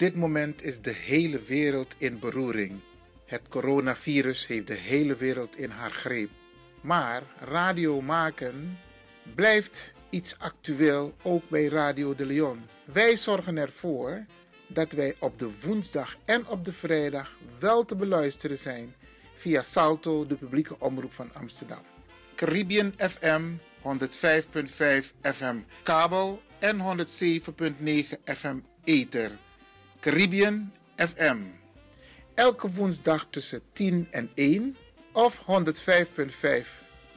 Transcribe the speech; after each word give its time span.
dit 0.00 0.14
moment 0.14 0.62
is 0.62 0.80
de 0.80 0.92
hele 0.92 1.40
wereld 1.42 1.94
in 1.98 2.18
beroering. 2.18 2.80
Het 3.26 3.40
coronavirus 3.48 4.46
heeft 4.46 4.66
de 4.66 4.74
hele 4.74 5.16
wereld 5.16 5.56
in 5.56 5.70
haar 5.70 5.90
greep. 5.90 6.30
Maar 6.80 7.22
radio 7.40 8.00
maken 8.00 8.78
blijft 9.34 9.92
iets 10.10 10.38
actueel 10.38 11.14
ook 11.22 11.48
bij 11.48 11.66
Radio 11.66 12.14
de 12.14 12.26
Leon. 12.26 12.60
Wij 12.84 13.16
zorgen 13.16 13.56
ervoor 13.56 14.24
dat 14.66 14.92
wij 14.92 15.14
op 15.18 15.38
de 15.38 15.50
woensdag 15.62 16.16
en 16.24 16.46
op 16.46 16.64
de 16.64 16.72
vrijdag 16.72 17.36
wel 17.58 17.84
te 17.84 17.94
beluisteren 17.94 18.58
zijn 18.58 18.94
via 19.36 19.62
Salto, 19.62 20.26
de 20.26 20.34
publieke 20.34 20.76
omroep 20.78 21.12
van 21.12 21.30
Amsterdam. 21.34 21.82
Caribbean 22.34 22.92
FM 22.96 23.42
105.5 23.82 23.86
FM 25.22 25.56
kabel 25.82 26.42
en 26.58 26.78
107.9 26.78 28.20
FM 28.22 28.58
ether. 28.84 29.30
Caribbean 30.00 30.72
FM. 30.96 31.38
Elke 32.34 32.70
woensdag 32.70 33.26
tussen 33.30 33.60
10 33.72 34.08
en 34.10 34.30
1 34.34 34.76
of 35.12 35.42
105.5 35.46 35.46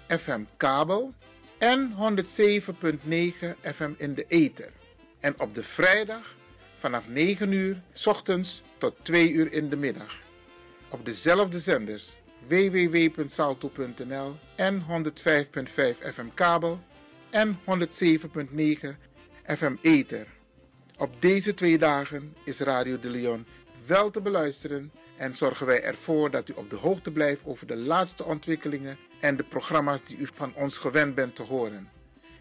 FM 0.08 0.44
kabel 0.58 1.14
en 1.58 1.94
107.9 1.94 3.56
FM 3.62 3.92
in 3.98 4.14
de 4.14 4.26
ether. 4.28 4.72
En 5.20 5.40
op 5.40 5.56
de 5.56 5.64
vrijdag 5.64 6.36
vanaf 6.78 7.08
9 7.08 7.52
uur 7.52 7.82
s 7.94 8.08
ochtends 8.08 8.62
tot 8.78 8.96
2 9.02 9.32
uur 9.32 9.52
in 9.54 9.70
de 9.70 9.76
middag. 9.76 10.16
Op 10.90 11.06
dezelfde 11.06 11.60
zenders 11.60 12.18
www.salto.nl 12.48 14.36
en 14.56 14.84
105.5 14.90 14.90
FM 16.14 16.28
kabel 16.34 16.80
en 17.30 17.58
107.9 17.60 18.90
FM 19.46 19.76
ether. 19.82 20.28
Op 20.98 21.22
deze 21.22 21.54
twee 21.54 21.78
dagen 21.78 22.36
is 22.44 22.60
Radio 22.60 23.00
de 23.00 23.10
Leon 23.10 23.46
wel 23.86 24.12
te 24.12 24.22
beluisteren 24.22 24.92
en 25.18 25.36
zorgen 25.36 25.66
wij 25.66 25.84
ervoor 25.84 26.32
dat 26.32 26.50
u 26.50 26.54
op 26.56 26.70
de 26.70 26.76
hoogte 26.76 27.12
blijft 27.12 27.42
over 27.46 27.68
de 27.68 27.76
laatste 27.76 28.24
ontwikkelingen 28.24 28.98
en 29.20 29.36
de 29.36 29.44
programma's 29.44 30.04
die 30.04 30.18
u 30.18 30.28
van 30.34 30.54
ons 30.56 30.78
gewend 30.78 31.16
bent 31.16 31.36
te 31.36 31.44
horen. 31.44 31.90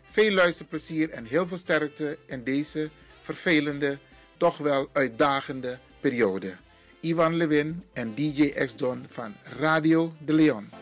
Veel 0.05 0.31
luisterplezier 0.31 1.11
en 1.11 1.25
heel 1.25 1.47
veel 1.47 1.59
sterkte 1.59 2.19
in 2.27 2.45
deze 2.45 2.91
vervelende, 3.23 3.99
toch 4.37 4.57
wel 4.57 4.89
uitdagende 4.93 5.79
periode. 6.01 6.57
Ivan 7.01 7.37
Lewin 7.37 7.83
en 7.93 8.15
DJ 8.15 8.49
X-Don 8.49 9.05
van 9.09 9.35
Radio 9.59 10.13
de 10.25 10.33
Leon. 10.33 10.82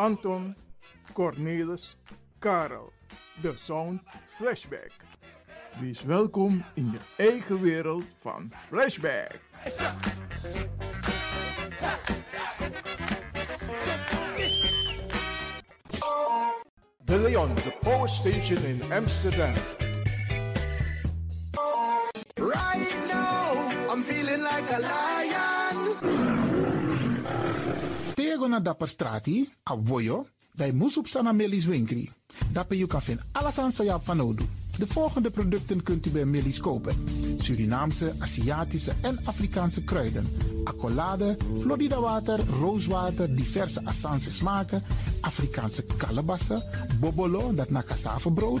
Anton, 0.00 0.56
Cornelis, 1.12 1.96
Karel. 2.38 2.92
De 3.42 3.52
Sound 3.56 4.00
Flashback. 4.26 4.90
Wees 5.78 6.02
welkom 6.02 6.64
in 6.74 6.90
je 6.90 6.98
eigen 7.16 7.60
wereld 7.60 8.04
van 8.16 8.50
Flashback. 8.56 9.40
De 17.04 17.18
Leon, 17.18 17.54
de 17.54 17.76
power 17.80 18.08
station 18.08 18.64
in 18.64 18.92
Amsterdam. 18.92 19.54
Right 22.34 22.96
now, 23.06 23.92
I'm 23.92 24.02
feeling 24.02 24.42
like 24.42 24.72
a 24.72 24.78
lion. 24.78 26.59
Tego 28.40 28.52
na 28.52 28.60
dapper 28.60 28.88
strati, 28.88 29.50
a 29.62 29.76
voyo, 29.76 30.26
dai 30.56 30.72
musup 30.72 31.08
sana 31.08 31.32
melis 31.32 31.66
winkri. 31.66 32.10
Dapper 32.52 32.76
you 32.76 32.88
vinden 33.00 33.24
alles 33.32 33.58
aan 33.58 34.20
Odu. 34.20 34.44
De 34.78 34.86
volgende 34.86 35.30
producten 35.30 35.82
kunt 35.82 36.06
u 36.06 36.10
bij 36.10 36.24
Millie's 36.24 36.60
kopen. 36.60 36.94
Surinaamse, 37.38 38.14
Aziatische 38.18 38.94
en 39.02 39.18
Afrikaanse 39.24 39.84
kruiden. 39.84 40.26
Accolade, 40.64 41.36
Florida 41.58 42.00
water, 42.00 42.40
rooswater, 42.60 43.34
diverse 43.34 43.84
Assange 43.84 44.30
smaken. 44.30 44.82
Afrikaanse 45.20 45.84
kalebassen, 45.96 46.62
bobolo, 47.00 47.54
dat 47.54 47.70
na 47.70 47.82
brood, 48.34 48.60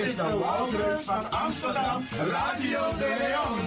Is 0.00 0.16
de 0.16 0.38
Wouders 0.38 1.00
van 1.02 1.30
Amsterdam, 1.30 2.04
Radio 2.30 2.80
de 2.98 3.16
Leon. 3.18 3.58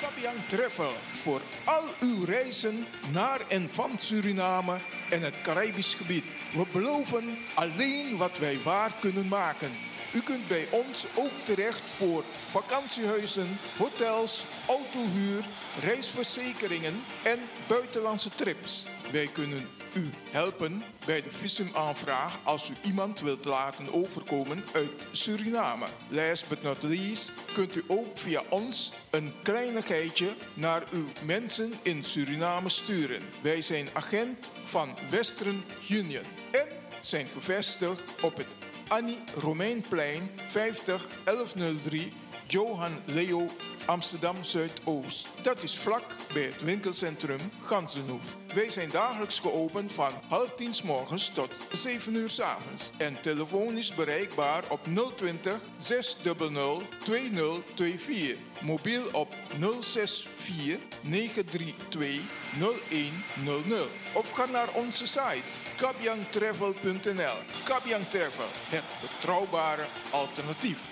Kabian 0.00 0.46
Travel 0.46 0.92
voor 1.12 1.40
al 1.64 1.84
uw 2.00 2.24
reizen 2.24 2.84
naar 3.12 3.40
en 3.48 3.68
van 3.70 3.90
Suriname 3.98 4.76
en 5.10 5.22
het 5.22 5.40
Caribisch 5.40 5.94
gebied. 5.94 6.24
We 6.52 6.64
beloven 6.72 7.24
alleen 7.54 8.16
wat 8.16 8.38
wij 8.38 8.58
waar 8.64 8.92
kunnen 9.00 9.28
maken. 9.28 9.70
U 10.14 10.20
kunt 10.20 10.48
bij 10.48 10.68
ons 10.70 11.06
ook 11.14 11.30
terecht 11.44 11.82
voor 11.84 12.24
vakantiehuizen, 12.46 13.58
hotels, 13.76 14.44
autohuur, 14.68 15.44
reisverzekeringen 15.80 17.04
en 17.22 17.38
buitenlandse 17.68 18.28
trips. 18.28 18.86
Wij 19.12 19.26
kunnen 19.26 19.68
u 19.94 20.10
helpen 20.30 20.82
bij 21.06 21.22
de 21.22 21.32
visumaanvraag 21.32 22.38
als 22.42 22.70
u 22.70 22.74
iemand 22.82 23.20
wilt 23.20 23.44
laten 23.44 23.92
overkomen 23.92 24.64
uit 24.72 24.90
Suriname. 25.10 25.86
Last 26.08 26.48
but 26.48 26.62
not 26.62 26.82
least 26.82 27.32
kunt 27.52 27.76
u 27.76 27.84
ook 27.86 28.18
via 28.18 28.42
ons 28.48 28.92
een 29.10 29.32
kleinigheidje 29.42 30.28
naar 30.54 30.82
uw 30.92 31.06
mensen 31.24 31.72
in 31.82 32.04
Suriname 32.04 32.68
sturen. 32.68 33.22
Wij 33.40 33.62
zijn 33.62 33.88
agent 33.92 34.48
van 34.64 34.94
Western 35.10 35.64
Union 35.88 36.24
en 36.50 36.66
zijn 37.00 37.26
gevestigd 37.26 38.00
op 38.20 38.36
het 38.36 38.69
Annie 38.90 39.18
Romeinplein 39.42 40.28
50 40.48 41.08
1103 41.24 42.12
Johan 42.48 42.92
Leo 43.06 43.48
Amsterdam 43.86 44.44
Zuidoost. 44.44 45.28
Dat 45.42 45.62
is 45.62 45.78
vlak 45.78 46.04
bij 46.32 46.42
het 46.42 46.62
winkelcentrum 46.62 47.40
Gansenhoef. 47.60 48.36
Wij 48.54 48.70
zijn 48.70 48.90
dagelijks 48.90 49.40
geopend 49.40 49.92
van 49.92 50.12
half 50.28 50.54
tien 50.54 50.74
s 50.74 50.82
morgens 50.82 51.30
tot 51.34 51.50
7 51.72 52.14
uur 52.14 52.28
s 52.28 52.40
avonds. 52.40 52.90
En 52.96 53.20
telefonisch 53.20 53.94
bereikbaar 53.94 54.64
op 54.68 54.80
020 55.16 55.60
600 55.76 56.84
2024. 56.98 58.36
Mobiel 58.62 59.02
op 59.12 59.34
064 59.58 60.78
932 61.02 62.20
0100. 62.58 63.88
Of 64.12 64.30
ga 64.30 64.46
naar 64.46 64.68
onze 64.74 65.06
site 65.06 65.60
kabyangtravel.nl. 65.76 67.36
Kabyang 67.64 68.08
Travel, 68.08 68.48
het 68.68 68.84
betrouwbare 69.00 69.84
alternatief. 70.10 70.88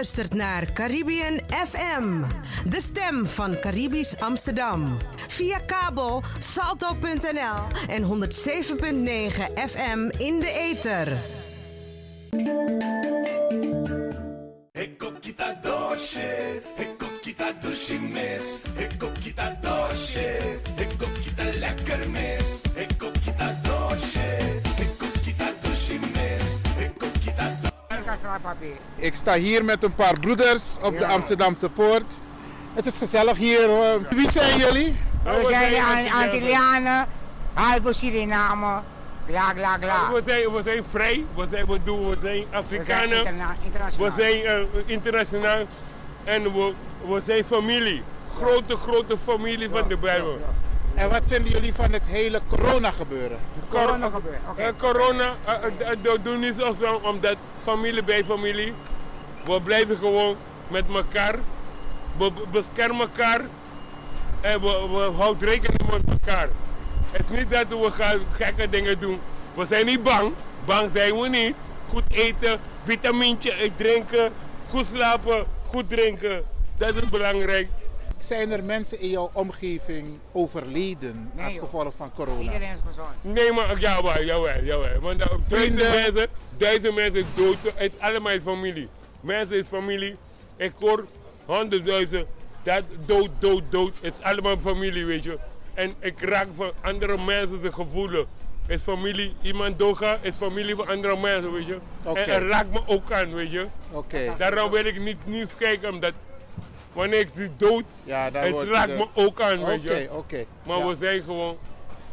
Luistert 0.00 0.34
naar 0.34 0.72
Caribbean 0.72 1.40
FM, 1.66 2.22
de 2.68 2.80
stem 2.80 3.26
van 3.26 3.60
Caribisch 3.60 4.20
Amsterdam. 4.20 4.96
Via 5.28 5.58
kabel 5.58 6.22
salto.nl 6.38 7.88
en 7.88 8.02
107.9 8.02 8.08
FM 9.54 10.08
in 10.18 10.40
de 10.40 10.52
ether. 10.70 11.16
Eko 14.72 15.12
kita 17.20 17.52
dushimis, 17.60 18.62
eko 18.76 19.12
kita 19.22 19.58
doshe, 19.60 20.60
eko 20.76 21.06
kita 21.24 21.44
lekker 21.58 22.10
mis, 22.10 22.69
Ik 28.96 29.14
sta 29.14 29.34
hier 29.34 29.64
met 29.64 29.82
een 29.82 29.94
paar 29.94 30.20
broeders 30.20 30.76
op 30.82 30.98
de 30.98 31.06
Amsterdamse 31.06 31.68
Poort. 31.68 32.18
Het 32.74 32.86
is 32.86 32.94
gezellig 32.98 33.36
hier 33.36 33.66
hoor. 33.68 34.00
Wie 34.10 34.30
zijn 34.30 34.58
jullie? 34.58 34.96
We 35.24 35.44
zijn 35.46 35.74
An- 35.82 36.22
Antillianen, 36.22 37.06
halve 37.54 37.92
Suriname, 37.92 38.80
gla 39.28 39.48
gla 39.56 39.76
gla. 39.80 40.12
We 40.12 40.22
zijn, 40.24 40.52
we 40.52 40.62
zijn 40.64 40.82
vrij, 40.90 41.24
we 41.36 41.46
zijn, 41.50 41.66
we 41.66 41.78
doen, 41.84 42.08
we 42.08 42.16
zijn 42.22 42.38
We 42.40 42.46
zijn 42.50 42.62
Afrikanen, 42.64 43.18
interna- 43.18 43.54
we 43.58 43.64
internationaal. 43.64 44.12
zijn 44.16 44.44
eh, 44.44 44.56
internationaal 44.86 45.64
en 46.24 46.42
we, 46.42 46.72
we 47.06 47.20
zijn 47.24 47.44
familie. 47.44 48.02
Grote, 48.36 48.76
grote 48.76 49.18
familie 49.18 49.68
van 49.70 49.88
de 49.88 49.96
Bijbel. 49.96 50.38
En 50.94 51.10
wat 51.10 51.26
vinden 51.26 51.52
jullie 51.52 51.74
van 51.74 51.92
het 51.92 52.06
hele 52.06 52.40
corona 52.48 52.90
gebeuren? 52.90 53.38
Corona 53.68 54.08
gebeurt. 54.10 54.38
Oké. 54.50 54.62
Eh, 54.62 54.68
corona, 54.78 55.34
eh, 55.44 55.54
eh, 55.90 55.96
dat 56.02 56.24
doen 56.24 56.40
niet 56.40 56.54
zo 56.58 56.74
zo, 56.74 57.00
omdat 57.02 57.36
familie 57.62 58.02
bij 58.04 58.24
familie. 58.24 58.74
We 59.44 59.60
blijven 59.60 59.96
gewoon 59.96 60.36
met 60.68 60.84
elkaar. 60.94 61.34
We 62.18 62.30
be- 62.32 62.42
beschermen 62.50 63.00
elkaar. 63.00 63.40
En 64.40 64.60
we, 64.60 64.88
we 64.92 65.10
houden 65.16 65.48
rekening 65.48 65.90
met 65.90 66.02
elkaar. 66.08 66.48
Het 67.10 67.24
is 67.30 67.38
niet 67.38 67.50
dat 67.50 67.68
we 67.68 67.90
gaan 67.90 68.18
gekke 68.32 68.68
dingen 68.70 68.98
doen. 69.00 69.20
We 69.54 69.66
zijn 69.66 69.86
niet 69.86 70.02
bang. 70.02 70.32
Bang 70.64 70.90
zijn 70.94 71.20
we 71.20 71.28
niet. 71.28 71.54
Goed 71.88 72.04
eten, 72.10 72.60
vitamintje 72.84 73.70
drinken, 73.76 74.32
goed 74.70 74.86
slapen, 74.94 75.44
goed 75.68 75.88
drinken. 75.88 76.42
Dat 76.76 76.94
is 77.02 77.08
belangrijk. 77.08 77.68
Zijn 78.20 78.50
er 78.52 78.64
mensen 78.64 79.00
in 79.00 79.10
jouw 79.10 79.30
omgeving 79.32 80.18
overleden 80.32 81.30
Nee, 81.34 81.44
als 81.44 81.58
gevolg 81.58 81.94
van 81.96 82.12
corona? 82.14 82.40
Iedereen 82.40 82.68
is 82.68 82.80
gezond. 82.86 83.08
Nee, 83.20 83.52
maar 83.52 83.78
jawel, 83.78 84.22
jawel, 84.22 84.62
jawel. 84.64 85.00
Want 85.00 85.20
uh, 85.20 85.26
duizend 85.48 85.78
mensen, 85.78 86.28
duizend 86.56 86.94
mensen 86.94 87.26
dood, 87.36 87.56
het 87.74 87.92
is 87.94 87.98
allemaal 87.98 88.40
familie. 88.42 88.88
Mensen 89.20 89.56
is 89.56 89.66
familie. 89.66 90.16
Ik 90.56 90.72
hoor 90.80 91.06
honderdduizend, 91.44 92.26
dat 92.62 92.82
dood, 93.06 93.30
dood, 93.38 93.62
dood. 93.68 93.94
Het 94.00 94.14
is 94.18 94.24
allemaal 94.24 94.58
familie, 94.58 95.04
weet 95.04 95.22
je. 95.22 95.38
En 95.74 95.94
ik 95.98 96.20
raak 96.20 96.48
van 96.54 96.72
andere 96.80 97.18
mensen 97.24 97.62
de 97.62 97.72
gevoelens. 97.72 98.26
Het 98.66 98.78
is 98.78 98.84
familie, 98.84 99.34
iemand 99.42 99.78
doodgaat, 99.78 100.18
het 100.22 100.32
is 100.32 100.38
familie 100.38 100.74
van 100.74 100.88
andere 100.88 101.16
mensen, 101.16 101.52
weet 101.52 101.66
je. 101.66 101.78
Oké. 102.04 102.20
En 102.20 102.34
het 102.42 102.50
raakt 102.50 102.72
me 102.72 102.80
ook 102.86 103.12
aan, 103.12 103.34
weet 103.34 103.50
je. 103.50 103.66
Oké. 103.90 104.34
Daarom 104.38 104.70
wil 104.70 104.84
ik 104.84 105.00
niet 105.00 105.26
nieuws 105.26 105.54
kijken, 105.54 105.92
omdat 105.92 106.12
wanneer 106.92 107.18
ik 107.20 107.28
zie 107.34 107.50
dood, 107.56 107.84
Ja, 108.04 108.30
daar 108.30 108.42
het 108.42 108.52
wordt 108.52 108.70
raakt 108.70 108.88
de- 108.88 108.96
me 108.96 109.06
ook 109.14 109.40
aan, 109.40 109.64
weet 109.64 109.84
Oké, 109.84 109.94
je. 109.96 110.12
oké. 110.12 110.44
Maar 110.62 110.78
Ja. 110.78 110.86
we 110.86 110.96
zijn 111.00 111.22
gewoon 111.22 111.56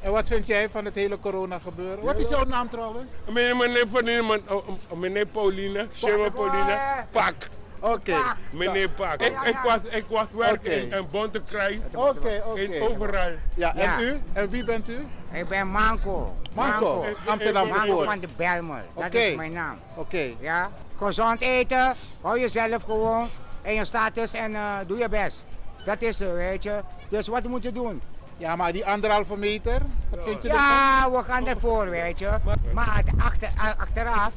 En 0.01 0.11
wat 0.11 0.27
vind 0.27 0.47
jij 0.47 0.69
van 0.69 0.85
het 0.85 0.95
hele 0.95 1.19
corona 1.19 1.59
gebeuren? 1.59 2.03
Wat 2.03 2.19
is 2.19 2.29
jouw 2.29 2.43
naam 2.43 2.69
trouwens? 2.69 3.11
Meneer, 3.25 3.55
meneer, 3.57 3.85
meneer, 3.91 4.25
meneer, 4.25 4.41
oh, 4.53 4.67
meneer 4.99 5.25
Paulina, 5.25 5.85
Shema 5.95 6.29
Paulina, 6.29 7.07
Pak. 7.11 7.33
Oké. 7.79 8.15
Meneer 8.51 8.89
Pak. 8.89 9.21
Ik, 9.21 9.41
ik, 9.41 9.57
was, 9.63 9.83
ik 9.89 10.03
was 10.07 10.27
werken 10.31 10.59
Oké. 10.59 10.69
in, 10.79 10.91
in 10.91 11.07
Bontekrij, 11.11 11.81
Oké, 11.93 12.43
oké. 12.47 12.59
in 12.59 12.81
overal. 12.81 13.29
Ja, 13.55 13.75
en 13.75 13.81
Ja. 13.81 13.99
u? 13.99 14.21
En 14.33 14.49
wie 14.49 14.63
bent 14.63 14.89
u? 14.89 15.07
Ik 15.31 15.47
ben 15.47 15.67
Manco. 15.67 16.35
Marco, 16.53 17.05
Amsterdamse 17.25 17.77
Manco 17.77 18.03
van 18.03 18.19
de 18.19 18.27
Belmer. 18.35 18.83
Dat 18.95 19.05
Oké. 19.05 19.17
is 19.17 19.35
mijn 19.35 19.51
naam. 19.53 19.79
Oké. 19.95 20.29
Ja? 20.39 20.71
Gezond 20.97 21.41
eten, 21.41 21.95
hou 22.21 22.39
jezelf 22.39 22.83
gewoon 22.83 23.29
in 23.67 23.73
je 23.75 23.85
status 23.85 24.33
en 24.33 24.55
eh, 24.55 24.77
doe 24.87 24.97
je 24.97 25.09
best. 25.09 25.45
Dat 25.85 26.01
is 26.01 26.19
het, 26.19 26.33
weet 26.33 26.63
je. 26.63 26.81
Dus 27.09 27.27
wat 27.27 27.43
moet 27.43 27.63
je 27.63 27.71
doen? 27.71 28.01
Ja, 28.37 28.55
maar 28.55 28.71
die 28.71 28.85
anderhalve 28.85 29.37
meter, 29.37 29.81
wat 30.09 30.19
vind 30.23 30.43
je 30.43 30.49
ervan? 30.49 30.63
Ja, 30.65 31.11
we 31.11 31.23
gaan 31.23 31.47
ervoor, 31.47 31.89
weet 31.89 32.19
je. 32.19 32.37
Maar 32.73 32.95
het 32.97 33.09
achter, 33.19 33.49
achteraf, 33.77 34.31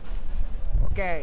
oké, 0.91 1.21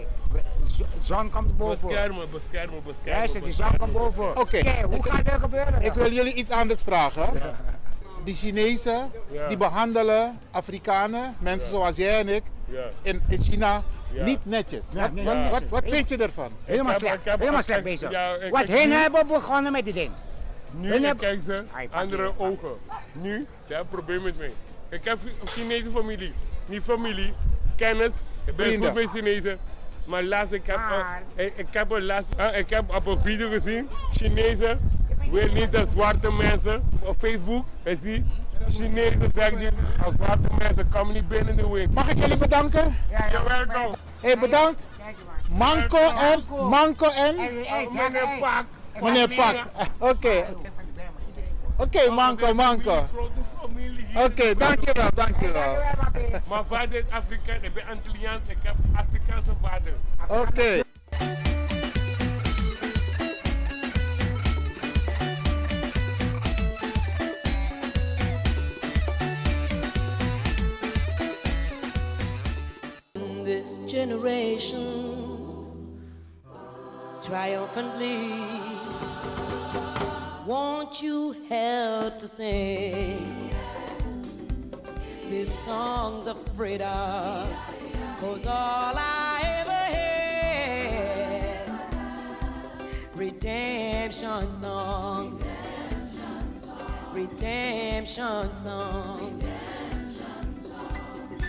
z- 0.67 0.81
zon 1.01 1.29
komt 1.29 1.57
boven. 1.57 1.87
Beschermen, 1.87 2.29
beschermen, 2.31 2.83
beschermen. 2.85 3.17
Luister, 3.17 3.43
die 3.43 3.53
zon 3.53 3.77
komt 3.77 3.93
boven. 3.93 4.37
Oké. 4.39 4.61
hoe 4.89 5.03
gaat 5.03 5.25
dat 5.25 5.39
gebeuren? 5.39 5.81
Ik 5.81 5.93
wil 5.93 6.11
jullie 6.11 6.33
iets 6.33 6.49
anders 6.51 6.81
vragen. 6.81 7.29
Die 8.23 8.35
Chinezen, 8.35 9.11
Ja. 9.31 9.47
die 9.47 9.57
behandelen 9.57 10.39
Afrikanen, 10.51 11.35
mensen 11.39 11.69
zoals 11.69 11.95
jij 11.95 12.19
en 12.19 12.27
ik, 12.29 12.43
Ja. 12.65 12.83
in, 13.01 13.21
in 13.27 13.41
China. 13.41 13.83
Niet 14.11 14.39
netjes. 14.43 14.85
Wat, 14.93 15.09
wat, 15.23 15.49
wat, 15.49 15.63
wat 15.69 15.83
vind 15.85 16.09
je 16.09 16.17
ervan? 16.17 16.51
Helemaal 16.65 16.91
heb- 16.91 16.99
slecht, 17.01 17.25
heb- 17.25 17.39
helemaal 17.39 17.63
slecht 17.63 17.83
bezig. 17.83 18.09
Wat 18.49 18.67
hen 18.67 18.89
nu- 18.89 18.95
hebben 18.95 19.27
begonnen 19.27 19.71
met 19.71 19.85
die 19.85 19.93
ding. 19.93 20.11
Nu 20.71 21.05
heb- 21.05 21.17
kijk 21.17 21.39
ze, 21.43 21.63
andere 21.89 22.31
ogen. 22.37 22.69
Nu, 23.11 23.47
daar 23.67 23.79
een 23.79 23.87
probleem 23.87 24.21
met 24.21 24.37
mij. 24.37 24.51
Ik 24.89 25.05
heb 25.05 25.17
een 25.41 25.47
Chinese 25.47 25.89
familie. 25.91 26.33
Niet 26.65 26.81
familie, 26.83 27.33
kennis. 27.75 28.11
Ik 28.45 28.55
ben 28.55 28.65
Vrienden. 28.65 28.91
goed 28.91 29.01
met 29.01 29.09
Chinezen. 29.09 29.57
Maar 30.05 30.23
laatst, 30.23 30.53
ik 30.53 30.65
heb, 30.67 30.79
eh, 31.35 31.45
ik, 31.45 31.53
ik 31.55 31.67
heb, 31.71 31.91
een 31.91 32.03
laatst, 32.05 32.29
eh, 32.37 32.57
ik 32.57 32.69
heb 32.69 32.95
op 32.95 33.05
een 33.05 33.21
video 33.21 33.49
gezien, 33.49 33.89
Chinezen 34.11 34.91
wil 35.31 35.47
niet 35.53 35.71
dat 35.71 35.87
zwarte 35.89 36.31
mensen 36.31 36.83
op 36.99 37.15
Facebook. 37.17 37.65
En 37.83 37.99
zie, 38.03 38.25
Chinezen 38.71 39.31
zeggen 39.35 39.57
niet, 39.57 39.71
als 40.05 40.13
zwarte 40.15 40.47
mensen 40.57 40.89
komen 40.89 41.13
niet 41.13 41.27
binnen 41.27 41.55
de 41.55 41.67
winkel. 41.69 41.93
Mag 41.93 42.09
ik 42.09 42.19
jullie 42.19 42.37
bedanken? 42.37 42.95
Ja, 43.09 43.25
Ja, 43.31 43.43
welkom. 43.43 43.95
Hey, 44.19 44.37
bedankt. 44.39 44.87
Kijk 45.03 45.15
maar. 45.25 45.57
Manco 45.57 45.97
en, 45.97 46.43
Manco. 46.47 46.69
Manco 46.75 47.05
en, 47.09 47.35
meneer 47.35 48.27
Pak. 48.39 48.65
meneer 49.01 49.29
Pak. 49.35 49.55
Oké, 49.97 50.45
oké, 51.77 52.09
Manco, 52.09 52.53
Manco. 52.53 53.05
Oké, 54.15 54.55
dankjewel, 54.55 55.09
dankjewel. 55.15 55.75
Mijn 56.49 56.65
vader 56.65 56.93
is 56.97 57.03
Afrikaan, 57.09 57.57
ik 57.61 57.73
ben 57.73 57.83
Antilliaans, 57.89 58.41
ik 58.47 58.57
heb 58.61 58.75
Afrikaanse 58.95 59.51
vader. 59.61 59.93
Oké. 60.27 60.81
Generation 73.97 74.85
triumphantly. 77.19 78.29
Won't 80.45 81.01
you 81.01 81.35
help 81.49 82.19
to 82.19 82.27
sing 82.27 83.49
these 85.31 85.51
songs 85.51 86.27
of 86.27 86.37
freedom? 86.55 87.47
Cause 88.19 88.45
all 88.45 88.93
I 88.95 89.41
ever 89.61 89.83
had, 89.97 91.65
redemption 93.15 94.51
song, 94.51 95.41
redemption 97.13 98.53
song. 98.53 99.41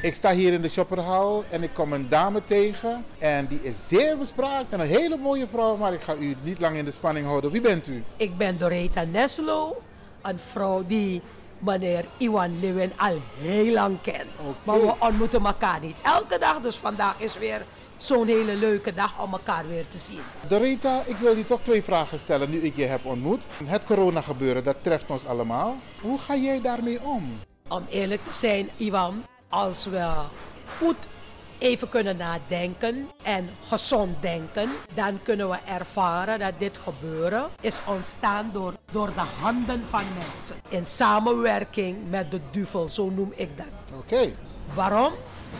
Ik 0.02 0.14
sta 0.14 0.32
hier 0.32 0.52
in 0.52 0.62
de 0.62 0.68
shopperhal 0.68 1.44
en 1.50 1.62
ik 1.62 1.70
kom 1.74 1.92
een 1.92 2.08
dame 2.08 2.44
tegen. 2.44 3.04
En 3.18 3.46
die 3.46 3.62
is 3.62 3.88
zeer 3.88 4.18
bespraakt 4.18 4.72
en 4.72 4.80
een 4.80 4.86
hele 4.86 5.16
mooie 5.16 5.48
vrouw. 5.48 5.76
Maar 5.76 5.92
ik 5.92 6.00
ga 6.00 6.14
u 6.14 6.36
niet 6.42 6.58
lang 6.58 6.76
in 6.76 6.84
de 6.84 6.90
spanning 6.90 7.26
houden. 7.26 7.50
Wie 7.50 7.60
bent 7.60 7.88
u? 7.88 8.04
Ik 8.16 8.36
ben 8.36 8.58
Doreta 8.58 9.04
Neslo, 9.04 9.82
een 10.22 10.38
vrouw 10.38 10.84
die 10.86 11.22
meneer 11.58 12.04
Iwan 12.16 12.60
Lewin 12.60 12.92
al 12.96 13.16
heel 13.40 13.72
lang 13.72 14.00
kent. 14.00 14.26
Maar 14.64 14.80
we 14.80 14.94
ontmoeten 14.98 15.44
elkaar 15.44 15.80
niet 15.80 15.96
elke 16.02 16.38
dag. 16.38 16.60
Dus 16.60 16.76
vandaag 16.76 17.20
is 17.20 17.38
weer 17.38 17.62
zo'n 17.96 18.26
hele 18.26 18.54
leuke 18.54 18.94
dag 18.94 19.22
om 19.22 19.32
elkaar 19.32 19.68
weer 19.68 19.88
te 19.88 19.98
zien. 19.98 20.20
Doreta, 20.48 21.02
ik 21.06 21.16
wil 21.16 21.36
je 21.36 21.44
toch 21.44 21.60
twee 21.62 21.82
vragen 21.82 22.18
stellen 22.18 22.50
nu 22.50 22.58
ik 22.58 22.76
je 22.76 22.84
heb 22.84 23.04
ontmoet. 23.04 23.44
Het 23.64 23.84
corona 23.84 24.20
gebeuren, 24.20 24.64
dat 24.64 24.76
treft 24.82 25.10
ons 25.10 25.26
allemaal. 25.26 25.76
Hoe 26.00 26.18
ga 26.18 26.36
jij 26.36 26.60
daarmee 26.60 27.02
om? 27.02 27.38
Om 27.68 27.84
eerlijk 27.88 28.24
te 28.24 28.32
zijn, 28.32 28.68
Iwan, 28.76 29.24
als 29.48 29.86
we 29.86 30.12
goed 30.78 30.96
even 31.58 31.88
kunnen 31.88 32.16
nadenken 32.16 33.08
en 33.22 33.48
gezond 33.60 34.22
denken, 34.22 34.70
dan 34.94 35.18
kunnen 35.22 35.50
we 35.50 35.56
ervaren 35.64 36.38
dat 36.38 36.52
dit 36.58 36.78
gebeuren 36.78 37.46
is 37.60 37.80
ontstaan 37.86 38.50
door, 38.52 38.74
door 38.92 39.06
de 39.14 39.24
handen 39.40 39.80
van 39.88 40.04
mensen. 40.18 40.56
In 40.68 40.86
samenwerking 40.86 42.10
met 42.10 42.30
de 42.30 42.40
duivel, 42.50 42.88
zo 42.88 43.10
noem 43.10 43.32
ik 43.36 43.56
dat. 43.56 43.98
Oké. 43.98 44.34
Waarom? 44.74 45.12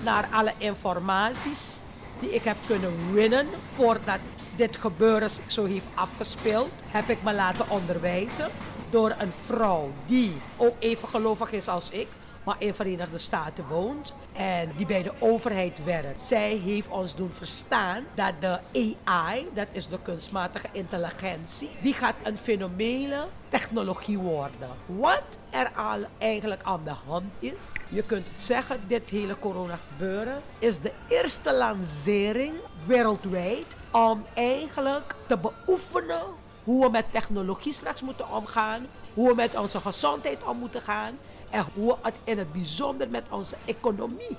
Naar 0.05 0.29
alle 0.33 0.53
informaties 0.59 1.81
die 2.21 2.35
ik 2.35 2.45
heb 2.45 2.57
kunnen 2.67 3.13
winnen 3.13 3.47
voordat 3.75 4.19
dit 4.57 4.77
gebeuren 4.77 5.31
zich 5.31 5.53
zo 5.53 5.65
heeft 5.65 5.87
afgespeeld, 5.95 6.71
heb 6.87 7.09
ik 7.09 7.23
me 7.23 7.35
laten 7.35 7.71
onderwijzen 7.71 8.51
door 8.91 9.15
een 9.19 9.33
vrouw 9.45 9.91
die 10.07 10.37
ook 10.57 10.75
even 10.79 11.09
gelovig 11.09 11.53
is 11.53 11.69
als 11.69 11.91
ik, 11.91 12.07
maar 12.49 12.57
in 12.59 12.75
Verenigde 12.75 13.19
Staten 13.19 13.67
woont 13.67 14.15
en 14.33 14.73
die 14.77 14.87
bij 14.87 15.03
de 15.03 15.13
overheid 15.19 15.85
werkt. 15.85 16.23
Zij 16.23 16.61
heeft 16.65 16.89
ons 16.89 17.15
doen 17.15 17.33
verstaan 17.33 18.05
dat 18.15 18.33
de 18.41 18.59
AI, 19.05 19.49
dat 19.55 19.67
is 19.71 19.89
de 19.89 19.99
kunstmatige 20.03 20.69
intelligentie, 20.73 21.71
die 21.81 21.95
gaat 21.95 22.15
een 22.23 22.39
fenomene 22.39 23.27
technologie 23.49 24.19
worden. 24.19 24.69
Wat 24.87 25.39
er 25.51 25.73
al 25.77 26.05
eigenlijk 26.19 26.63
aan 26.63 26.81
de 26.85 26.95
hand 27.07 27.37
is, 27.39 27.73
je 27.89 28.03
kunt 28.03 28.29
het 28.29 28.41
zeggen, 28.41 28.81
dit 28.87 29.11
hele 29.11 29.39
corona 29.39 29.79
gebeuren 29.89 30.43
is 30.59 30.79
de 30.81 30.93
eerste 31.09 31.55
lancering 31.55 32.55
wereldwijd 32.87 33.77
om 33.91 34.25
eigenlijk 34.35 35.15
te 35.27 35.39
beoefenen 35.39 36.23
hoe 36.65 36.85
we 36.85 36.91
met 36.91 37.05
technologie 37.11 37.73
straks 37.73 38.01
moeten 38.01 38.31
omgaan, 38.31 38.87
hoe 39.15 39.29
we 39.29 39.35
met 39.35 39.57
onze 39.57 39.81
gezondheid 39.81 40.45
om 40.45 40.59
moeten 40.59 40.83
gaan 40.83 41.19
en 41.51 41.65
hoe 41.75 41.93
we 41.93 41.97
het 42.03 42.15
in 42.25 42.39
het 42.39 42.53
bijzonder 42.53 43.09
met 43.11 43.25
onze 43.31 43.57
economie 43.65 44.37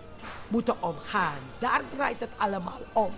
moeten 0.48 0.76
omgaan. 0.80 1.38
Daar 1.60 1.82
draait 1.90 2.20
het 2.20 2.32
allemaal 2.38 2.82
om. 2.94 3.12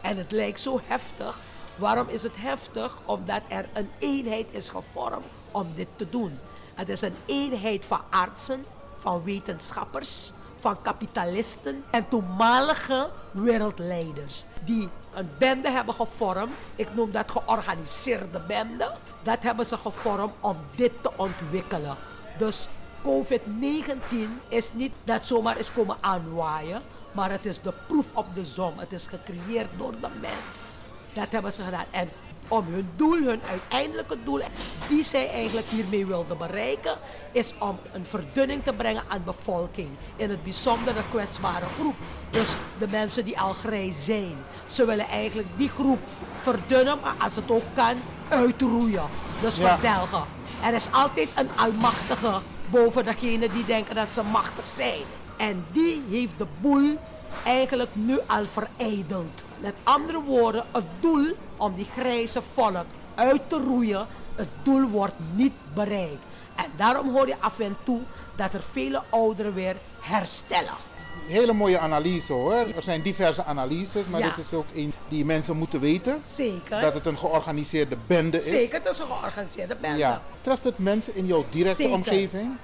En 0.00 0.16
het 0.16 0.32
lijkt 0.32 0.60
zo 0.60 0.80
heftig. 0.84 1.38
Waarom 1.76 2.08
is 2.08 2.22
het 2.22 2.36
heftig? 2.36 2.96
Omdat 3.04 3.42
er 3.48 3.68
een 3.72 3.90
eenheid 3.98 4.46
is 4.50 4.68
gevormd 4.68 5.24
om 5.50 5.66
dit 5.74 5.88
te 5.96 6.08
doen. 6.08 6.38
Het 6.74 6.88
is 6.88 7.00
een 7.00 7.16
eenheid 7.26 7.84
van 7.84 8.00
artsen, 8.10 8.64
van 8.96 9.24
wetenschappers, 9.24 10.32
van 10.58 10.82
kapitalisten 10.82 11.84
en 11.90 12.08
toenmalige 12.08 13.10
wereldleiders. 13.30 14.44
Die 14.64 14.88
een 15.14 15.30
bende 15.38 15.70
hebben 15.70 15.94
gevormd. 15.94 16.52
Ik 16.76 16.94
noem 16.94 17.10
dat 17.10 17.30
georganiseerde 17.30 18.40
bende. 18.40 18.92
Dat 19.22 19.42
hebben 19.42 19.66
ze 19.66 19.76
gevormd 19.76 20.32
om 20.40 20.56
dit 20.76 20.92
te 21.00 21.10
ontwikkelen. 21.16 21.96
Dus 22.38 22.68
COVID-19 23.08 24.16
is 24.48 24.70
niet 24.72 24.92
dat 25.04 25.26
zomaar 25.26 25.58
is 25.58 25.72
komen 25.72 25.96
aanwaaien, 26.00 26.82
maar 27.12 27.30
het 27.30 27.46
is 27.46 27.60
de 27.60 27.72
proef 27.86 28.10
op 28.14 28.26
de 28.34 28.44
som. 28.44 28.72
Het 28.78 28.92
is 28.92 29.06
gecreëerd 29.06 29.68
door 29.76 29.92
de 30.00 30.08
mens. 30.20 30.82
Dat 31.12 31.26
hebben 31.30 31.52
ze 31.52 31.62
gedaan. 31.62 31.84
En 31.90 32.08
om 32.48 32.64
hun 32.66 32.88
doel, 32.96 33.22
hun 33.22 33.40
uiteindelijke 33.50 34.16
doel, 34.24 34.40
die 34.88 35.02
zij 35.04 35.30
eigenlijk 35.30 35.66
hiermee 35.66 36.06
wilden 36.06 36.38
bereiken, 36.38 36.96
is 37.32 37.54
om 37.58 37.78
een 37.92 38.04
verdunning 38.06 38.64
te 38.64 38.72
brengen 38.72 39.02
aan 39.08 39.18
de 39.18 39.24
bevolking. 39.24 39.88
In 40.16 40.30
het 40.30 40.42
bijzonder 40.42 40.94
de 40.94 41.00
kwetsbare 41.10 41.66
groep. 41.78 41.94
Dus 42.30 42.56
de 42.78 42.86
mensen 42.90 43.24
die 43.24 43.40
al 43.40 43.52
grijs 43.52 44.04
zijn. 44.04 44.34
Ze 44.66 44.84
willen 44.84 45.08
eigenlijk 45.08 45.48
die 45.56 45.68
groep 45.68 45.98
verdunnen, 46.38 46.98
maar 47.00 47.14
als 47.18 47.36
het 47.36 47.50
ook 47.50 47.62
kan, 47.74 47.96
uitroeien. 48.28 49.04
Dus 49.40 49.56
Ja. 49.56 49.72
verdelgen. 49.78 50.24
Er 50.64 50.74
is 50.74 50.92
altijd 50.92 51.28
een 51.34 51.48
almachtige 51.56 52.40
boven 52.74 53.04
degene 53.04 53.48
die 53.48 53.64
denken 53.64 53.94
dat 53.94 54.12
ze 54.12 54.22
machtig 54.22 54.66
zijn. 54.66 55.02
En 55.36 55.64
die 55.72 56.02
heeft 56.10 56.38
de 56.38 56.46
boel 56.60 56.98
eigenlijk 57.44 57.90
nu 57.92 58.18
al 58.26 58.46
verijdeld. 58.46 59.44
Met 59.58 59.74
andere 59.82 60.22
woorden, 60.22 60.64
het 60.72 60.84
doel 61.00 61.26
om 61.56 61.74
die 61.74 61.86
grijze 61.96 62.42
volk 62.42 62.86
uit 63.14 63.48
te 63.48 63.56
roeien, 63.56 64.06
het 64.34 64.48
doel 64.62 64.88
wordt 64.88 65.14
niet 65.32 65.52
bereikt. 65.74 66.24
En 66.54 66.70
daarom 66.76 67.10
hoor 67.10 67.26
je 67.26 67.40
af 67.40 67.58
en 67.58 67.76
toe 67.84 68.00
dat 68.36 68.52
er 68.52 68.62
vele 68.62 69.02
ouderen 69.10 69.54
weer 69.54 69.76
herstellen. 70.00 70.93
Hele 71.26 71.52
mooie 71.52 71.78
analyse 71.78 72.32
hoor. 72.32 72.52
Er 72.76 72.82
zijn 72.82 73.02
diverse 73.02 73.44
analyses, 73.44 74.06
maar 74.08 74.20
Ja. 74.20 74.28
dit 74.34 74.44
is 74.44 74.52
ook 74.52 74.66
een 74.74 74.92
die 75.08 75.24
mensen 75.24 75.56
moeten 75.56 75.80
weten. 75.80 76.20
Zeker. 76.24 76.80
Dat 76.80 76.94
het 76.94 77.06
een 77.06 77.18
georganiseerde 77.18 77.96
bende 78.06 78.36
is. 78.36 78.48
Zeker, 78.48 78.78
het 78.82 78.88
is 78.92 78.98
een 78.98 79.06
georganiseerde 79.06 79.76
bende. 79.80 79.98
Ja. 79.98 80.22
Treft 80.40 80.64
het 80.64 80.78
mensen 80.78 81.14
in 81.16 81.26
jouw 81.26 81.44
directe 81.50 81.82
Zeker. 81.82 81.96
omgeving? 81.96 82.56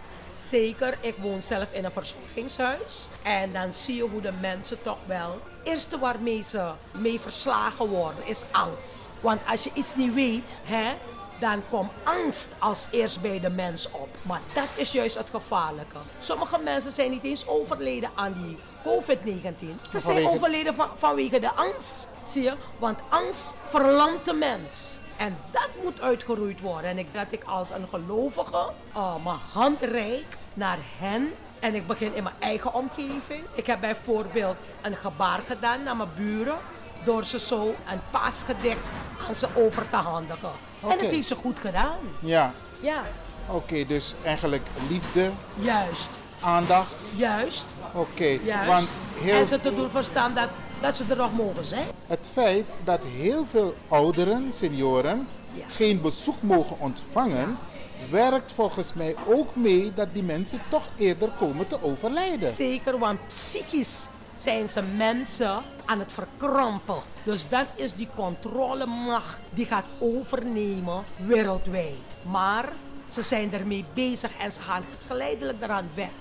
Zeker, 0.49 0.99
ik 1.01 1.15
woon 1.21 1.43
zelf 1.43 1.73
in 1.73 1.85
een 1.85 1.93
verzorgingshuis. 1.93 3.09
En 3.23 3.53
dan 3.53 3.73
zie 3.73 3.97
je 3.97 4.03
hoe 4.03 4.21
de 4.21 4.33
mensen 4.41 4.83
toch 4.83 4.99
wel. 5.07 5.31
Het 5.31 5.69
eerste 5.73 5.99
waarmee 5.99 6.43
ze 6.43 6.71
mee 6.91 7.21
verslagen 7.21 7.87
worden 7.89 8.27
is 8.27 8.43
angst. 8.51 9.09
Want 9.21 9.41
als 9.51 9.65
je 9.65 9.71
iets 9.75 9.95
niet 9.97 10.15
weet, 10.15 10.55
hè, 10.65 10.91
dan 11.41 11.63
komt 11.69 11.91
angst 12.05 12.49
als 12.59 12.89
eerst 12.91 13.21
bij 13.21 13.41
de 13.41 13.51
mens 13.51 13.91
op. 13.91 14.09
Maar 14.23 14.41
dat 14.53 14.69
is 14.75 14.93
juist 14.93 15.19
het 15.19 15.29
gevaarlijke. 15.31 15.97
Sommige 16.19 16.59
mensen 16.59 16.93
zijn 16.93 17.11
niet 17.11 17.25
eens 17.25 17.47
overleden 17.47 18.11
aan 18.15 18.33
die 18.33 18.57
COVID-19. 18.87 19.89
Ze 19.91 20.01
zijn 20.01 20.27
overleden 20.27 20.75
van, 20.75 20.89
vanwege 20.95 21.41
de 21.41 21.53
angst. 21.53 22.09
Zie 22.27 22.43
je? 22.43 22.55
Want 22.79 22.99
angst 23.09 23.53
verlamt 23.67 24.25
de 24.25 24.33
mens. 24.33 24.99
En 25.17 25.37
dat 25.51 25.69
moet 25.83 26.01
uitgeroeid 26.01 26.61
worden. 26.61 26.91
En 26.91 26.99
ik, 26.99 27.15
dat 27.15 27.27
ik 27.31 27.45
als 27.45 27.71
een 27.71 27.89
gelovige 27.89 28.71
uh, 28.97 29.15
mijn 29.25 29.39
hand 29.53 29.83
reik 29.83 30.37
naar 30.55 30.79
hen. 30.99 31.33
En 31.61 31.75
ik 31.75 31.87
begin 31.87 32.15
in 32.15 32.23
mijn 32.23 32.35
eigen 32.39 32.75
omgeving. 32.75 33.45
Ik 33.55 33.67
heb 33.67 33.81
bijvoorbeeld 33.81 34.57
een 34.83 34.97
gebaar 34.97 35.41
gedaan 35.47 35.83
naar 35.83 35.97
mijn 35.97 36.09
buren. 36.17 36.59
Door 37.05 37.25
ze 37.25 37.39
zo 37.39 37.75
een 37.91 38.01
paasgedicht 38.11 38.85
aan 39.31 39.37
ze 39.37 39.49
over 39.55 39.89
te 39.89 39.97
handigen. 39.97 40.51
En 40.83 40.89
het 40.99 41.01
heeft 41.11 41.29
ze 41.29 41.35
goed 41.35 41.59
gedaan. 41.59 41.99
Ja. 42.21 42.53
Ja, 42.81 43.03
Oké, 43.49 43.87
dus 43.87 44.15
eigenlijk 44.25 44.67
liefde, 44.89 45.31
juist. 45.55 46.11
aandacht. 46.41 46.95
Juist. 47.17 47.67
Oké, 47.93 48.39
Juist. 48.45 48.67
want 48.67 48.89
heel 49.19 49.35
En 49.39 49.47
ze 49.47 49.61
te 49.61 49.75
doen 49.75 49.91
verstaan 49.91 50.35
dat, 50.35 50.49
dat 50.81 50.97
ze 50.97 51.05
er 51.09 51.17
nog 51.17 51.33
mogen 51.33 51.65
zijn. 51.65 51.87
het 52.07 52.31
feit 52.33 52.65
dat 52.85 53.05
heel 53.05 53.47
veel 53.51 53.75
ouderen, 53.89 54.53
senioren, 54.59 55.29
Ja. 55.53 55.65
geen 55.69 56.01
bezoek 56.01 56.43
mogen 56.43 56.77
ontvangen, 56.79 57.59
werkt 58.11 58.53
volgens 58.53 58.93
mij 58.93 59.15
ook 59.27 59.57
mee 59.57 59.93
dat 59.95 60.09
die 60.13 60.23
mensen 60.23 60.61
toch 60.69 60.89
eerder 60.97 61.29
komen 61.39 61.67
te 61.67 61.83
overlijden. 61.83 62.55
Zeker, 62.55 62.99
want 62.99 63.27
psychisch 63.27 64.07
zijn 64.41 64.69
ze 64.69 64.83
mensen 64.83 65.63
aan 65.85 65.99
het 65.99 66.13
verkrampen. 66.13 67.03
Dus 67.25 67.49
dat 67.49 67.67
is 67.75 67.95
die 67.95 68.09
controlemacht 68.15 69.39
die 69.51 69.67
gaat 69.67 69.85
overnemen 69.99 71.05
wereldwijd. 71.17 72.17
Maar 72.23 72.73
ze 73.11 73.23
zijn 73.23 73.53
ermee 73.53 73.85
bezig 73.95 74.31
en 74.39 74.53
ze 74.53 74.61
gaan 74.61 74.85
geleidelijk 75.07 75.63
eraan 75.63 75.89
werken. 75.95 76.15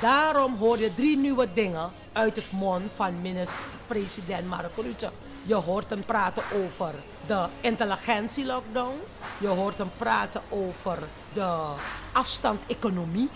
Daarom 0.00 0.56
hoor 0.56 0.78
je 0.78 0.94
drie 0.94 1.16
nieuwe 1.16 1.48
dingen 1.54 1.90
uit 2.12 2.36
het 2.36 2.52
mond 2.52 2.92
van 2.92 3.20
minister-president 3.20 4.48
Mark 4.48 4.76
Rutte. 4.76 5.10
Je 5.42 5.54
hoort 5.54 5.90
hem 5.90 6.04
praten 6.04 6.42
over 6.64 6.94
de 7.26 7.46
intelligentie-lockdown. 7.60 9.00
Je 9.38 9.46
hoort 9.48 9.78
hem 9.78 9.90
praten 9.96 10.42
over 10.48 10.98
de 11.32 11.56
afstand-economie. 12.12 13.28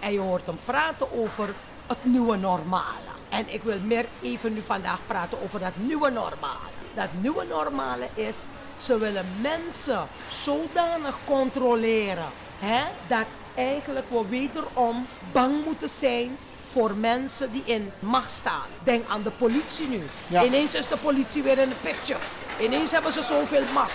En 0.00 0.12
je 0.12 0.18
hoort 0.18 0.46
hem 0.46 0.58
praten 0.64 1.12
over 1.12 1.54
het 1.90 2.04
nieuwe 2.04 2.36
normale. 2.36 3.10
En 3.28 3.44
ik 3.54 3.62
wil 3.62 3.78
meer 3.84 4.06
even 4.22 4.52
nu 4.52 4.60
vandaag 4.60 4.98
praten 5.06 5.42
over 5.42 5.60
dat 5.60 5.72
nieuwe 5.76 6.10
normale. 6.10 6.68
Dat 6.94 7.08
nieuwe 7.20 7.44
normale 7.44 8.08
is, 8.14 8.36
ze 8.78 8.98
willen 8.98 9.26
mensen 9.40 10.06
zodanig 10.28 11.16
controleren 11.24 12.28
hè, 12.58 12.82
dat 13.06 13.24
eigenlijk 13.54 14.06
we 14.10 14.24
wederom 14.28 15.06
bang 15.32 15.64
moeten 15.64 15.88
zijn 15.88 16.36
voor 16.62 16.94
mensen 16.94 17.52
die 17.52 17.62
in 17.64 17.90
macht 17.98 18.30
staan. 18.30 18.66
Denk 18.82 19.08
aan 19.08 19.22
de 19.22 19.30
politie 19.30 19.88
nu. 19.88 20.02
Ja. 20.26 20.44
Ineens 20.44 20.74
is 20.74 20.86
de 20.88 20.96
politie 20.96 21.42
weer 21.42 21.58
in 21.58 21.68
de 21.68 21.74
picture. 21.82 22.18
Ineens 22.60 22.90
hebben 22.90 23.12
ze 23.12 23.22
zoveel 23.22 23.62
macht. 23.74 23.92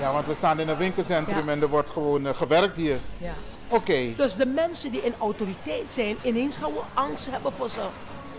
Ja, 0.00 0.12
want 0.12 0.26
we 0.26 0.34
staan 0.34 0.60
in 0.60 0.68
een 0.68 0.76
winkelcentrum 0.76 1.46
Ja. 1.46 1.52
en 1.52 1.60
er 1.62 1.68
wordt 1.68 1.90
gewoon 1.90 2.26
eh, 2.26 2.34
gewerkt 2.34 2.76
hier. 2.76 2.98
Ja. 3.18 3.32
Oké, 3.68 4.14
Dus 4.16 4.34
de 4.34 4.46
mensen 4.46 4.90
die 4.90 5.04
in 5.04 5.14
autoriteit 5.18 5.92
zijn, 5.92 6.16
ineens 6.22 6.56
gaan 6.56 6.72
we 6.72 6.80
angst 6.94 7.30
hebben 7.30 7.52
voor 7.52 7.68
ze. 7.68 7.80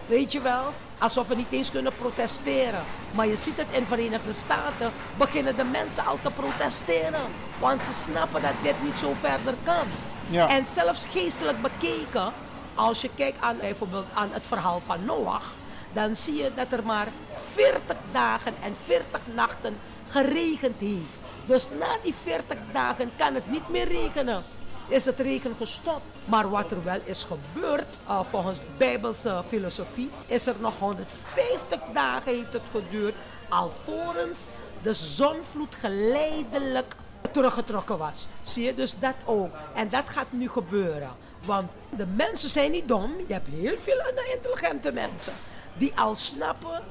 Weet 0.06 0.32
je 0.32 0.42
wel? 0.42 0.74
Alsof 0.98 1.28
we 1.28 1.36
niet 1.36 1.52
eens 1.52 1.72
kunnen 1.72 1.96
protesteren. 1.96 2.84
Maar 3.12 3.28
je 3.28 3.36
ziet 3.36 3.58
het 3.58 3.68
in 3.72 3.80
de 3.80 3.86
Verenigde 3.86 4.34
Staten, 4.34 4.92
beginnen 5.18 5.56
de 5.56 5.64
mensen 5.64 6.06
al 6.06 6.18
te 6.22 6.32
protesteren. 6.32 7.22
Want 7.60 7.84
ze 7.84 7.92
snappen 7.92 8.42
dat 8.42 8.52
dit 8.62 8.84
niet 8.84 8.98
zo 8.98 9.14
verder 9.20 9.54
kan. 9.64 9.86
Ja. 10.30 10.50
En 10.50 10.66
zelfs 10.66 11.06
geestelijk 11.06 11.62
bekeken, 11.62 12.34
als 12.76 13.02
je 13.02 13.10
kijkt 13.16 13.42
aan 13.42 13.58
bijvoorbeeld 13.58 14.06
aan 14.14 14.30
het 14.32 14.48
verhaal 14.48 14.82
van 14.86 15.06
Noach, 15.06 15.54
dan 15.94 16.16
zie 16.16 16.36
je 16.36 16.52
dat 16.56 16.72
er 16.72 16.86
maar 16.86 17.08
40 17.54 17.98
dagen 18.12 18.54
en 18.64 18.76
40 18.86 19.22
nachten 19.36 19.78
geregend 20.10 20.80
heeft. 20.80 21.18
Dus 21.46 21.70
na 21.80 21.98
die 22.04 22.14
40 22.24 22.58
dagen 22.72 23.12
kan 23.16 23.34
het 23.34 23.52
niet 23.52 23.70
meer 23.70 23.88
regenen. 23.88 24.44
Is 24.90 25.06
het 25.06 25.20
regen 25.20 25.56
gestopt. 25.58 26.02
Maar 26.26 26.50
wat 26.50 26.72
er 26.72 26.84
wel 26.84 27.00
is 27.04 27.24
gebeurd, 27.24 28.00
uh, 28.08 28.24
volgens 28.24 28.60
de 28.60 28.66
Bijbelse 28.78 29.44
filosofie, 29.48 30.10
is 30.26 30.46
er 30.46 30.56
nog 30.60 30.80
150 30.80 31.80
dagen 31.94 32.34
heeft 32.34 32.54
het 32.54 32.62
geduurd, 32.72 33.16
alvorens 33.50 34.48
de 34.82 34.94
zonvloed 34.94 35.76
geleidelijk 35.76 36.96
teruggetrokken 37.32 37.98
was. 37.98 38.28
Zie 38.42 38.64
je, 38.64 38.76
dus 38.76 39.00
dat 39.00 39.16
ook. 39.26 39.52
En 39.74 39.90
dat 39.90 40.10
gaat 40.10 40.32
nu 40.32 40.50
gebeuren. 40.50 41.12
Want 41.46 41.72
de 41.90 42.06
mensen 42.06 42.50
zijn 42.50 42.72
niet 42.72 42.88
dom. 42.88 43.14
Je 43.28 43.34
hebt 43.34 43.48
heel 43.48 43.78
veel 43.78 44.02
intelligente 44.34 44.92
mensen 44.92 45.34
die 45.78 45.92
al 45.96 46.16
snappen 46.16 46.84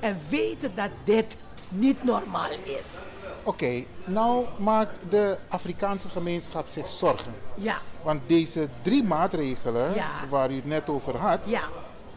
en 0.00 0.20
weten 0.28 0.74
dat 0.74 0.90
dit 1.04 1.36
niet 1.68 2.04
normaal 2.04 2.50
is. 2.62 2.98
Oké. 3.46 3.84
Nou 4.04 4.44
maakt 4.58 4.98
de 5.08 5.36
Afrikaanse 5.48 6.08
gemeenschap 6.08 6.68
zich 6.68 6.86
zorgen. 6.86 7.32
Ja, 7.54 7.78
Want 8.02 8.20
deze 8.26 8.68
drie 8.82 9.02
maatregelen 9.04 9.94
Ja. 9.94 10.08
waar 10.30 10.50
u 10.50 10.54
het 10.54 10.66
net 10.66 10.88
over 10.88 11.16
had, 11.16 11.46
ja, 11.46 11.62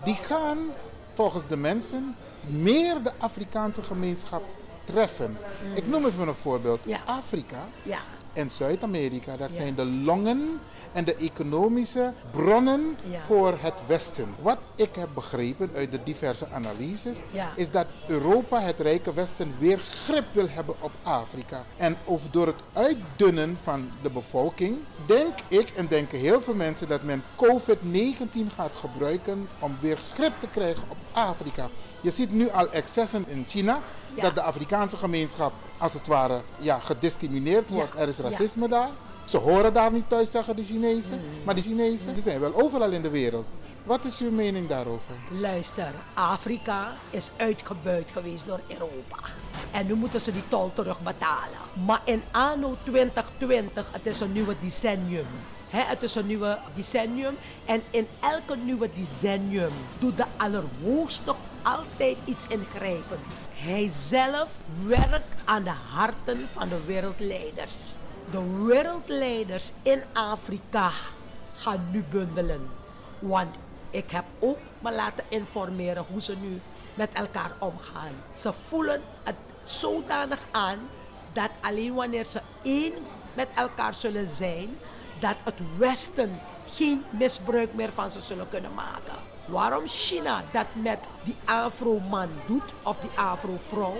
die 0.03 0.15
gaan 0.15 0.57
volgens 1.13 1.47
de 1.47 1.57
mensen 1.57 2.15
meer 2.45 3.03
de 3.03 3.11
Afrikaanse 3.17 3.83
gemeenschap 3.83 4.43
treffen. 4.83 5.37
Ik 5.73 5.87
noem 5.87 6.05
even 6.05 6.27
een 6.27 6.33
voorbeeld. 6.35 6.79
Ja. 6.83 6.97
Afrika 7.05 7.67
ja, 7.83 7.99
en 8.33 8.49
Zuid-Amerika, 8.49 9.37
dat 9.37 9.49
zijn 9.53 9.75
de 9.75 9.85
longen 9.85 10.59
en 10.91 11.05
de 11.05 11.15
economische 11.15 12.13
bronnen 12.31 12.97
Ja. 13.09 13.19
voor 13.27 13.57
het 13.61 13.73
Westen. 13.87 14.35
Wat 14.41 14.57
ik 14.75 14.89
heb 14.95 15.09
begrepen 15.13 15.69
uit 15.75 15.91
de 15.91 15.99
diverse 16.03 16.47
analyses, 16.53 17.21
Ja. 17.31 17.49
is 17.55 17.71
dat 17.71 17.85
Europa, 18.07 18.59
het 18.59 18.79
rijke 18.79 19.13
Westen, 19.13 19.53
weer 19.59 19.79
grip 19.79 20.25
wil 20.31 20.47
hebben 20.49 20.75
op 20.79 20.91
Afrika. 21.03 21.63
En 21.77 21.97
of 22.03 22.21
door 22.31 22.47
het 22.47 22.61
uitdunnen 22.73 23.57
van 23.63 23.89
de 24.01 24.09
bevolking, 24.09 24.77
denk 25.05 25.33
ik 25.47 25.69
en 25.69 25.87
denken 25.87 26.19
heel 26.19 26.41
veel 26.41 26.53
mensen 26.55 26.87
dat 26.87 27.03
men 27.03 27.23
COVID-19 27.35 28.49
gaat 28.55 28.75
gebruiken 28.79 29.47
om 29.59 29.77
weer 29.79 29.97
grip 30.13 30.33
te 30.39 30.47
krijgen 30.47 30.83
op 30.87 30.97
Afrika. 31.11 31.67
Je 32.01 32.11
ziet 32.11 32.31
nu 32.31 32.49
al 32.49 32.69
excessen 32.71 33.25
in 33.27 33.43
China, 33.47 33.79
Ja. 34.15 34.21
dat 34.21 34.35
de 34.35 34.41
Afrikaanse 34.41 34.97
gemeenschap 34.97 35.53
als 35.77 35.93
het 35.93 36.07
ware 36.07 36.41
ja, 36.57 36.79
gediscrimineerd 36.79 37.69
wordt. 37.69 37.93
Ja. 37.93 37.99
Er 37.99 38.07
is 38.07 38.17
Ja. 38.17 38.23
racisme 38.23 38.67
daar. 38.67 38.89
Ze 39.29 39.37
horen 39.37 39.73
daar 39.73 39.91
niet 39.91 40.09
thuis, 40.09 40.31
zeggen 40.31 40.55
de 40.55 40.63
Chinezen. 40.63 41.21
Maar 41.45 41.55
die 41.55 41.63
Chinezen 41.63 42.13
die 42.13 42.23
zijn 42.23 42.39
wel 42.39 42.61
overal 42.61 42.91
in 42.91 43.01
de 43.01 43.09
wereld. 43.09 43.45
Wat 43.83 44.05
is 44.05 44.19
uw 44.19 44.31
mening 44.31 44.67
daarover? 44.67 45.13
Luister, 45.31 45.91
Afrika 46.13 46.93
is 47.09 47.31
uitgebuit 47.37 48.11
geweest 48.11 48.45
door 48.45 48.59
Europa. 48.67 49.17
En 49.71 49.87
nu 49.87 49.93
moeten 49.93 50.19
ze 50.19 50.31
die 50.31 50.43
tol 50.47 50.71
terugbetalen. 50.73 51.57
Maar 51.85 52.01
in 52.05 52.23
anno 52.31 52.75
2020, 52.83 53.89
het 53.91 54.05
is 54.05 54.19
een 54.19 54.31
nieuwe 54.31 54.55
decennium. 54.61 55.25
Hè, 55.69 55.81
het 55.81 56.03
is 56.03 56.15
een 56.15 56.27
nieuwe 56.27 56.57
decennium. 56.75 57.35
En 57.65 57.81
in 57.89 58.07
elke 58.19 58.55
nieuwe 58.55 58.89
decennium 58.95 59.71
doet 59.99 60.17
de 60.17 60.25
Allerhoogste 60.37 61.33
altijd 61.63 62.17
iets 62.25 62.47
ingrijpends. 62.47 63.35
Hij 63.51 63.89
zelf 63.91 64.49
werkt 64.85 65.35
aan 65.45 65.63
de 65.63 65.73
harten 65.91 66.47
van 66.53 66.69
de 66.69 66.79
wereldleiders. 66.85 67.95
De 68.31 68.63
wereldleiders 68.65 69.71
in 69.81 70.01
Afrika 70.13 70.89
gaan 71.55 71.87
nu 71.91 72.03
bundelen. 72.09 72.69
Want 73.19 73.55
ik 73.89 74.11
heb 74.11 74.23
ook 74.39 74.57
me 74.79 74.91
laten 74.91 75.23
informeren 75.27 76.05
hoe 76.11 76.21
ze 76.21 76.37
nu 76.37 76.61
met 76.93 77.09
elkaar 77.13 77.51
omgaan. 77.59 78.11
Ze 78.35 78.53
voelen 78.53 79.01
het 79.23 79.35
zodanig 79.63 80.39
aan 80.51 80.79
dat 81.33 81.49
alleen 81.61 81.93
wanneer 81.93 82.25
ze 82.25 82.41
één 82.63 82.93
met 83.33 83.47
elkaar 83.55 83.93
zullen 83.93 84.27
zijn, 84.27 84.77
dat 85.19 85.35
het 85.43 85.59
Westen 85.77 86.39
geen 86.67 87.03
misbruik 87.09 87.73
meer 87.73 87.91
van 87.93 88.11
ze 88.11 88.19
zullen 88.19 88.49
kunnen 88.49 88.73
maken. 88.73 89.13
Waarom 89.45 89.87
China 89.87 90.43
dat 90.51 90.65
met 90.73 90.99
die 91.23 91.35
Afro-man 91.45 92.29
doet, 92.47 92.73
of 92.83 92.99
die 92.99 93.09
Afro-vrouw, 93.15 93.97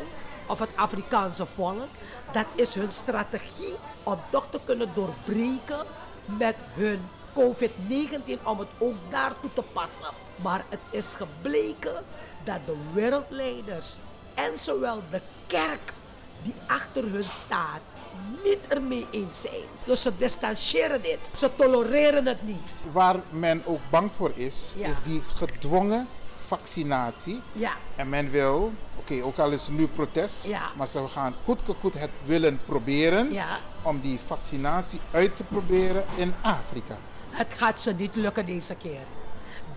of 0.47 0.59
het 0.59 0.69
Afrikaanse 0.75 1.45
volk, 1.45 1.87
dat 2.31 2.45
is 2.55 2.73
hun 2.73 2.91
strategie 2.91 3.75
om 4.03 4.19
toch 4.29 4.47
te 4.49 4.59
kunnen 4.63 4.89
doorbreken 4.93 5.85
met 6.25 6.55
hun 6.73 6.99
COVID-19 7.33 8.43
om 8.43 8.59
het 8.59 8.67
ook 8.77 8.95
daartoe 9.09 9.49
te 9.53 9.61
passen. 9.73 10.13
Maar 10.35 10.65
het 10.69 10.79
is 10.89 11.15
gebleken 11.17 12.03
dat 12.43 12.59
de 12.65 12.75
wereldleiders 12.93 13.95
en 14.33 14.57
zowel 14.57 15.01
de 15.11 15.21
kerk 15.47 15.93
die 16.43 16.53
achter 16.67 17.03
hun 17.03 17.23
staat 17.23 17.79
niet 18.43 18.59
ermee 18.67 19.07
eens 19.11 19.41
zijn. 19.41 19.63
Dus 19.83 20.01
ze 20.01 20.17
distancieren 20.17 21.01
dit. 21.01 21.19
Ze 21.33 21.49
tolereren 21.55 22.25
het 22.25 22.43
niet. 22.47 22.73
Waar 22.91 23.15
men 23.29 23.61
ook 23.65 23.79
bang 23.89 24.11
voor 24.15 24.31
is, 24.35 24.73
Ja. 24.77 24.87
is 24.87 24.95
die 25.03 25.23
gedwongen 25.35 26.07
vaccinatie. 26.53 27.41
Ja, 27.53 27.71
En 27.95 28.09
men 28.09 28.29
wil, 28.31 28.71
oké, 28.95 29.23
ook 29.23 29.38
al 29.39 29.51
is 29.51 29.67
er 29.67 29.73
nu 29.73 29.88
protest, 29.88 30.45
Ja. 30.45 30.62
maar 30.75 30.88
ze 30.88 31.07
gaan 31.07 31.35
goed 31.45 31.59
het 31.93 32.09
willen 32.25 32.59
proberen 32.65 33.33
Ja. 33.33 33.57
om 33.81 33.99
die 33.99 34.19
vaccinatie 34.25 34.99
uit 35.12 35.35
te 35.35 35.43
proberen 35.43 36.03
in 36.15 36.33
Afrika. 36.41 36.97
het 37.29 37.53
gaat 37.57 37.81
ze 37.81 37.93
niet 37.93 38.15
lukken 38.15 38.45
deze 38.45 38.75
keer. 38.75 39.05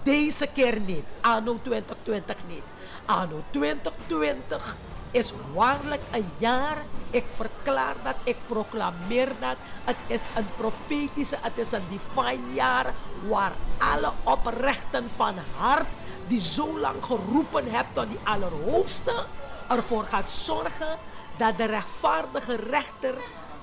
Deze 0.03 0.47
keer 0.53 0.81
niet. 0.81 1.05
Anno 1.21 1.59
2020 1.63 2.37
niet. 2.49 2.63
Anno 3.07 3.43
2020 3.51 4.77
is 5.11 5.33
waarlijk 5.55 6.01
een 6.11 6.29
jaar. 6.39 6.77
Ik 7.11 7.25
verklaar 7.35 7.95
dat, 8.03 8.15
ik 8.25 8.37
proclameer 8.47 9.29
dat. 9.41 9.57
Het 9.85 9.97
is 10.07 10.21
een 10.37 10.47
profetische, 10.57 11.37
het 11.41 11.59
is 11.59 11.73
een 11.73 11.83
divine 11.91 12.55
jaar 12.55 12.87
waar 13.29 13.53
alle 13.79 14.11
oprechten 14.25 15.11
van 15.11 15.35
hart 15.57 15.87
die 16.29 16.41
zo 16.41 16.79
lang 16.79 17.05
geroepen 17.05 17.71
hebt 17.71 17.89
tot 17.93 18.09
die 18.09 18.19
Allerhoogste 18.23 19.25
ervoor 19.69 20.05
gaat 20.05 20.31
zorgen 20.31 20.99
dat 21.37 21.57
de 21.57 21.65
rechtvaardige 21.65 22.57
rechter 22.57 23.15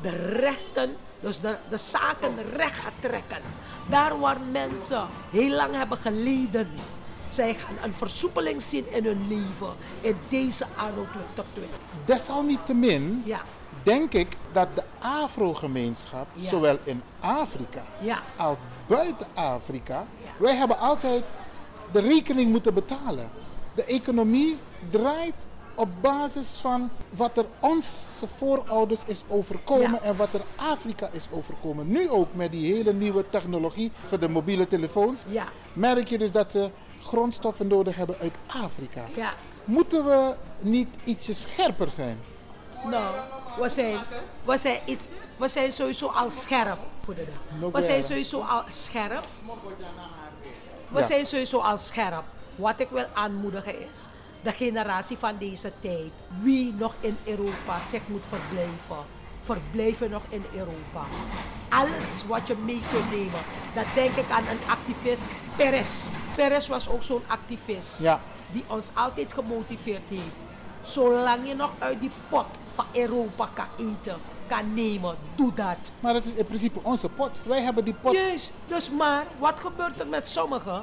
de 0.01 0.09
rechten, 0.39 0.95
dus 1.19 1.39
de, 1.39 1.55
de 1.69 1.77
zaken 1.77 2.33
recht 2.55 2.77
gaat 2.79 2.91
trekken. 2.99 3.41
Daar 3.87 4.19
waar 4.19 4.37
mensen 4.51 5.07
heel 5.29 5.55
lang 5.55 5.75
hebben 5.75 5.97
geleden, 5.97 6.69
zij 7.27 7.53
gaan 7.53 7.75
een 7.83 7.93
versoepeling 7.93 8.61
zien 8.61 8.91
in 8.93 9.05
hun 9.05 9.27
leven 9.27 9.73
in 10.01 10.17
deze 10.29 10.65
anno 10.75 11.05
2020. 11.11 11.79
Desalniettemin 12.05 13.21
Ja, 13.25 13.41
denk 13.83 14.13
ik 14.13 14.37
dat 14.51 14.67
de 14.75 14.83
Afro-gemeenschap, 14.99 16.27
Ja. 16.33 16.49
zowel 16.49 16.77
in 16.83 17.01
Afrika 17.19 17.83
ja, 18.01 18.19
als 18.37 18.59
buiten 18.87 19.27
Afrika, 19.33 20.05
wij 20.37 20.55
hebben 20.55 20.79
altijd 20.79 21.23
de 21.91 21.99
rekening 21.99 22.51
moeten 22.51 22.73
betalen. 22.73 23.29
De 23.75 23.83
economie 23.83 24.57
draait 24.89 25.47
op 25.75 25.89
basis 26.01 26.57
van 26.61 26.89
wat 27.09 27.37
er 27.37 27.45
onze 27.59 28.27
voorouders 28.37 28.99
is 29.05 29.23
overkomen 29.27 29.91
Ja. 29.91 30.01
en 30.01 30.15
wat 30.15 30.33
er 30.33 30.41
Afrika 30.55 31.09
is 31.11 31.27
overkomen. 31.31 31.87
Nu 31.91 32.09
ook 32.09 32.27
met 32.33 32.51
die 32.51 32.73
hele 32.73 32.93
nieuwe 32.93 33.29
technologie 33.29 33.91
voor 34.07 34.19
de 34.19 34.29
mobiele 34.29 34.67
telefoons, 34.67 35.21
ja, 35.29 35.45
merk 35.73 36.07
je 36.07 36.17
dus 36.17 36.31
dat 36.31 36.51
ze 36.51 36.69
grondstoffen 37.03 37.67
nodig 37.67 37.95
hebben 37.95 38.15
uit 38.21 38.35
Afrika. 38.47 39.05
ja. 39.15 39.33
Moeten 39.63 40.05
we 40.05 40.35
niet 40.61 40.87
ietsje 41.03 41.33
scherper 41.33 41.89
zijn? 41.89 42.19
Nou, 42.85 43.15
we 43.61 43.69
zijn, 43.69 43.97
we 44.45 44.57
zijn, 44.57 44.79
iets, 44.85 45.09
we 45.37 45.47
zijn 45.47 45.71
sowieso 45.71 46.07
al 46.07 46.31
scherp. 46.31 46.77
We 47.73 47.81
zijn 47.81 48.03
sowieso 48.03 48.41
al 48.41 48.63
scherp. 48.69 49.23
We 50.91 50.99
Ja. 50.99 51.05
zijn 51.05 51.25
sowieso 51.25 51.59
al 51.59 51.77
scherp. 51.77 52.23
Wat 52.55 52.79
ik 52.79 52.89
wil 52.89 53.05
aanmoedigen 53.13 53.79
is 53.89 53.97
de 54.41 54.51
generatie 54.51 55.17
van 55.17 55.37
deze 55.39 55.71
tijd, 55.79 56.11
wie 56.41 56.73
nog 56.77 56.93
in 56.99 57.17
Europa 57.25 57.79
zich 57.89 58.01
moet 58.07 58.23
verblijven, 58.29 59.05
verblijven 59.41 60.09
nog 60.09 60.23
in 60.29 60.45
Europa. 60.53 61.03
Alles 61.69 62.23
wat 62.27 62.47
je 62.47 62.55
mee 62.55 62.81
kunt 62.91 63.11
nemen, 63.11 63.41
dat 63.73 63.85
denk 63.95 64.15
ik 64.15 64.29
aan 64.31 64.47
een 64.47 64.59
activist, 64.69 65.31
Perez. 65.55 66.09
Perez 66.35 66.67
was 66.67 66.89
ook 66.89 67.03
zo'n 67.03 67.23
activist 67.27 67.99
Ja. 67.99 68.21
die 68.51 68.63
ons 68.67 68.89
altijd 68.93 69.33
gemotiveerd 69.33 70.09
heeft. 70.09 70.35
Zolang 70.81 71.47
je 71.47 71.55
nog 71.55 71.71
uit 71.79 71.99
die 71.99 72.11
pot 72.29 72.45
van 72.73 72.85
Europa 72.93 73.49
kan 73.53 73.65
eten, 73.77 74.17
kan 74.49 74.73
nemen, 74.73 75.15
doe 75.35 75.53
dat. 75.53 75.91
Maar 75.99 76.13
het 76.13 76.25
is 76.25 76.33
in 76.33 76.45
principe 76.45 76.79
onze 76.81 77.09
pot. 77.09 77.41
Wij 77.45 77.61
hebben 77.61 77.85
die 77.85 77.93
pot. 77.93 78.13
Juist, 78.13 78.53
dus 78.67 78.89
maar 78.89 79.25
wat 79.39 79.59
gebeurt 79.59 79.99
er 79.99 80.07
met 80.07 80.27
sommigen? 80.27 80.81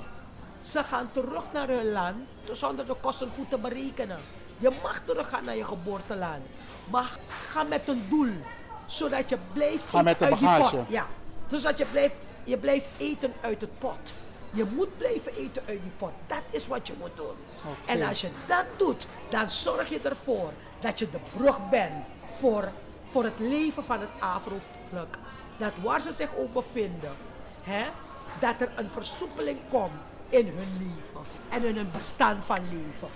Ze 0.61 0.83
gaan 0.83 1.09
terug 1.13 1.43
naar 1.53 1.69
hun 1.69 1.93
land 1.93 2.17
zonder 2.53 2.87
de 2.87 2.95
kosten 3.01 3.31
goed 3.37 3.51
te 3.51 3.59
berekenen. 3.59 4.19
Je 4.59 4.71
mag 4.83 5.01
teruggaan 5.05 5.45
naar 5.45 5.57
je 5.57 5.65
geboorteland, 5.65 6.43
maar 6.91 7.19
ga 7.51 7.63
met 7.63 7.89
een 7.89 8.07
doel, 8.09 8.31
zodat 8.87 9.29
je 9.29 9.39
blijft 9.53 9.89
Ga 9.89 10.03
met 10.03 10.23
uit 10.23 10.39
die 10.39 10.49
pot. 10.49 10.73
Ja, 10.89 11.07
zodat 11.47 11.79
je 11.79 11.87
blijft, 11.87 12.15
je 12.45 12.57
blijft 12.57 12.87
eten 12.97 13.33
uit 13.41 13.61
het 13.61 13.79
pot. 13.79 14.15
Je 14.51 14.65
moet 14.65 14.99
blijven 14.99 15.33
eten 15.33 15.63
uit 15.67 15.83
die 15.83 15.93
pot. 15.97 16.13
Dat 16.27 16.43
is 16.51 16.67
wat 16.67 16.87
je 16.87 16.93
moet 17.01 17.17
doen. 17.17 17.35
En 17.87 18.03
als 18.03 18.21
je 18.21 18.29
dat 18.47 18.65
doet, 18.77 19.07
dan 19.29 19.51
zorg 19.51 19.89
je 19.89 20.01
ervoor 20.01 20.53
dat 20.81 20.99
je 20.99 21.11
de 21.11 21.19
brug 21.37 21.69
bent 21.71 22.05
voor, 22.27 22.73
voor 23.11 23.25
het 23.25 23.39
leven 23.39 23.85
van 23.85 24.01
het 24.01 24.09
Afro-volk. 24.21 25.15
Dat 25.57 25.73
waar 25.83 26.01
ze 26.01 26.13
zich 26.13 26.37
ook 26.37 26.53
bevinden, 26.53 27.13
hè, 27.63 27.85
dat 28.41 28.55
er 28.59 28.69
een 28.77 28.91
versoepeling 28.91 29.59
komt 29.71 29.93
in 30.29 30.47
hun 30.47 30.77
leven 30.79 31.21
en 31.49 31.65
in 31.65 31.77
hun 31.77 31.91
bestaan 31.93 32.43
van 32.43 32.59
leven. 32.71 33.09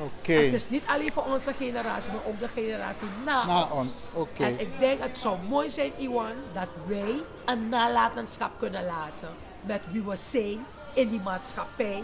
Oké. 0.00 0.32
Het 0.32 0.52
is 0.52 0.68
niet 0.68 0.82
alleen 0.86 1.12
voor 1.12 1.24
onze 1.24 1.52
generatie, 1.54 2.12
maar 2.12 2.24
ook 2.26 2.38
de 2.38 2.48
generatie 2.48 3.06
na, 3.24 3.46
Na 3.46 3.62
ons. 3.62 3.72
ons, 3.72 4.08
oké. 4.14 4.44
En 4.44 4.60
ik 4.60 4.78
denk 4.78 5.02
het 5.02 5.18
zou 5.18 5.38
mooi 5.48 5.70
zijn, 5.70 5.92
Iwan, 5.96 6.32
dat 6.52 6.68
wij 6.86 7.14
een 7.44 7.68
nalatenschap 7.68 8.50
kunnen 8.58 8.84
laten 8.84 9.28
met 9.60 9.80
wie 9.90 10.02
we 10.02 10.16
zijn 10.16 10.66
in 10.94 11.08
die 11.08 11.20
maatschappij, 11.20 12.02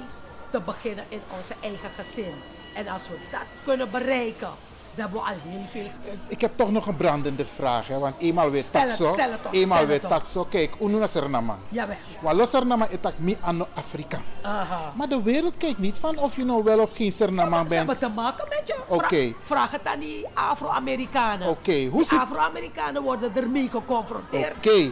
te 0.50 0.60
beginnen 0.60 1.04
in 1.08 1.20
onze 1.36 1.54
eigen 1.60 1.90
gezin. 1.90 2.34
En 2.74 2.88
als 2.88 3.08
we 3.08 3.18
dat 3.30 3.40
kunnen 3.64 3.90
bereiken, 3.90 4.50
dan 4.94 5.04
hebben 5.04 5.20
we 5.22 5.26
al 5.28 5.34
heel 5.50 5.64
veel. 5.70 6.12
Ik 6.28 6.40
heb 6.40 6.52
toch 6.56 6.70
nog 6.70 6.86
een 6.86 6.96
brandende 6.96 7.46
vraag, 7.46 7.88
hè? 7.88 7.98
want 7.98 8.14
eenmaal 8.18 8.50
weer 8.50 8.62
Stel 8.62 8.80
het, 8.80 8.96
taxo. 8.96 9.12
stel 9.12 9.30
het 9.30 9.40
op, 9.46 9.52
eenmaal 9.52 9.76
stel 9.76 9.88
weer 9.88 10.00
het 10.00 10.08
taxo. 10.08 10.44
Kijk, 10.50 10.74
ununa 10.80 11.06
sernama. 11.06 11.58
Jawel. 11.68 11.96
Walo 12.20 12.44
sernama 12.44 12.88
itak 12.88 13.12
mi 13.18 13.36
ano 13.40 13.66
Afrika. 13.74 14.18
Aha. 14.42 14.92
Maar 14.94 15.08
de 15.08 15.22
wereld 15.22 15.56
kijkt 15.56 15.78
niet 15.78 15.96
van 15.96 16.18
of 16.18 16.36
je 16.36 16.44
nou 16.44 16.62
wel 16.64 16.78
of 16.78 16.90
geen 16.96 17.12
sernama 17.12 17.56
hebben, 17.56 17.68
ze 17.68 17.74
bent. 17.84 17.88
hebben 17.88 18.08
te 18.08 18.14
maken 18.20 18.46
met 18.48 18.62
je. 18.68 18.76
Oké. 18.88 19.32
Vraag 19.40 19.70
het 19.70 19.84
aan 19.86 19.98
die 19.98 20.26
Afro-Amerikanen. 20.34 21.48
Oké, 21.48 21.84
hoe 21.86 22.04
zit- 22.04 22.18
Afro-Amerikanen 22.18 23.02
worden 23.02 23.36
ermee 23.36 23.68
geconfronteerd. 23.70 24.54
Oké, 24.56 24.90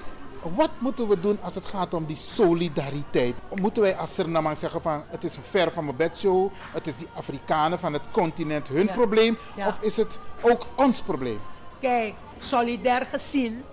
wat 0.55 0.71
moeten 0.79 1.09
we 1.09 1.21
doen 1.21 1.39
als 1.43 1.55
het 1.55 1.67
gaat 1.67 1.95
om 1.95 2.05
die 2.07 2.17
solidariteit? 2.17 3.35
Moeten 3.55 3.83
wij 3.83 3.97
als 3.97 4.15
Surinamers 4.15 4.61
zeggen 4.61 4.83
van 4.83 5.03
het 5.09 5.25
is 5.25 5.37
een 5.37 5.43
ver 5.43 5.73
van 5.73 5.85
mijn 5.85 5.97
bedshow, 5.97 6.51
het 6.73 6.87
is 6.87 6.95
die 6.95 7.09
Afrikanen 7.15 7.79
van 7.79 7.93
het 7.93 8.03
continent 8.11 8.69
hun 8.69 8.87
Ja. 8.87 8.93
probleem, 8.93 9.39
Ja. 9.57 9.67
of 9.67 9.81
is 9.81 9.97
het 9.97 10.19
ook 10.41 10.67
ons 10.75 11.01
probleem? 11.01 11.39
Kijk, 11.81 12.15
solidair 12.39 13.07
gezien 13.11 13.65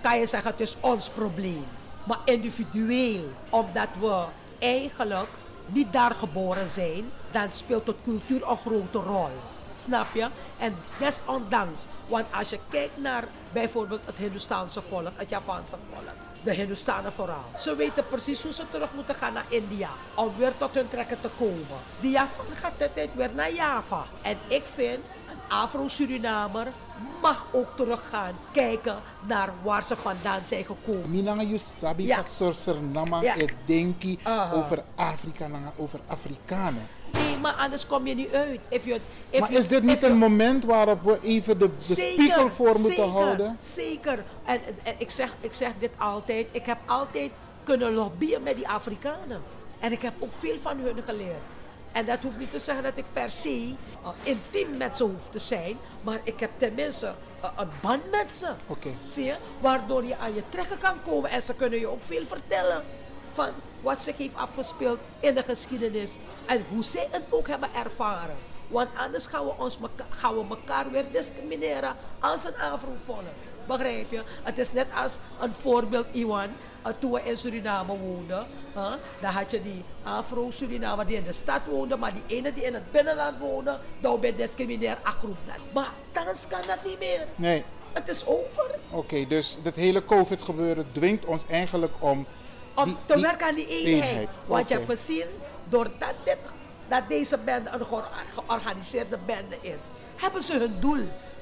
kan 0.00 0.18
je 0.18 0.26
zeggen 0.26 0.50
het 0.50 0.60
is 0.60 0.76
ons 0.80 1.08
probleem. 1.08 1.64
Maar 2.04 2.18
individueel, 2.24 3.30
omdat 3.50 3.88
we 4.00 4.24
eigenlijk 4.58 5.28
niet 5.66 5.92
daar 5.92 6.14
geboren 6.14 6.66
zijn, 6.68 7.04
dan 7.30 7.46
speelt 7.52 7.86
het 7.86 7.96
cultuur 8.04 8.48
een 8.50 8.56
grote 8.56 8.98
rol. 8.98 9.28
Snap 9.76 10.06
je? 10.14 10.28
En 10.58 10.76
desondanks, 10.98 11.86
want 12.08 12.26
als 12.34 12.48
je 12.48 12.58
kijkt 12.68 12.96
naar 12.96 13.24
bijvoorbeeld 13.52 14.00
het 14.04 14.16
Hindoestaanse 14.16 14.82
volk, 14.82 15.10
het 15.14 15.28
Javaanse 15.28 15.76
volk, 15.92 16.14
de 16.42 16.52
Hindoestanen 16.52 17.12
vooral. 17.12 17.44
Ze 17.58 17.76
weten 17.76 18.08
precies 18.08 18.42
hoe 18.42 18.52
ze 18.52 18.62
terug 18.70 18.88
moeten 18.94 19.14
gaan 19.14 19.32
naar 19.32 19.44
India 19.48 19.88
om 20.14 20.32
weer 20.38 20.52
tot 20.58 20.74
hun 20.74 20.88
trekken 20.88 21.20
te 21.20 21.28
komen. 21.38 21.78
Die 22.00 22.10
Javan 22.10 22.44
gaat 22.54 22.82
altijd 22.82 23.10
weer 23.14 23.30
naar 23.34 23.52
Java. 23.52 24.04
En 24.22 24.36
ik 24.48 24.64
vind, 24.64 25.04
een 25.30 25.56
Afro-Surinamer 25.56 26.66
mag 27.22 27.46
ook 27.50 27.76
teruggaan 27.76 28.34
kijken 28.52 28.96
naar 29.26 29.50
waar 29.62 29.82
ze 29.82 29.96
vandaan 29.96 30.40
zijn 30.44 30.64
gekomen. 30.64 31.10
Minanga 31.10 31.42
you 31.42 31.58
sabi 31.58 32.06
Ja. 32.06 32.18
et 33.36 33.52
denki 33.64 34.18
Aha. 34.22 34.52
over 34.54 34.82
Afrika, 34.94 35.48
over 35.76 36.00
Afrikanen. 36.06 36.88
Nee, 37.18 37.36
maar 37.36 37.52
anders 37.52 37.86
kom 37.86 38.06
je 38.06 38.14
niet 38.14 38.32
uit. 38.32 38.60
If 38.68 38.84
you, 38.84 39.00
if 39.30 39.40
Maar 39.40 39.48
you- 39.50 39.62
is 39.62 39.68
dit 39.68 39.82
niet 39.82 40.00
you- 40.00 40.12
een 40.12 40.18
moment 40.18 40.64
waarop 40.64 41.02
we 41.02 41.18
even 41.22 41.58
de, 41.58 41.70
de 41.76 41.82
spiegel 41.94 42.48
voor 42.50 42.66
moeten 42.66 42.82
zeker, 42.90 43.04
houden? 43.08 43.58
Zeker. 43.74 44.24
En, 44.44 44.60
en 44.82 44.94
ik, 44.98 45.10
zeg, 45.10 45.34
ik 45.40 45.52
zeg 45.52 45.70
dit 45.78 45.90
altijd. 45.98 46.46
Ik 46.50 46.66
heb 46.66 46.78
altijd 46.86 47.30
kunnen 47.64 47.92
lobbyen 47.94 48.42
met 48.42 48.56
die 48.56 48.68
Afrikanen. 48.68 49.42
En 49.78 49.92
ik 49.92 50.02
heb 50.02 50.12
ook 50.18 50.32
veel 50.38 50.58
van 50.58 50.78
hun 50.78 51.02
geleerd. 51.02 51.40
En 51.92 52.04
dat 52.04 52.18
hoeft 52.22 52.38
niet 52.38 52.50
te 52.50 52.58
zeggen 52.58 52.84
dat 52.84 52.96
ik 52.96 53.04
per 53.12 53.30
se 53.30 53.66
uh, 54.02 54.08
intiem 54.22 54.76
met 54.76 54.96
ze 54.96 55.04
hoef 55.04 55.28
te 55.30 55.38
zijn. 55.38 55.76
Maar 56.02 56.18
ik 56.22 56.40
heb 56.40 56.50
tenminste 56.56 57.14
uh, 57.44 57.50
een 57.56 57.68
band 57.80 58.10
met 58.10 58.32
ze. 58.34 58.46
Oké. 58.66 58.88
Zie 59.04 59.24
je? 59.24 59.34
Waardoor 59.60 60.04
je 60.04 60.16
aan 60.18 60.34
je 60.34 60.42
trekken 60.48 60.78
kan 60.78 60.94
komen. 61.06 61.30
En 61.30 61.42
ze 61.42 61.54
kunnen 61.54 61.78
je 61.78 61.86
ook 61.86 62.02
veel 62.02 62.26
vertellen. 62.26 62.82
Van 63.32 63.48
wat 63.80 64.02
zich 64.02 64.16
heeft 64.16 64.36
afgespeeld 64.36 64.98
in 65.20 65.34
de 65.34 65.42
geschiedenis. 65.42 66.16
En 66.46 66.64
hoe 66.68 66.82
zij 66.82 67.08
het 67.10 67.22
ook 67.30 67.48
hebben 67.48 67.68
ervaren. 67.74 68.36
Want 68.68 68.88
anders 68.96 69.26
gaan 69.26 69.44
we, 69.44 69.52
ons 69.58 69.78
gaan 70.08 70.34
we 70.34 70.44
elkaar 70.48 70.90
weer 70.90 71.04
discrimineren 71.12 71.96
als 72.20 72.44
een 72.44 72.56
Afro-volk. 72.56 73.22
Begrijp 73.66 74.10
je? 74.10 74.22
Het 74.42 74.58
is 74.58 74.72
net 74.72 74.86
als 75.02 75.18
een 75.40 75.52
voorbeeld, 75.52 76.06
Iwan. 76.12 76.48
Uh, 76.86 76.92
toen 76.98 77.12
we 77.12 77.20
in 77.22 77.36
Suriname 77.36 77.96
woonden, 77.98 78.46
huh, 78.74 78.92
dan 79.20 79.30
had 79.30 79.50
je 79.50 79.62
die 79.62 79.84
Afro-Surinamer 80.02 81.06
die 81.06 81.16
in 81.16 81.24
de 81.24 81.32
stad 81.32 81.60
woonde, 81.70 81.96
maar 81.96 82.12
die 82.12 82.36
ene 82.36 82.52
die 82.52 82.64
in 82.64 82.74
het 82.74 82.92
binnenland 82.92 83.38
woonde, 83.38 83.78
dan 84.00 84.20
ben 84.20 84.30
je 84.30 84.36
discrimineer 84.36 84.98
groep. 85.02 85.36
Maar 85.72 85.90
thans 86.12 86.46
kan 86.48 86.60
dat 86.66 86.84
niet 86.84 86.98
meer. 86.98 87.26
Nee. 87.34 87.64
Het 87.92 88.08
is 88.08 88.26
over. 88.26 88.70
Oké, 88.90 89.26
dus 89.26 89.58
dit 89.62 89.76
hele 89.76 90.04
COVID-gebeuren 90.04 90.86
dwingt 90.92 91.24
ons 91.24 91.42
eigenlijk 91.48 91.92
om. 91.98 92.26
Om 92.76 92.84
die- 92.84 92.96
te 93.06 93.14
die 93.14 93.22
werken 93.22 93.46
aan 93.46 93.54
die 93.54 93.66
eenheid. 93.68 94.28
Want 94.46 94.68
je 94.68 94.74
hebt 94.74 94.90
gezien, 94.90 95.24
doordat 95.68 96.14
dit, 96.24 96.36
dat 96.88 97.02
deze 97.08 97.38
bende 97.38 97.70
een 97.70 97.84
geor- 97.86 98.08
georganiseerde 98.34 99.18
bende 99.26 99.56
is, 99.60 99.80
hebben 100.16 100.42
ze 100.42 100.58
hun 100.58 100.76
doel 100.80 100.98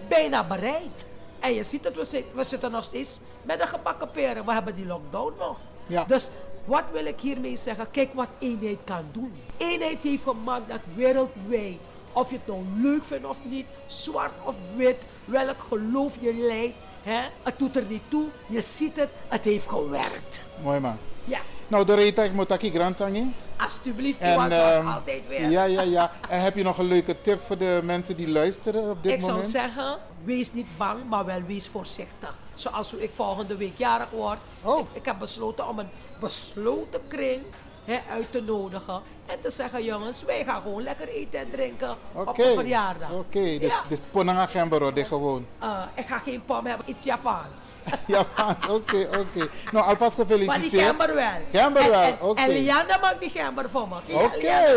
bijna 0.09 0.45
bereikt. 0.45 1.07
En 1.41 1.53
je 1.55 1.63
ziet 1.63 1.85
het, 1.85 1.97
we, 1.97 2.05
zit- 2.05 2.25
we 2.35 2.45
zitten 2.45 2.71
nog 2.71 2.85
steeds 2.85 3.21
met 3.43 3.59
de 3.59 3.67
gebakken 3.67 4.11
peren. 4.11 4.45
We 4.45 4.53
hebben 4.53 4.75
die 4.75 4.87
lockdown 4.87 5.35
nog. 5.39 5.57
Ja. 5.87 6.05
Dus 6.05 6.29
wat 6.65 6.85
wil 6.93 7.05
ik 7.05 7.21
hiermee 7.21 7.57
zeggen? 7.57 7.91
Kijk 7.91 8.15
wat 8.15 8.29
eenheid 8.39 8.79
kan 8.85 9.05
doen. 9.13 9.33
Eenheid 9.57 10.03
heeft 10.03 10.23
gemaakt 10.23 10.69
dat 10.69 10.81
wereldwijd, 10.95 11.77
of 12.13 12.31
je 12.31 12.37
het 12.37 12.47
nou 12.47 12.65
leuk 12.83 13.05
vindt 13.05 13.27
of 13.27 13.45
niet, 13.45 13.67
zwart 13.87 14.33
of 14.45 14.55
wit, 14.77 14.97
welk 15.25 15.57
geloof 15.69 16.17
je 16.21 16.35
leidt, 16.35 16.75
hè, 17.05 17.21
het 17.43 17.59
doet 17.59 17.77
er 17.77 17.85
niet 17.89 18.03
toe. 18.09 18.25
Je 18.47 18.61
ziet 18.63 18.97
het, 18.97 19.09
het 19.29 19.45
heeft 19.45 19.69
gewerkt. 19.69 20.43
Mooi 20.63 20.81
man. 20.81 20.97
Ja, 21.25 21.39
Nou, 21.69 21.85
de 21.85 21.95
reta 21.95 22.23
ik 22.23 22.33
moet 22.33 22.49
taki 22.49 22.71
grantangi. 22.71 23.35
alsjeblieft, 23.57 24.19
En 24.19 24.53
ehm, 24.53 24.87
altijd 24.87 25.23
weer. 25.29 25.51
ja, 25.51 25.65
ja, 25.65 25.83
ja. 25.83 26.13
En 26.29 26.41
heb 26.43 26.57
je 26.57 26.63
nog 26.63 26.79
een 26.79 26.85
leuke 26.87 27.21
tip 27.21 27.41
voor 27.41 27.59
de 27.59 27.81
mensen 27.85 28.17
die 28.17 28.29
luisteren 28.29 28.91
op 28.91 29.03
dit 29.03 29.13
ik 29.13 29.21
zou 29.21 29.33
moment? 29.33 29.51
zeggen, 29.51 29.99
wees 30.25 30.53
niet 30.53 30.67
bang, 30.77 31.09
maar 31.09 31.25
wel 31.25 31.43
wees 31.47 31.69
voorzichtig. 31.69 32.39
Zoals 32.55 32.91
hoe 32.91 33.03
ik 33.03 33.11
volgende 33.15 33.57
week 33.57 33.79
jarig 33.79 34.11
word. 34.11 34.39
Oh. 34.63 34.79
Ik, 34.79 34.87
ik 34.93 35.05
heb 35.05 35.19
besloten 35.19 35.69
om 35.69 35.79
een 35.79 35.89
besloten 36.21 37.01
kring 37.09 37.43
hè, 37.85 37.99
uit 38.11 38.33
te 38.33 38.41
nodigen. 38.43 39.01
En 39.27 39.41
te 39.41 39.51
zeggen, 39.51 39.85
jongens, 39.85 40.23
wij 40.25 40.45
gaan 40.45 40.63
gewoon 40.63 40.83
lekker 40.83 41.09
eten 41.09 41.39
en 41.39 41.51
drinken 41.51 41.97
Oké. 42.13 42.31
op 42.31 42.39
een 42.39 42.55
verjaardag. 42.55 43.11
Oké, 43.13 43.41
dus, 43.59 43.59
Ja. 43.71 43.81
dus 43.89 43.99
Ponanga 44.11 44.47
Gembero, 44.47 44.93
dit 44.93 45.07
gewoon. 45.07 45.47
Eh, 45.61 45.83
ik 45.95 46.07
ga 46.07 46.19
geen 46.19 46.43
pom 46.45 46.67
hebben, 46.67 46.91
iets 46.91 47.05
Javaans. 47.05 47.65
Javaans, 48.07 48.67
oké, 48.69 49.09
oké. 49.19 49.49
Nou, 49.73 49.87
alvast 49.87 50.17
maar 50.17 50.27
die 50.27 50.37
gefeliciteerd. 50.39 50.85
gember 50.87 51.15
wel. 51.15 51.31
Gember 51.53 51.83
En- 51.83 51.91
wel, 51.91 52.01
en- 52.01 52.21
oké. 52.21 52.41
En 52.41 52.49
Lianda 52.49 52.99
maakt 52.99 53.21
die 53.21 53.31
gember 53.31 53.71
voor 53.71 53.89
me. 53.89 53.97
Oké, 54.15 54.77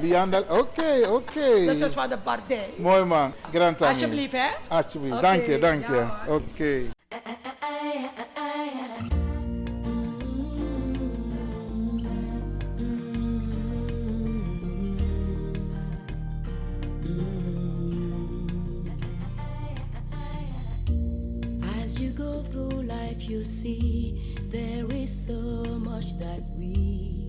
Lianda 0.00 0.38
oké, 0.60 1.08
oké. 1.10 1.64
Dat 1.66 1.76
is 1.76 1.92
van 1.92 2.08
de 2.08 2.18
partij. 2.18 2.68
Mooi 2.76 3.04
man, 3.04 3.32
Grantangi. 3.52 3.92
Alsjeblieft, 3.92 4.32
hè? 4.32 4.48
Alsjeblieft, 4.68 5.12
Oké, 5.14 5.22
dank 5.22 5.42
je, 5.46 5.58
dank 5.58 5.86
je. 5.86 5.94
ja, 5.94 6.22
man. 6.26 6.36
Oké. 6.36 6.82
you 22.06 22.12
go 22.12 22.40
through 22.52 22.82
life, 22.82 23.28
you'll 23.28 23.44
see 23.44 24.36
there 24.48 24.86
is 24.92 25.10
so 25.26 25.64
much 25.90 26.16
that 26.20 26.40
we 26.56 27.28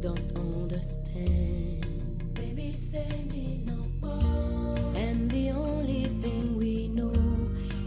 don't 0.00 0.36
understand. 0.36 1.86
Baby, 2.34 2.76
say 2.76 3.08
me 3.30 3.62
no 3.64 3.78
more. 4.02 4.76
And 4.96 5.30
the 5.30 5.50
only 5.50 6.04
thing 6.20 6.56
we 6.58 6.88
know 6.88 7.14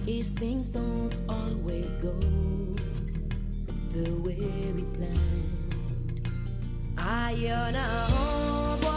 is 0.08 0.30
things 0.30 0.70
don't 0.70 1.16
always 1.30 1.92
go 2.02 2.18
the 3.94 4.10
way 4.26 4.74
we 4.76 4.84
planned. 4.98 6.28
I, 6.98 7.34
you're 7.34 7.72
now. 7.72 8.97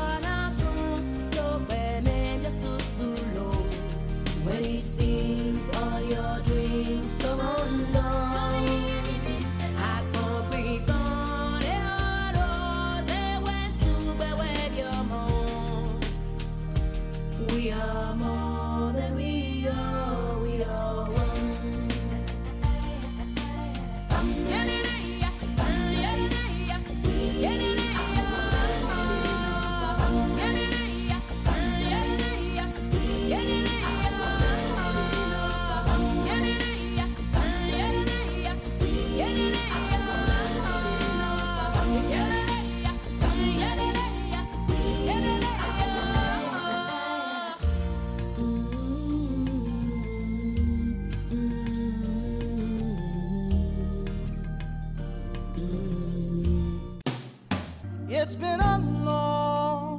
It's 58.21 58.37
been 58.37 58.61
a 58.61 58.77
long, 59.01 59.97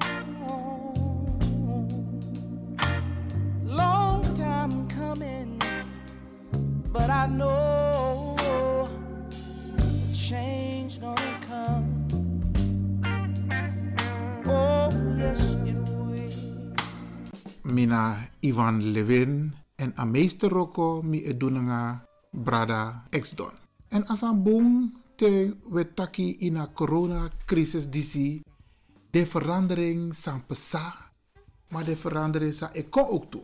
long 3.65 4.21
time 4.37 4.85
coming, 4.85 5.57
but 6.93 7.09
I 7.09 7.25
know 7.25 8.37
change 10.13 11.01
gonna 11.01 11.33
come. 11.49 11.89
Oh, 14.45 14.93
yes, 15.17 15.57
it 15.65 15.81
will. 15.81 16.77
Mina 17.65 18.29
Ivan 18.45 18.93
Levin 18.93 19.55
en 19.81 19.97
a 19.97 20.05
meester 20.05 20.53
Rocco 20.53 21.01
mi 21.01 21.25
edunanga 21.25 22.05
brada 22.31 23.09
ex-don. 23.09 23.57
En 23.89 24.05
as 24.13 24.21
te 25.21 25.53
wetaki 25.69 26.37
in 26.47 26.57
a 26.57 26.65
corona 26.73 27.29
crisis 27.45 27.85
disi, 27.85 28.41
de 29.11 29.25
verandering 29.25 30.15
san 30.15 30.45
pesa, 30.45 31.11
maar 31.69 31.85
de 31.85 31.95
verandering 31.95 32.53
sa 32.53 32.71
eko 32.73 33.05
ook 33.05 33.29
toe. 33.29 33.43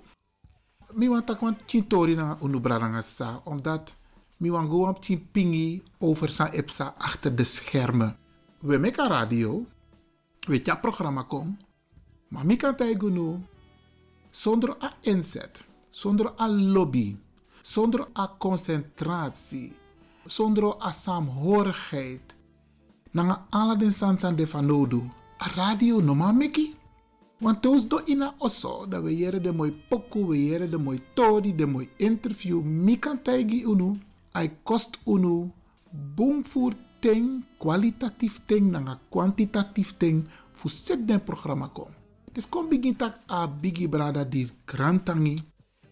Mi 0.94 1.06
tak 1.22 1.40
want 1.40 1.62
chintori 1.66 2.16
na 2.16 2.38
unu 2.42 2.60
brada 2.60 2.88
nga 2.88 3.02
sa, 3.02 3.42
omdat 3.46 3.96
mi 4.38 4.50
want 4.50 4.70
go 4.70 4.88
op 4.88 5.06
pingi 5.32 5.82
over 6.00 6.30
sa 6.30 6.50
epsa 6.50 6.96
achter 6.98 7.36
de 7.36 7.44
schermen. 7.44 8.18
We 8.60 8.78
meka 8.78 9.08
radio, 9.08 9.66
we 10.48 10.62
tja 10.62 10.76
programma 10.76 11.24
kom, 11.24 11.58
maar 12.28 12.46
mi 12.46 12.56
kan 12.56 12.76
tijgu 12.76 13.10
nu, 13.10 13.46
zonder 14.32 14.76
a 14.82 14.98
inzet, 15.02 15.68
zonder 15.90 16.34
a 16.40 16.48
lobby, 16.50 17.18
zonder 17.62 18.08
a 18.18 18.36
concentratie, 18.38 19.76
zonder 20.28 20.76
a 20.80 20.92
saamhorigheid, 20.94 22.36
nanga 23.12 23.46
ala 23.52 23.76
den 23.76 23.92
sansan 23.92 24.36
de 24.36 24.48
fanodu, 24.48 25.02
radio 25.56 26.02
no 26.02 26.16
ma 26.16 26.32
meki. 26.32 26.76
Want 27.40 27.62
toos 27.62 27.86
do 27.88 28.02
ina 28.06 28.34
oso, 28.40 28.86
dat 28.90 29.04
we 29.04 29.18
jere 29.18 29.40
de 29.42 29.52
mooi 29.52 29.72
poku, 29.90 30.26
we 30.26 30.38
jere 30.46 30.70
de 30.70 30.78
mooi 30.78 31.02
tori, 31.14 31.56
de 31.56 31.66
mooi 31.66 31.90
interview, 31.98 32.62
mi 32.62 32.98
kan 33.00 33.22
taigi 33.22 33.64
unu, 33.66 33.98
ai 34.32 34.50
kost 34.64 34.98
unu, 35.06 35.52
boom 35.92 36.46
voor 36.46 36.74
ting, 37.00 37.46
kwalitatief 37.58 38.40
ting, 38.46 38.72
nanga 38.72 39.00
kwantitatief 39.10 39.94
ting, 39.98 40.26
fu 40.54 40.70
set 40.70 41.08
den 41.08 41.24
programma 41.24 41.68
kom. 41.68 41.94
Dus 42.34 42.50
kom 42.50 42.70
begin 42.70 42.96
tak 42.96 43.20
a 43.30 43.48
bigi 43.48 43.88
brada 43.88 44.24
dis 44.26 44.54
grantangi, 44.66 45.38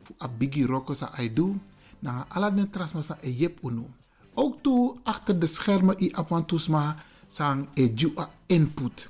fu 0.04 0.16
a 0.18 0.28
bigi 0.28 0.66
roko 0.66 0.94
sa 0.94 1.12
ai 1.14 1.30
do, 1.34 1.54
nanga 2.00 2.26
ala 2.30 2.50
den 2.50 2.70
trasma 2.70 3.04
sa 3.04 3.18
e 3.22 3.30
yep 3.30 3.62
unu. 3.62 3.86
Ook 4.36 4.62
toe 4.62 4.96
achter 5.04 5.40
de 5.40 5.48
schermen 5.48 5.96
i 6.04 6.12
apantusma 6.12 6.96
sang 7.28 7.68
e 7.74 7.92
ju 7.96 8.12
a 8.20 8.30
input. 8.46 9.10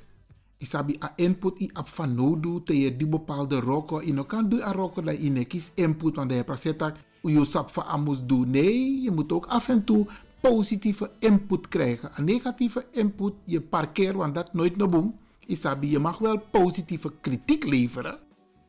Isabi 0.58 0.96
a 1.02 1.12
input 1.16 1.60
i 1.60 1.70
ap 1.72 1.88
van 1.88 2.14
nodu 2.14 2.62
te 2.62 2.78
je 2.78 2.96
die 2.96 3.06
bepaalde 3.06 3.60
roko. 3.60 4.00
Ino 4.00 4.24
kan 4.24 4.48
du 4.48 4.62
a 4.62 4.72
roko 4.72 5.02
dat 5.02 5.22
je 5.22 5.44
kies 5.44 5.70
input 5.74 6.16
want 6.16 6.30
de 6.30 6.44
prasetak 6.44 6.96
je 7.22 7.44
sap 7.44 7.70
van 7.70 7.84
amus 7.84 8.22
doen. 8.26 8.50
Nee, 8.50 9.02
je 9.02 9.10
moet 9.10 9.32
ook 9.32 9.46
af 9.46 9.68
en 9.68 9.84
toe 9.84 10.06
positieve 10.40 11.10
input 11.18 11.68
krijgen. 11.68 12.10
Een 12.14 12.24
negatieve 12.24 12.86
input 12.90 13.34
je 13.44 13.60
parkeer 13.60 14.16
want 14.16 14.34
dat 14.34 14.54
nooit 14.54 14.76
no 14.76 14.88
boom. 14.88 15.14
Isabi 15.46 15.90
je 15.90 15.98
mag 15.98 16.18
wel 16.18 16.38
positieve 16.50 17.12
kritiek 17.20 17.64
leveren. 17.64 18.18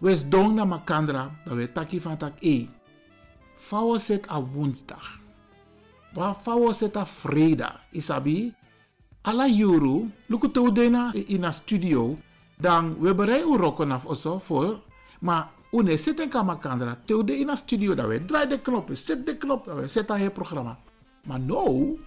Wes 0.00 0.28
don 0.28 0.54
na 0.54 0.64
makandra 0.64 1.30
dat 1.44 1.54
we 1.54 1.72
taki 1.72 2.00
van 2.00 2.16
tak 2.16 2.32
e. 2.42 2.68
Fawo 3.56 3.98
set 3.98 4.26
a 4.28 4.40
woensdag. 4.40 5.20
Wa 6.14 6.34
fawo 6.34 6.72
set 6.72 6.96
a 6.96 7.04
vrijdag. 7.06 7.80
Isabi? 7.92 8.52
Alla 9.22 9.44
juru, 9.46 10.08
luku 10.28 10.48
te 10.50 10.72
dena 10.72 11.12
in 11.12 11.44
a 11.44 11.50
studio, 11.50 12.16
dan 12.56 12.96
we 13.00 13.14
berei 13.14 13.42
u 13.42 13.56
rokken 13.56 13.90
af 13.90 14.06
oso 14.06 14.38
voor, 14.38 14.80
maar 15.20 15.50
une 15.70 15.96
zit 15.96 16.20
in 16.20 16.28
kamakandra, 16.28 16.96
te 17.04 17.24
de 17.24 17.38
in 17.38 17.50
a 17.50 17.56
studio, 17.56 17.94
dat 17.94 18.06
we 18.06 18.24
draai 18.24 18.48
de 18.48 18.60
knop, 18.60 18.88
zet 18.92 19.26
de 19.26 19.36
knop, 19.36 19.64
dat 19.64 19.76
we 19.76 19.88
zetten 19.88 20.20
het 20.20 20.32
programma. 20.32 20.78
Maar 21.26 21.40
nou 21.40 22.00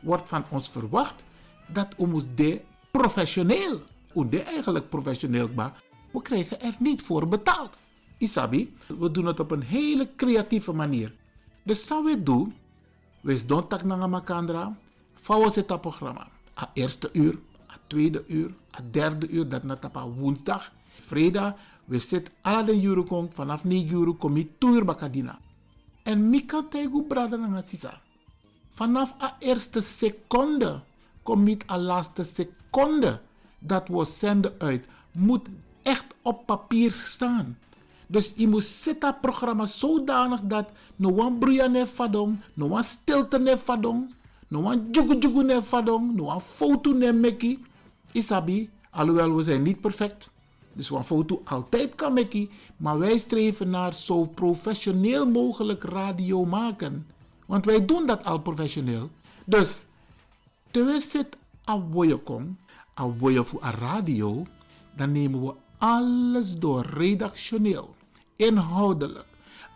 wordt 0.00 0.28
van 0.28 0.44
ons 0.48 0.68
verwacht 0.68 1.24
dat 1.66 1.88
we 1.96 2.06
moest 2.06 2.28
de 2.34 2.60
professioneel, 2.90 3.82
de 4.14 4.42
eigenlijk 4.42 4.88
professioneel, 4.88 5.48
maar 5.54 5.82
we 6.12 6.22
krijgen 6.22 6.60
er 6.60 6.74
niet 6.78 7.02
voor 7.02 7.28
betaald. 7.28 7.76
Isabi, 8.18 8.76
we 8.98 9.10
doen 9.10 9.26
het 9.26 9.40
op 9.40 9.50
een 9.50 9.62
hele 9.62 10.08
creatieve 10.16 10.72
manier. 10.72 11.12
Dus 11.62 11.86
zou 11.86 12.04
we 12.04 12.22
doen, 12.22 12.54
we 13.20 13.46
doen 13.46 13.68
tak 13.68 13.84
na 13.84 14.06
makandra, 14.06 14.76
zit 15.48 15.68
dat 15.68 15.80
programma 15.80 16.26
a 16.62 16.70
eerste 16.74 17.08
uur, 17.12 17.38
a 17.70 17.74
tweede 17.86 18.24
uur, 18.26 18.54
a 18.78 18.80
derde 18.90 19.28
uur, 19.28 19.48
dat 19.48 19.62
na 19.62 19.76
tapa 19.76 20.06
woensdag. 20.08 20.72
Vrijdag, 21.06 21.54
we 21.84 21.98
zitten 21.98 22.34
alle 22.40 22.64
de 22.64 23.28
vanaf 23.32 23.64
9 23.64 23.96
uur 23.96 24.14
kom 24.14 24.36
je 24.36 24.48
2 24.58 24.72
uur 24.72 24.84
bakadina. 24.84 25.38
En 26.02 26.30
mi 26.30 26.44
kan 26.46 26.68
tegu 26.68 27.02
brada 27.02 27.60
sisa. 27.60 28.00
Vanaf 28.72 29.14
a 29.22 29.36
eerste 29.38 29.80
seconde 29.80 30.82
kom 31.22 31.42
niet 31.42 31.68
de 31.68 31.78
laatste 31.78 32.22
seconde 32.22 33.20
dat 33.58 33.88
we 33.88 34.04
zenden 34.04 34.54
uit, 34.58 34.84
moet 35.12 35.48
echt 35.82 36.06
op 36.22 36.46
papier 36.46 36.92
staan. 36.92 37.58
Dus 38.06 38.32
je 38.36 38.48
moet 38.48 38.64
zitten 38.64 39.16
programma 39.20 39.66
zodanig 39.66 40.40
dat 40.42 40.70
no 40.96 41.08
one 41.08 41.38
bruya 41.38 41.66
ne 41.66 41.86
fadong, 41.86 42.38
no 42.54 42.66
one 42.66 42.82
stilte 42.82 43.38
no 44.50 44.58
one 44.66 44.90
jugu 44.90 45.18
jugu 45.18 45.42
ne 45.42 45.62
fadong, 45.62 46.14
no 46.14 46.24
one 46.24 46.40
foto 46.40 46.92
ne 46.92 47.12
meki. 47.12 47.58
Isabi, 48.12 48.70
alhoewel 48.90 49.34
we 49.36 49.42
zijn 49.42 49.62
niet 49.62 49.80
perfect. 49.80 50.30
Dus 50.72 50.90
een 50.90 51.04
foto 51.04 51.42
altijd 51.44 51.94
kan 51.94 52.12
meki, 52.12 52.50
maar 52.76 52.98
wij 52.98 53.18
streven 53.18 53.70
naar 53.70 53.94
zo 53.94 54.24
professioneel 54.24 55.26
mogelijk 55.26 55.82
radio 55.82 56.44
maken. 56.44 57.06
Want 57.46 57.64
wij 57.64 57.84
doen 57.84 58.06
dat 58.06 58.24
al 58.24 58.38
professioneel. 58.38 59.10
Dus, 59.44 59.86
terwijl 60.70 61.00
zit 61.00 61.36
a 61.68 61.82
kom, 62.24 62.58
a 63.00 63.08
voor 63.42 63.64
a 63.64 63.70
radio, 63.70 64.46
dan 64.96 65.12
nemen 65.12 65.42
we 65.42 65.54
alles 65.78 66.58
door 66.58 66.86
redactioneel, 66.86 67.94
inhoudelijk, 68.36 69.26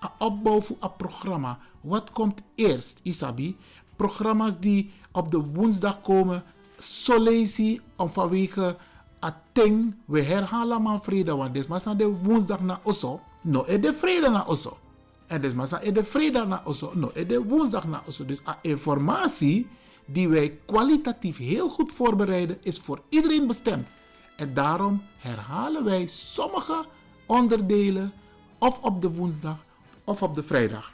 een 0.01 0.09
opbouw 0.19 0.61
voor 0.61 0.77
een 0.81 0.97
programma. 0.97 1.59
Wat 1.81 2.11
komt 2.11 2.43
eerst, 2.55 3.01
Isabi? 3.03 3.57
Programma's 3.97 4.59
die 4.59 4.93
op 5.13 5.31
de 5.31 5.39
woensdag 5.39 6.01
komen, 6.01 6.43
solezi 6.79 7.81
om 7.97 8.11
vanwege 8.11 8.77
a 9.25 9.43
ting, 9.53 9.95
we 10.05 10.23
herhalen 10.23 10.83
maar 10.83 11.01
vrede, 11.03 11.37
want 11.37 11.55
dit 11.55 11.69
is 11.71 11.83
de 11.83 12.17
woensdag 12.23 12.61
na 12.61 12.81
osso, 12.83 13.21
no 13.41 13.65
e 13.67 13.81
de 13.81 13.93
vrede 13.93 14.29
na 14.29 14.45
osso. 14.47 14.79
En 15.27 15.41
dit 15.41 15.55
is 15.83 15.93
de 15.93 16.05
vrede 16.05 16.47
na 16.47 16.63
osso, 16.65 16.91
no 16.95 17.11
e 17.15 17.27
de 17.27 17.43
woensdag 17.43 17.87
na 17.87 18.03
osso. 18.07 18.25
Dus 18.25 18.41
a 18.47 18.59
informatie 18.63 19.67
die 20.07 20.29
wij 20.29 20.59
kwalitatief 20.67 21.37
heel 21.37 21.69
goed 21.69 21.93
voorbereiden, 21.93 22.59
is 22.63 22.79
voor 22.79 23.01
iedereen 23.09 23.47
bestemd. 23.47 23.89
En 24.37 24.55
daarom 24.55 25.03
herhalen 25.19 25.85
wij 25.85 26.07
sommige 26.07 26.85
onderdelen 27.27 28.13
of 28.59 28.79
op 28.79 29.03
de 29.03 29.13
woensdag 29.13 29.65
of 30.05 30.23
op 30.23 30.35
de 30.35 30.43
vrijdag. 30.43 30.93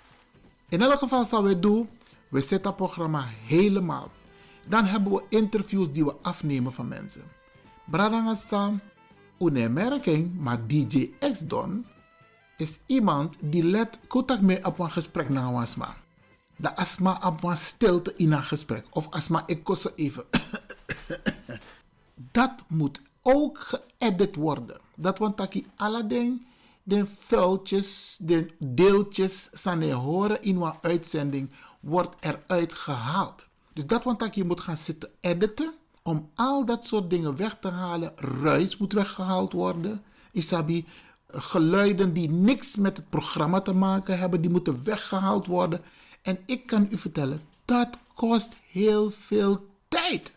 In 0.68 0.82
elk 0.82 0.98
geval 0.98 1.24
zal 1.24 1.42
we 1.42 1.58
doen, 1.58 1.88
we 2.30 2.40
zetten 2.40 2.66
het 2.66 2.76
programma 2.76 3.24
helemaal. 3.46 4.10
Dan 4.66 4.84
hebben 4.84 5.12
we 5.12 5.22
interviews 5.28 5.92
die 5.92 6.04
we 6.04 6.14
afnemen 6.22 6.72
van 6.72 6.88
mensen. 6.88 7.22
Bradangasa, 7.84 8.72
een 9.38 9.72
merking, 9.72 10.38
maar 10.38 10.66
DJ 10.66 11.10
X 11.32 11.38
Don 11.38 11.86
is 12.56 12.78
iemand 12.86 13.36
die 13.40 13.64
let 13.64 13.98
contact 14.08 14.40
mee 14.40 14.64
op 14.64 14.78
een 14.78 14.90
gesprek 14.90 15.28
na 15.28 15.50
asma. 15.50 15.96
De 16.56 16.76
asma 16.76 17.20
op 17.24 17.42
een 17.42 17.56
stilte 17.56 18.14
in 18.16 18.32
een 18.32 18.42
gesprek. 18.42 18.86
Of 18.90 19.10
asma 19.10 19.42
ik 19.46 19.64
kost 19.64 19.92
even. 19.96 20.24
Dat 22.32 22.52
moet 22.68 23.02
ook 23.22 23.58
geëdit 23.58 24.36
worden. 24.36 24.80
Dat 24.94 25.18
want 25.18 25.36
dat 25.36 25.56
alle 25.76 26.06
dingen, 26.06 26.46
de 26.82 27.06
vuiltjes, 27.06 28.16
de 28.20 28.46
deeltjes, 28.58 29.48
zijn 29.52 29.92
horen 29.92 30.42
in 30.42 30.60
een 30.60 30.72
uitzending, 30.80 31.50
wordt 31.80 32.16
eruit 32.20 32.74
gehaald. 32.74 33.48
Dus 33.72 33.86
dat 33.86 34.04
want 34.04 34.34
je 34.34 34.44
moet 34.44 34.60
gaan 34.60 34.76
zitten 34.76 35.10
editen 35.20 35.72
om 36.02 36.30
al 36.34 36.64
dat 36.64 36.86
soort 36.86 37.10
dingen 37.10 37.36
weg 37.36 37.56
te 37.60 37.68
halen. 37.68 38.12
Ruis 38.16 38.76
moet 38.76 38.92
weggehaald 38.92 39.52
worden. 39.52 40.02
Isabi, 40.32 40.86
geluiden 41.28 42.12
die 42.12 42.30
niks 42.30 42.76
met 42.76 42.96
het 42.96 43.08
programma 43.08 43.60
te 43.60 43.72
maken 43.72 44.18
hebben, 44.18 44.40
die 44.40 44.50
moeten 44.50 44.84
weggehaald 44.84 45.46
worden. 45.46 45.80
En 46.22 46.38
ik 46.46 46.66
kan 46.66 46.88
u 46.90 46.98
vertellen, 46.98 47.40
dat 47.64 47.88
kost 48.14 48.56
heel 48.70 49.10
veel 49.10 49.66
tijd. 49.88 50.34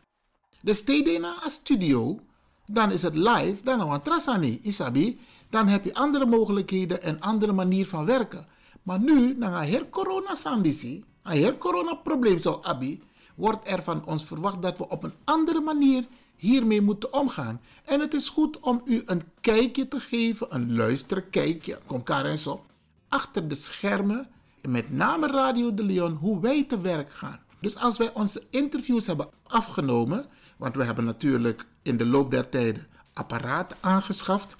Dus 0.61 0.77
steden 0.77 1.21
naar 1.21 1.41
een 1.43 1.51
studio, 1.51 2.19
dan 2.65 2.91
is 2.91 3.01
het 3.01 3.15
live, 3.15 3.57
dan 3.63 3.91
een 3.91 4.01
trasani, 4.01 4.59
isabi. 4.61 5.19
Dan 5.49 5.67
heb 5.67 5.83
je 5.83 5.93
andere 5.93 6.25
mogelijkheden 6.25 7.01
en 7.01 7.19
andere 7.19 7.51
manier 7.51 7.87
van 7.87 8.05
werken. 8.05 8.47
Maar 8.83 8.99
nu, 8.99 9.35
na 9.37 9.63
her 9.63 9.89
corona 9.89 10.35
sandisi, 10.35 11.03
een 11.23 11.41
her 11.41 11.57
corona 11.57 11.93
probleem 11.93 12.39
zou 12.39 12.65
abi, 12.65 13.01
wordt 13.35 13.67
er 13.67 13.83
van 13.83 14.05
ons 14.05 14.25
verwacht 14.25 14.61
dat 14.61 14.77
we 14.77 14.89
op 14.89 15.03
een 15.03 15.13
andere 15.23 15.59
manier 15.59 16.05
hiermee 16.35 16.81
moeten 16.81 17.13
omgaan. 17.13 17.61
En 17.85 17.99
het 17.99 18.13
is 18.13 18.29
goed 18.29 18.59
om 18.59 18.81
u 18.85 19.01
een 19.05 19.23
kijkje 19.41 19.87
te 19.87 19.99
geven, 19.99 20.47
een 20.49 20.75
luisterkijkje, 20.75 21.79
kom 21.85 22.03
en 22.05 22.37
zo, 22.37 22.65
achter 23.07 23.47
de 23.47 23.55
schermen, 23.55 24.27
met 24.61 24.91
name 24.91 25.27
Radio 25.27 25.73
de 25.73 25.83
Leon, 25.83 26.13
hoe 26.13 26.39
wij 26.39 26.63
te 26.63 26.81
werk 26.81 27.11
gaan. 27.11 27.39
Dus 27.59 27.75
als 27.75 27.97
wij 27.97 28.13
onze 28.13 28.43
interviews 28.49 29.05
hebben 29.05 29.29
afgenomen, 29.43 30.25
want 30.57 30.75
we 30.75 30.83
hebben 30.83 31.05
natuurlijk 31.05 31.65
in 31.81 31.97
de 31.97 32.05
loop 32.05 32.31
der 32.31 32.49
tijden 32.49 32.87
apparaten 33.13 33.77
aangeschaft. 33.79 34.55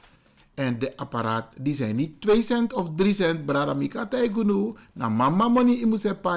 En 0.53 0.79
de 0.79 0.97
apparaat, 0.97 1.47
die 1.61 1.75
zijn 1.75 1.95
niet 1.95 2.21
2 2.21 2.41
cent 2.41 2.73
of 2.73 2.89
3 2.95 3.13
cent, 3.13 3.45
Bradamika 3.45 4.07
na 4.93 5.09
mama 5.09 5.47
money 5.47 5.85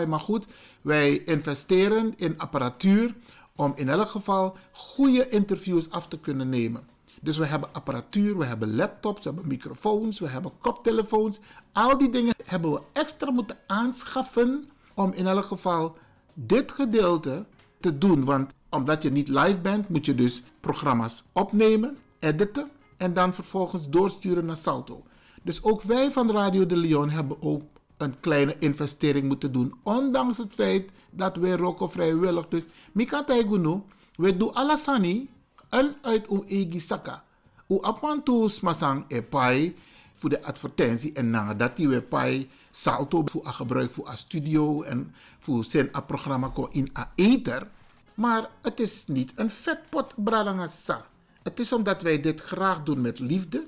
Maar 0.06 0.20
goed, 0.20 0.46
wij 0.82 1.16
investeren 1.16 2.12
in 2.16 2.38
apparatuur 2.38 3.14
om 3.56 3.72
in 3.74 3.88
elk 3.88 4.08
geval 4.08 4.56
goede 4.72 5.28
interviews 5.28 5.90
af 5.90 6.08
te 6.08 6.18
kunnen 6.18 6.48
nemen. 6.48 6.88
Dus 7.20 7.38
we 7.38 7.46
hebben 7.46 7.68
apparatuur, 7.72 8.38
we 8.38 8.44
hebben 8.44 8.74
laptops, 8.74 9.18
we 9.18 9.24
hebben 9.24 9.48
microfoons, 9.48 10.18
we 10.18 10.28
hebben 10.28 10.52
koptelefoons. 10.58 11.38
Al 11.72 11.98
die 11.98 12.10
dingen 12.10 12.34
hebben 12.44 12.72
we 12.72 12.80
extra 12.92 13.30
moeten 13.30 13.58
aanschaffen 13.66 14.68
om 14.94 15.12
in 15.12 15.26
elk 15.26 15.44
geval 15.44 15.96
dit 16.34 16.72
gedeelte 16.72 17.44
te 17.80 17.98
doen. 17.98 18.24
Want 18.24 18.54
omdat 18.70 19.02
je 19.02 19.10
niet 19.10 19.28
live 19.28 19.58
bent, 19.58 19.88
moet 19.88 20.06
je 20.06 20.14
dus 20.14 20.42
programma's 20.60 21.24
opnemen, 21.32 21.96
editen 22.18 22.70
en 22.96 23.14
dan 23.14 23.34
vervolgens 23.34 23.88
doorsturen 23.88 24.44
naar 24.44 24.56
Salto. 24.56 25.02
Dus 25.42 25.62
ook 25.62 25.82
wij 25.82 26.12
van 26.12 26.30
Radio 26.30 26.66
de 26.66 26.76
Leon 26.76 27.10
hebben 27.10 27.42
ook 27.42 27.62
een 27.96 28.20
kleine 28.20 28.56
investering 28.58 29.26
moeten 29.26 29.52
doen. 29.52 29.74
Ondanks 29.82 30.38
het 30.38 30.54
feit 30.54 30.90
dat 31.10 31.36
wij 31.36 31.56
roken 31.56 31.90
vrijwillig. 31.90 32.48
Dus 32.48 32.64
Mika 32.92 33.24
Taigunu, 33.24 33.82
we 34.14 34.36
doen 34.36 34.54
alasani 34.54 35.30
en 35.68 35.94
uit 36.00 36.28
uw 36.28 36.44
egi 36.46 36.80
saka. 36.80 37.24
U 37.68 37.78
apwantu 37.80 38.48
smasang 38.48 39.04
e 39.08 39.22
pai 39.22 39.76
voor 40.12 40.30
de 40.30 40.42
advertentie 40.42 41.12
en 41.12 41.30
nadat 41.30 41.76
die 41.76 41.88
we 41.88 42.02
pai 42.02 42.48
salto 42.70 43.22
voor 43.24 43.44
gebruik 43.44 43.90
voor 43.90 44.08
a 44.08 44.16
studio 44.16 44.82
en 44.82 45.14
voor 45.38 45.64
zijn 45.64 45.88
a 45.94 46.00
programma 46.00 46.50
in 46.70 46.90
a 46.98 47.12
ether. 47.14 47.68
Maar 48.14 48.50
het 48.62 48.80
is 48.80 49.06
niet 49.06 49.32
een 49.34 49.50
vetpot 49.50 50.14
bralangasa. 50.16 51.06
Het 51.46 51.60
is 51.60 51.72
omdat 51.72 52.02
wij 52.02 52.20
dit 52.20 52.40
graag 52.40 52.82
doen 52.82 53.00
met 53.00 53.18
liefde. 53.18 53.66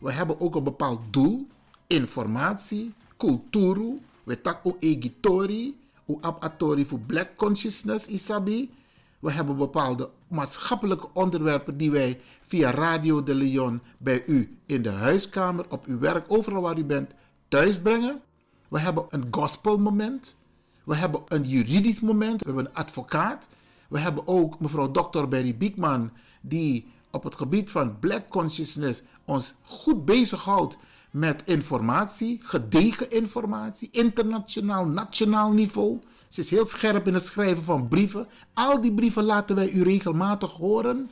We 0.00 0.12
hebben 0.12 0.40
ook 0.40 0.54
een 0.54 0.64
bepaald 0.64 1.00
doel, 1.10 1.46
informatie, 1.86 2.94
cultuur, 3.16 3.76
we 4.24 4.40
tak 4.40 4.60
o 4.62 4.76
egitori, 4.78 5.78
o 6.06 6.18
abatori 6.20 6.86
voor 6.86 6.98
black 6.98 7.36
consciousness 7.36 8.06
isabi. 8.06 8.70
We 9.18 9.30
hebben 9.30 9.56
bepaalde 9.56 10.10
maatschappelijke 10.28 11.08
onderwerpen 11.12 11.76
die 11.76 11.90
wij 11.90 12.20
via 12.46 12.70
Radio 12.70 13.22
de 13.22 13.34
Leon 13.34 13.80
bij 13.98 14.24
u 14.26 14.58
in 14.66 14.82
de 14.82 14.90
huiskamer, 14.90 15.64
op 15.68 15.86
uw 15.86 15.98
werk, 15.98 16.24
overal 16.28 16.62
waar 16.62 16.78
u 16.78 16.84
bent, 16.84 17.10
thuis 17.48 17.78
brengen. 17.78 18.20
We 18.68 18.80
hebben 18.80 19.06
een 19.08 19.26
gospelmoment. 19.30 20.36
We 20.84 20.96
hebben 20.96 21.22
een 21.28 21.44
juridisch 21.44 22.00
moment. 22.00 22.40
We 22.40 22.46
hebben 22.46 22.66
een 22.66 22.74
advocaat. 22.74 23.48
We 23.88 23.98
hebben 23.98 24.26
ook 24.26 24.60
mevrouw 24.60 24.90
Dr. 24.90 25.28
Berry 25.28 25.56
Biekman, 25.56 26.10
die 26.40 26.92
op 27.14 27.24
het 27.24 27.34
gebied 27.34 27.70
van 27.70 27.98
black 27.98 28.28
consciousness 28.28 29.02
ons 29.24 29.54
goed 29.62 30.04
bezighoudt 30.04 30.76
met 31.10 31.42
informatie, 31.44 32.40
gedegen 32.42 33.10
informatie, 33.10 33.88
internationaal, 33.92 34.86
nationaal 34.86 35.52
niveau. 35.52 35.98
Ze 36.28 36.40
is 36.40 36.50
heel 36.50 36.66
scherp 36.66 37.06
in 37.06 37.14
het 37.14 37.24
schrijven 37.24 37.64
van 37.64 37.88
brieven. 37.88 38.26
Al 38.54 38.80
die 38.80 38.92
brieven 38.92 39.24
laten 39.24 39.56
wij 39.56 39.70
u 39.70 39.82
regelmatig 39.82 40.50
horen 40.50 41.10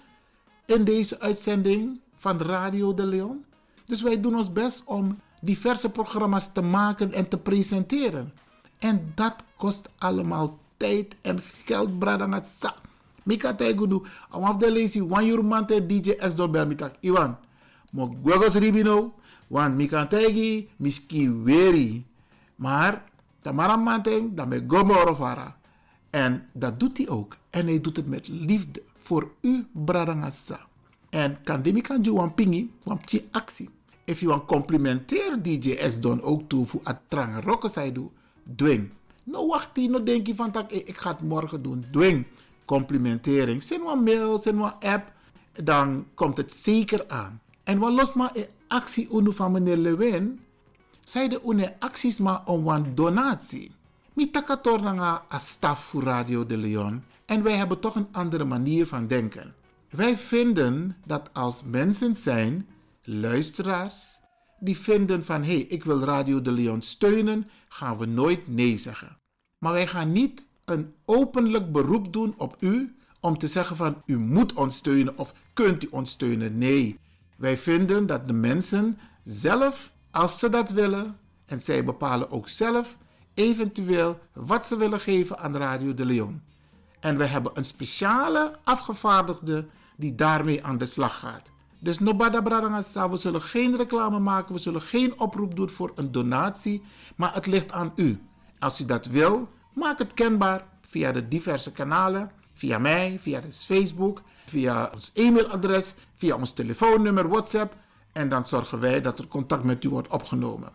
in 0.67 0.85
deze 0.85 1.21
uitzending 1.21 2.01
van 2.17 2.41
Radio 2.41 2.95
de 2.95 3.07
Leon. 3.07 3.45
Dus 3.85 4.03
wij 4.03 4.21
doen 4.21 4.35
ons 4.35 4.53
best 4.53 4.83
om 4.85 5.19
diverse 5.41 5.91
programma's 5.91 6.53
te 6.53 6.63
maken 6.63 7.13
en 7.13 7.29
te 7.29 7.39
presenteren. 7.39 8.33
En 8.79 9.13
dat 9.15 9.35
kost 9.57 9.89
allemaal 9.99 10.59
tijd 10.77 11.17
en 11.21 11.41
geld, 11.65 11.99
bradangatsa. 11.99 12.75
Mika 13.25 13.55
tegudu, 13.55 14.03
am 14.31 14.59
de 14.59 14.73
lazy 14.73 15.01
one 15.01 15.29
euro 15.29 15.43
mante 15.43 15.87
DJ 15.87 16.11
X 16.11 16.35
door 16.35 16.67
mitak. 16.67 16.95
Iwan, 17.01 17.37
mo 17.93 18.15
gwagos 18.23 18.55
ribino, 18.55 19.15
want 19.49 19.77
mi 19.77 19.87
kan 19.87 20.09
tegi 20.09 20.69
miski 20.77 21.31
weri. 21.31 22.05
Maar 22.57 23.05
tamara 23.43 23.77
manteng 23.77 24.35
dan 24.35 24.49
me 24.49 24.65
gomoro 24.67 25.15
fara. 25.15 25.57
En 26.11 26.49
dat 26.53 26.81
doet 26.81 26.99
hij 26.99 27.09
ook. 27.09 27.37
En 27.51 27.67
hij 27.67 27.81
doet 27.81 27.97
het 27.97 28.07
met 28.07 28.29
liefde 28.29 28.83
voor 28.99 29.31
u, 29.41 29.67
bradangasa. 29.73 30.61
En 31.11 31.43
kan 31.43 31.63
demi 31.63 31.81
kan 31.81 32.03
ju 32.03 32.13
wan 32.13 32.35
pingi, 32.35 32.71
wan 32.85 32.99
pti 32.99 33.29
actie. 33.31 33.69
If 34.05 34.21
you 34.21 34.33
want 34.33 34.47
complimenteer 34.47 35.43
DJ 35.43 35.75
X 35.75 36.01
Don 36.01 36.23
ook 36.23 36.49
toe 36.49 36.67
voor 36.67 36.81
het 36.85 36.99
trang 37.09 37.45
rokken 37.45 37.71
zij 37.71 37.93
doe, 37.93 38.11
dwing. 38.57 38.91
No 39.25 39.47
wacht 39.47 39.77
no 39.77 40.03
denk 40.03 40.27
je 40.27 40.35
van 40.35 40.51
tak, 40.51 40.71
ik 40.71 40.99
ga 40.99 41.11
het 41.11 41.21
morgen 41.21 41.63
doen. 41.63 41.85
Dwing. 41.91 42.27
Complimentering. 42.73 43.63
Zin 43.63 43.83
wat 43.83 44.01
mail, 44.01 44.39
zin 44.39 44.57
wat 44.57 44.77
app, 44.81 45.13
dan 45.53 46.07
komt 46.15 46.37
het 46.37 46.53
zeker 46.53 47.05
aan. 47.09 47.41
En 47.65 47.79
wat 47.79 47.93
los 47.93 48.13
maar 48.13 48.37
in 48.37 48.47
actie 48.69 49.09
unu 49.13 49.33
van 49.33 49.53
meneer 49.53 49.77
Lewin, 49.77 50.41
zij 51.05 51.29
de 51.29 51.41
une 51.45 51.75
acties 51.79 52.19
maar 52.19 52.41
om 52.45 52.69
een 52.69 52.95
donatie. 52.95 53.75
Mi 54.13 54.31
takator 54.31 54.83
nanga 54.83 55.23
a 55.33 55.39
staf 55.39 55.85
voor 55.85 56.03
Radio 56.03 56.47
de 56.47 56.57
Leon 56.57 57.03
en 57.27 57.43
wij 57.43 57.57
hebben 57.57 57.81
toch 57.81 57.95
een 57.95 58.09
andere 58.13 58.45
manier 58.45 58.87
van 58.87 59.07
denken. 59.07 59.55
Wij 59.91 60.17
vinden 60.17 60.97
dat 61.07 61.31
als 61.33 61.63
mensen 61.63 62.15
zijn, 62.15 62.69
luisteraars, 63.03 64.21
die 64.61 64.79
vinden 64.79 65.25
van 65.25 65.43
hé, 65.43 65.55
hey, 65.55 65.61
ik 65.61 65.85
wil 65.85 66.01
Radio 66.01 66.43
de 66.43 66.53
Leon 66.53 66.83
steunen, 66.83 67.51
gaan 67.69 67.99
we 67.99 68.07
nooit 68.07 68.49
nee 68.49 68.79
zeggen. 68.79 69.19
Maar 69.59 69.73
wij 69.73 69.87
gaan 69.87 70.13
niet 70.13 70.45
een 70.73 70.95
openlijk 71.05 71.73
beroep 71.73 72.13
doen 72.13 72.35
op 72.37 72.57
u 72.59 72.97
om 73.21 73.39
te 73.39 73.47
zeggen 73.47 73.77
van 73.77 74.03
u 74.07 74.19
moet 74.19 74.53
ons 74.53 74.77
steunen 74.77 75.19
of 75.19 75.35
kunt 75.53 75.85
u 75.85 75.89
ons 75.91 76.11
steunen. 76.11 76.59
Nee, 76.59 76.99
wij 77.37 77.59
vinden 77.59 78.07
dat 78.07 78.27
de 78.27 78.33
mensen 78.33 78.99
zelf, 79.25 79.93
als 80.11 80.39
ze 80.39 80.49
dat 80.49 80.71
willen, 80.71 81.17
en 81.47 81.61
zij 81.61 81.85
bepalen 81.85 82.31
ook 82.31 82.49
zelf 82.49 82.97
eventueel 83.35 84.19
wat 84.33 84.67
ze 84.67 84.77
willen 84.77 85.01
geven 85.01 85.39
aan 85.39 85.57
Radio 85.57 85.95
de 85.95 86.05
Leon. 86.05 86.43
En 87.01 87.17
we 87.17 87.25
hebben 87.25 87.53
een 87.55 87.65
speciale 87.65 88.59
afgevaardigde 88.65 89.67
die 89.97 90.15
daarmee 90.15 90.65
aan 90.65 90.79
de 90.79 90.87
slag 90.87 91.19
gaat. 91.19 91.51
Dus 91.79 91.99
Nobada 91.99 92.41
Bradangasa, 92.41 93.11
we 93.11 93.17
zullen 93.17 93.43
geen 93.43 93.77
reclame 93.77 94.19
maken, 94.19 94.55
we 94.55 94.61
zullen 94.61 94.81
geen 94.81 95.21
oproep 95.21 95.57
doen 95.57 95.69
voor 95.69 95.93
een 95.95 96.13
donatie, 96.13 96.83
maar 97.17 97.35
het 97.35 97.47
ligt 97.47 97.73
aan 97.73 97.93
u. 97.97 98.23
Als 98.59 98.81
u 98.81 98.85
dat 98.85 99.07
wil, 99.07 99.49
maak 99.73 99.99
het 99.99 100.15
kenbaar 100.15 100.65
via 100.81 101.13
de 101.13 101.29
diverse 101.29 101.73
kanalen, 101.73 102.31
via 102.55 102.79
mij, 102.79 103.17
via 103.21 103.43
Facebook, 103.51 104.23
via 104.47 104.91
ons 104.93 105.11
e-mailadres, 105.15 105.95
via 106.15 106.37
ons 106.37 106.53
telefoonnummer, 106.53 107.29
WhatsApp. 107.29 107.77
En 108.13 108.29
dan 108.29 108.47
zorgen 108.47 108.81
wij 108.81 109.01
dat 109.01 109.19
er 109.19 109.27
contact 109.27 109.65
met 109.65 109.85
u 109.85 109.89
wordt 109.89 110.09
opgenomen. 110.09 110.73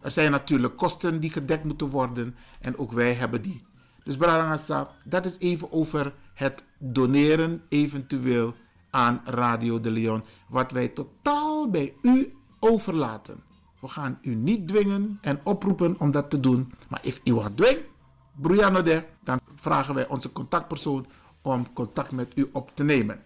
Er 0.00 0.10
zijn 0.10 0.30
natuurlijk 0.30 0.76
kosten 0.76 1.20
die 1.20 1.30
gedekt 1.30 1.64
moeten 1.64 1.88
worden 1.88 2.36
en 2.60 2.78
ook 2.78 2.92
wij 2.92 3.14
hebben 3.14 3.42
die. 3.42 3.62
Dus 4.02 4.16
Bradangasa, 4.16 4.88
dat 5.04 5.24
is 5.24 5.38
even 5.38 5.72
over 5.72 6.14
het 6.34 6.64
doneren 6.78 7.62
eventueel 7.68 8.54
aan 8.90 9.20
Radio 9.24 9.80
de 9.80 9.90
Leon, 9.90 10.24
wat 10.48 10.72
wij 10.72 10.88
totaal 10.88 11.70
bij 11.70 11.94
u 12.02 12.34
overlaten. 12.58 13.42
We 13.80 13.88
gaan 13.88 14.18
u 14.22 14.34
niet 14.34 14.68
dwingen 14.68 15.18
en 15.20 15.40
oproepen 15.42 15.98
om 15.98 16.10
dat 16.10 16.30
te 16.30 16.40
doen, 16.40 16.72
maar 16.88 17.00
if 17.02 17.20
u 17.24 17.34
wat 17.34 17.56
dwingt, 17.56 17.82
de, 18.40 19.02
dan 19.24 19.40
vragen 19.56 19.94
wij 19.94 20.08
onze 20.08 20.32
contactpersoon 20.32 21.06
om 21.42 21.72
contact 21.72 22.12
met 22.12 22.32
u 22.34 22.48
op 22.52 22.70
te 22.74 22.84
nemen. 22.84 23.22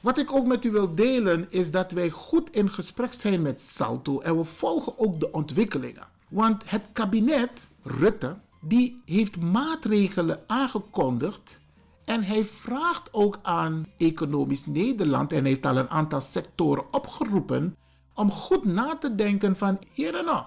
Wat 0.00 0.18
ik 0.18 0.32
ook 0.32 0.46
met 0.46 0.64
u 0.64 0.70
wil 0.70 0.94
delen 0.94 1.46
is 1.50 1.70
dat 1.70 1.92
wij 1.92 2.10
goed 2.10 2.50
in 2.50 2.70
gesprek 2.70 3.12
zijn 3.12 3.42
met 3.42 3.60
Salto 3.60 4.20
en 4.20 4.36
we 4.36 4.44
volgen 4.44 4.98
ook 4.98 5.20
de 5.20 5.32
ontwikkelingen. 5.32 6.06
Want 6.28 6.70
het 6.70 6.88
kabinet 6.92 7.68
Rutte 7.82 8.36
die 8.60 9.02
heeft 9.04 9.40
maatregelen 9.40 10.40
aangekondigd 10.46 11.60
en 12.04 12.24
hij 12.24 12.44
vraagt 12.44 13.08
ook 13.12 13.38
aan 13.42 13.86
Economisch 13.96 14.66
Nederland 14.66 15.32
en 15.32 15.44
heeft 15.44 15.66
al 15.66 15.76
een 15.76 15.90
aantal 15.90 16.20
sectoren 16.20 16.84
opgeroepen 16.90 17.76
om 18.14 18.30
goed 18.30 18.64
na 18.64 18.96
te 18.96 19.14
denken 19.14 19.56
van 19.56 19.78
hier 19.92 20.14
en 20.14 20.24
nou, 20.24 20.44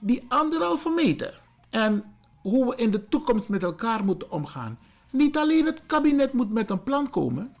die 0.00 0.24
anderhalve 0.28 0.90
meter 0.90 1.40
en 1.70 2.11
hoe 2.42 2.66
we 2.66 2.76
in 2.76 2.90
de 2.90 3.08
toekomst 3.08 3.48
met 3.48 3.62
elkaar 3.62 4.04
moeten 4.04 4.30
omgaan. 4.30 4.78
Niet 5.10 5.36
alleen 5.36 5.66
het 5.66 5.82
kabinet 5.86 6.32
moet 6.32 6.52
met 6.52 6.70
een 6.70 6.82
plan 6.82 7.10
komen, 7.10 7.56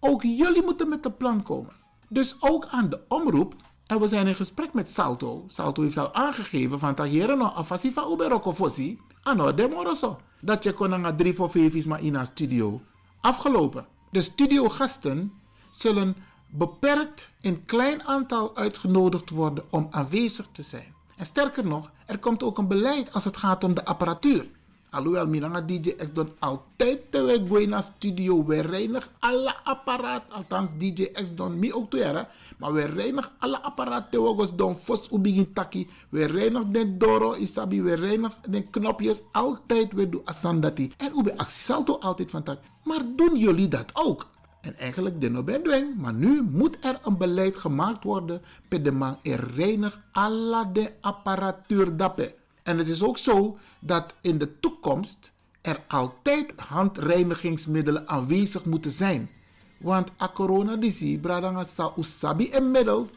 ook 0.00 0.22
jullie 0.22 0.62
moeten 0.62 0.88
met 0.88 1.04
een 1.04 1.16
plan 1.16 1.42
komen. 1.42 1.72
Dus 2.08 2.36
ook 2.40 2.66
aan 2.66 2.90
de 2.90 3.00
omroep. 3.08 3.54
En 3.86 4.00
we 4.00 4.06
zijn 4.06 4.26
in 4.26 4.34
gesprek 4.34 4.72
met 4.72 4.90
Salto. 4.90 5.44
Salto 5.46 5.82
heeft 5.82 5.96
al 5.96 6.14
aangegeven 6.14 6.78
van 6.78 6.94
dat 6.94 7.06
hier 7.06 7.36
nog 7.36 7.54
afasi 7.54 7.92
van 7.92 8.12
Uberoko 8.12 8.52
Fossi. 8.52 9.00
Ano 9.22 9.54
demoroso. 9.54 10.18
Dat 10.40 10.62
je 10.62 10.72
kon 10.72 11.00
naar 11.00 11.16
drie 11.16 11.34
voor 11.34 11.50
vijf 11.50 11.86
maar 11.86 12.02
in 12.02 12.14
een 12.14 12.26
studio. 12.26 12.80
Afgelopen. 13.20 13.86
De 14.10 14.22
studiogasten 14.22 15.32
zullen 15.70 16.16
beperkt 16.50 17.30
in 17.40 17.64
klein 17.64 18.02
aantal 18.04 18.56
uitgenodigd 18.56 19.30
worden 19.30 19.64
om 19.70 19.86
aanwezig 19.90 20.46
te 20.52 20.62
zijn. 20.62 20.94
En 21.16 21.26
sterker 21.26 21.66
nog, 21.66 21.90
er 22.06 22.18
komt 22.18 22.42
ook 22.42 22.58
een 22.58 22.68
beleid 22.68 23.12
als 23.12 23.24
het 23.24 23.36
gaat 23.36 23.64
om 23.64 23.74
de 23.74 23.84
apparatuur. 23.84 24.46
Alhoewel 24.90 25.26
Minanga 25.26 25.60
DJ 25.60 25.92
X 25.92 26.12
dan 26.12 26.30
altijd 26.38 27.10
te 27.10 27.24
we 27.24 27.66
naar 27.66 27.82
studio. 27.82 28.44
We 28.44 28.60
reinigen 28.60 29.10
alle 29.18 29.54
apparaat. 29.64 30.22
Althans 30.28 30.70
DJ 30.78 31.04
X 31.12 31.34
don 31.34 31.58
mi 31.58 31.72
ook 31.72 31.90
toe 31.90 32.26
Maar 32.58 32.72
we 32.72 32.84
reinigen 32.84 33.32
alle 33.38 33.62
apparaat 33.62 34.10
te 34.10 34.36
we 34.36 34.54
don 34.54 34.76
fos. 34.76 35.08
We 36.08 36.24
reinigen 36.24 36.98
doro 36.98 37.34
isabi. 37.34 37.82
We 37.82 37.94
reinigen 37.94 38.70
knopjes. 38.70 39.20
Altijd 39.32 39.92
we 39.92 40.08
doen 40.08 40.22
asandati. 40.24 40.92
En 40.96 41.18
ube 41.18 41.34
salto 41.46 41.98
altijd 41.98 42.30
van 42.30 42.42
tak. 42.42 42.58
Maar 42.84 43.02
doen 43.16 43.36
jullie 43.36 43.68
dat 43.68 43.90
ook? 43.92 44.26
En 44.66 44.78
eigenlijk 44.78 45.20
de 45.20 45.30
nobedwing. 45.30 45.96
Maar 45.96 46.14
nu 46.14 46.42
moet 46.42 46.76
er 46.80 46.98
een 47.04 47.16
beleid 47.16 47.56
gemaakt 47.56 48.04
worden. 48.04 48.42
Per 48.68 48.82
de 48.82 48.92
man 48.92 49.18
er 49.22 49.50
reinig 49.54 49.98
alle 50.12 50.72
de 50.72 50.92
apparatuur 51.00 51.96
dappen. 51.96 52.32
En 52.62 52.78
het 52.78 52.88
is 52.88 53.02
ook 53.02 53.18
zo 53.18 53.58
dat 53.80 54.14
in 54.20 54.38
de 54.38 54.60
toekomst 54.60 55.32
er 55.60 55.80
altijd 55.88 56.52
handreinigingsmiddelen 56.56 58.08
aanwezig 58.08 58.64
moeten 58.64 58.90
zijn. 58.90 59.30
Want 59.78 60.10
a 60.20 60.30
corona 60.34 60.76
disi, 60.76 61.18
bradanga 61.18 61.64
sa 61.64 61.92
usabi 61.96 62.50
inmiddels, 62.50 63.10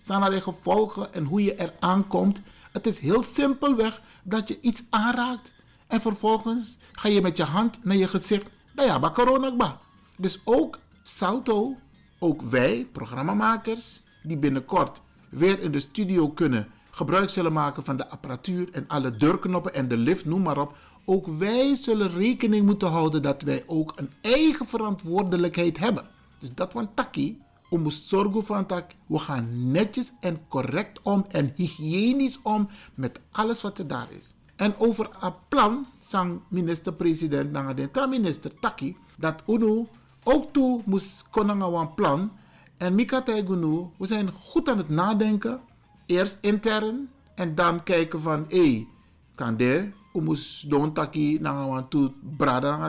zijn 0.00 0.22
er 0.22 0.42
gevolgen 0.42 1.12
en 1.12 1.24
hoe 1.24 1.42
je 1.42 1.54
er 1.54 1.72
aankomt. 1.80 2.40
Het 2.72 2.86
is 2.86 2.98
heel 2.98 3.22
simpelweg 3.22 4.02
dat 4.22 4.48
je 4.48 4.60
iets 4.60 4.82
aanraakt 4.90 5.52
en 5.86 6.00
vervolgens 6.00 6.76
ga 6.92 7.08
je 7.08 7.20
met 7.20 7.36
je 7.36 7.44
hand 7.44 7.84
naar 7.84 7.96
je 7.96 8.08
gezicht. 8.08 8.46
Nou 8.74 8.88
ja, 8.88 9.10
corona 9.10 9.56
ba. 9.56 9.80
Dus 10.16 10.40
ook 10.44 10.78
Salto, 11.06 11.76
ook 12.18 12.42
wij, 12.42 12.88
programmamakers, 12.92 14.02
die 14.22 14.36
binnenkort 14.36 15.00
weer 15.28 15.60
in 15.60 15.72
de 15.72 15.80
studio 15.80 16.28
kunnen 16.28 16.68
gebruik 16.90 17.30
zullen 17.30 17.52
maken 17.52 17.84
van 17.84 17.96
de 17.96 18.08
apparatuur 18.08 18.68
en 18.72 18.84
alle 18.88 19.10
deurknoppen 19.10 19.74
en 19.74 19.88
de 19.88 19.96
lift, 19.96 20.24
noem 20.24 20.42
maar 20.42 20.58
op. 20.58 20.76
Ook 21.04 21.26
wij 21.26 21.74
zullen 21.74 22.10
rekening 22.10 22.66
moeten 22.66 22.88
houden 22.88 23.22
dat 23.22 23.42
wij 23.42 23.62
ook 23.66 23.92
een 23.96 24.10
eigen 24.20 24.66
verantwoordelijkheid 24.66 25.78
hebben. 25.78 26.08
Dus 26.38 26.54
dat 26.54 26.72
van 26.72 26.94
taki, 26.94 27.42
moeten 27.70 27.92
zorgen 27.92 28.44
van 28.44 28.66
tak, 28.66 28.90
we 29.06 29.18
gaan 29.18 29.70
netjes 29.70 30.12
en 30.20 30.40
correct 30.48 31.00
om 31.02 31.24
en 31.28 31.52
hygiënisch 31.54 32.42
om 32.42 32.68
met 32.94 33.20
alles 33.30 33.62
wat 33.62 33.78
er 33.78 33.86
daar 33.86 34.08
is. 34.18 34.34
En 34.56 34.74
over 34.78 35.10
een 35.20 35.34
plan, 35.48 35.86
sang 35.98 36.40
minister-president, 36.48 37.52
naar 37.52 37.74
de 37.74 38.06
minister 38.08 38.54
Taki, 38.60 38.96
dat 39.16 39.42
UNO 39.46 39.88
ook 40.24 40.52
toe 40.52 40.82
moest 40.84 41.24
konnen 41.30 41.60
een 41.60 41.94
plan. 41.94 42.32
En 42.76 42.94
Mika 42.94 43.22
Taigunu, 43.22 43.86
we 43.96 44.06
zijn 44.06 44.30
goed 44.32 44.68
aan 44.68 44.78
het 44.78 44.88
nadenken 44.88 45.60
eerst 46.06 46.38
intern 46.40 47.10
en 47.34 47.54
dan 47.54 47.82
kijken 47.82 48.20
van 48.20 48.44
hé, 48.48 48.58
hey, 48.58 48.86
kan 49.34 49.56
de 49.56 49.90
umus 50.12 50.64
don 50.68 50.92
taki 50.92 51.38
na 51.40 51.66
want 51.66 51.90
toe 51.90 52.12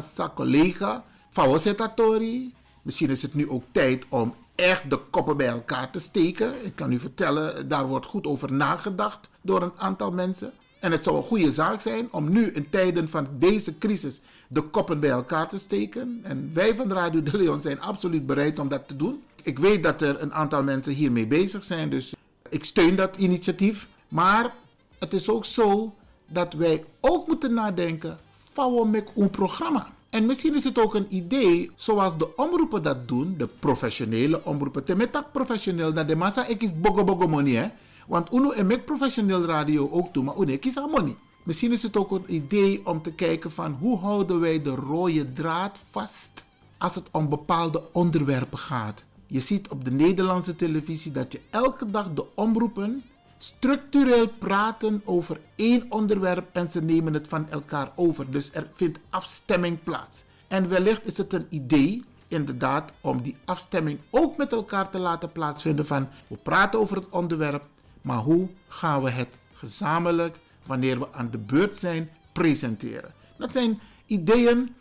sa 0.01 0.31
collega 0.35 1.03
fawosetatori. 1.29 2.53
Misschien 2.81 3.09
is 3.09 3.21
het 3.21 3.33
nu 3.33 3.49
ook 3.49 3.63
tijd 3.71 4.05
om 4.09 4.33
echt 4.55 4.89
de 4.89 4.99
koppen 5.09 5.37
bij 5.37 5.47
elkaar 5.47 5.91
te 5.91 5.99
steken. 5.99 6.65
Ik 6.65 6.75
kan 6.75 6.91
u 6.91 6.99
vertellen, 6.99 7.67
daar 7.67 7.87
wordt 7.87 8.05
goed 8.05 8.27
over 8.27 8.53
nagedacht 8.53 9.29
door 9.41 9.61
een 9.61 9.73
aantal 9.77 10.11
mensen. 10.11 10.53
En 10.85 10.91
het 10.91 11.03
zou 11.03 11.17
een 11.17 11.23
goede 11.23 11.51
zaak 11.51 11.81
zijn 11.81 12.07
om 12.11 12.29
nu 12.29 12.45
in 12.45 12.69
tijden 12.69 13.09
van 13.09 13.27
deze 13.39 13.77
crisis 13.77 14.21
de 14.47 14.61
koppen 14.61 14.99
bij 14.99 15.09
elkaar 15.09 15.49
te 15.49 15.57
steken. 15.57 16.19
En 16.23 16.51
wij 16.53 16.75
van 16.75 16.91
Radio 16.91 17.23
de 17.23 17.37
Leon 17.37 17.59
zijn 17.61 17.81
absoluut 17.81 18.25
bereid 18.25 18.59
om 18.59 18.67
dat 18.67 18.87
te 18.87 18.95
doen. 18.95 19.23
Ik 19.41 19.59
weet 19.59 19.83
dat 19.83 20.01
er 20.01 20.21
een 20.21 20.33
aantal 20.33 20.63
mensen 20.63 20.93
hiermee 20.93 21.27
bezig 21.27 21.63
zijn, 21.63 21.89
dus 21.89 22.15
ik 22.49 22.63
steun 22.63 22.95
dat 22.95 23.17
initiatief. 23.17 23.87
Maar 24.07 24.53
het 24.99 25.13
is 25.13 25.29
ook 25.29 25.45
zo 25.45 25.93
dat 26.27 26.53
wij 26.53 26.83
ook 26.99 27.27
moeten 27.27 27.53
nadenken 27.53 28.17
van 28.53 28.89
met 28.89 29.11
een 29.15 29.29
programma. 29.29 29.87
En 30.09 30.25
misschien 30.25 30.55
is 30.55 30.63
het 30.63 30.79
ook 30.79 30.95
een 30.95 31.15
idee, 31.15 31.71
zoals 31.75 32.17
de 32.17 32.35
omroepen 32.35 32.83
dat 32.83 33.07
doen, 33.07 33.35
de 33.37 33.47
professionele 33.59 34.43
omroepen. 34.43 34.97
Met 34.97 35.13
dat 35.13 35.31
professioneel, 35.31 35.93
dat 35.93 36.07
de 36.07 36.15
massa 36.15 36.45
ik 36.45 36.61
is 36.61 36.79
bogo 36.79 37.03
bogo 37.03 37.27
money, 37.27 37.53
hè. 37.53 37.69
Want 38.07 38.33
uno 38.33 38.51
en 38.51 38.67
met 38.67 38.85
professioneel 38.85 39.45
radio 39.45 39.89
ook 39.91 40.13
doen, 40.13 40.25
maar 40.25 40.49
is 40.59 40.77
aan 40.77 40.89
money. 40.89 41.15
Misschien 41.43 41.71
is 41.71 41.83
het 41.83 41.97
ook 41.97 42.11
een 42.11 42.35
idee 42.35 42.85
om 42.85 43.01
te 43.01 43.11
kijken 43.11 43.51
van 43.51 43.77
hoe 43.79 43.99
houden 43.99 44.39
wij 44.39 44.61
de 44.61 44.75
rode 44.75 45.33
draad 45.33 45.79
vast 45.91 46.45
als 46.77 46.95
het 46.95 47.07
om 47.11 47.29
bepaalde 47.29 47.83
onderwerpen 47.91 48.57
gaat. 48.57 49.05
Je 49.27 49.39
ziet 49.39 49.69
op 49.69 49.85
de 49.85 49.91
Nederlandse 49.91 50.55
televisie 50.55 51.11
dat 51.11 51.31
je 51.31 51.41
elke 51.49 51.89
dag 51.89 52.13
de 52.13 52.25
omroepen 52.35 53.03
structureel 53.37 54.27
praten 54.27 55.01
over 55.05 55.39
één 55.55 55.85
onderwerp 55.89 56.49
en 56.55 56.69
ze 56.69 56.81
nemen 56.81 57.13
het 57.13 57.27
van 57.27 57.49
elkaar 57.49 57.91
over. 57.95 58.31
Dus 58.31 58.49
er 58.53 58.69
vindt 58.73 58.99
afstemming 59.09 59.83
plaats. 59.83 60.23
En 60.47 60.69
wellicht 60.69 61.05
is 61.05 61.17
het 61.17 61.33
een 61.33 61.47
idee, 61.49 62.03
inderdaad, 62.27 62.91
om 63.01 63.21
die 63.21 63.35
afstemming 63.45 63.99
ook 64.09 64.37
met 64.37 64.51
elkaar 64.51 64.89
te 64.89 64.97
laten 64.97 65.31
plaatsvinden 65.31 65.85
van 65.85 66.07
we 66.27 66.35
praten 66.35 66.79
over 66.79 66.97
het 66.97 67.09
onderwerp, 67.09 67.63
maar 68.05 68.17
hoe 68.17 68.49
gaan 68.67 69.03
we 69.03 69.09
het 69.09 69.27
gezamenlijk, 69.53 70.37
wanneer 70.65 70.99
we 70.99 71.13
aan 71.13 71.31
de 71.31 71.37
beurt 71.37 71.77
zijn, 71.77 72.09
presenteren. 72.31 73.13
Dat 73.37 73.51
zijn 73.51 73.79
ideeën 74.05 74.75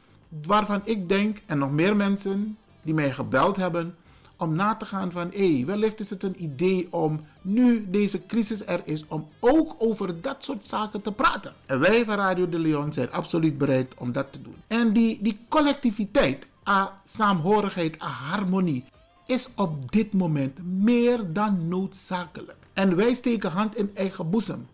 waarvan 0.46 0.80
ik 0.84 1.08
denk, 1.08 1.42
en 1.46 1.58
nog 1.58 1.70
meer 1.70 1.96
mensen 1.96 2.58
die 2.82 2.94
mij 2.94 3.12
gebeld 3.12 3.56
hebben, 3.56 3.96
om 4.36 4.54
na 4.54 4.74
te 4.74 4.84
gaan 4.84 5.12
van 5.12 5.30
hé, 5.30 5.54
hey, 5.54 5.66
wellicht 5.66 6.00
is 6.00 6.10
het 6.10 6.22
een 6.22 6.42
idee 6.42 6.92
om 6.92 7.20
nu 7.42 7.90
deze 7.90 8.26
crisis 8.26 8.66
er 8.66 8.80
is, 8.84 9.04
om 9.08 9.28
ook 9.40 9.74
over 9.78 10.20
dat 10.20 10.44
soort 10.44 10.64
zaken 10.64 11.02
te 11.02 11.12
praten. 11.12 11.52
En 11.66 11.80
wij 11.80 12.04
van 12.04 12.16
Radio 12.16 12.48
de 12.48 12.58
Leon 12.58 12.92
zijn 12.92 13.12
absoluut 13.12 13.58
bereid 13.58 13.94
om 13.98 14.12
dat 14.12 14.32
te 14.32 14.42
doen. 14.42 14.56
En 14.66 14.92
die, 14.92 15.18
die 15.22 15.38
collectiviteit, 15.48 16.48
a 16.68 17.00
saamhorigheid, 17.04 18.02
a 18.02 18.06
harmonie, 18.06 18.84
is 19.26 19.48
op 19.56 19.92
dit 19.92 20.12
moment 20.12 20.58
meer 20.82 21.32
dan 21.32 21.68
noodzakelijk. 21.68 22.63
En 22.74 22.96
wij 22.96 23.14
steken 23.14 23.50
hand 23.50 23.76
in 23.76 23.90
eigen 23.94 24.30
boezem. 24.30 24.68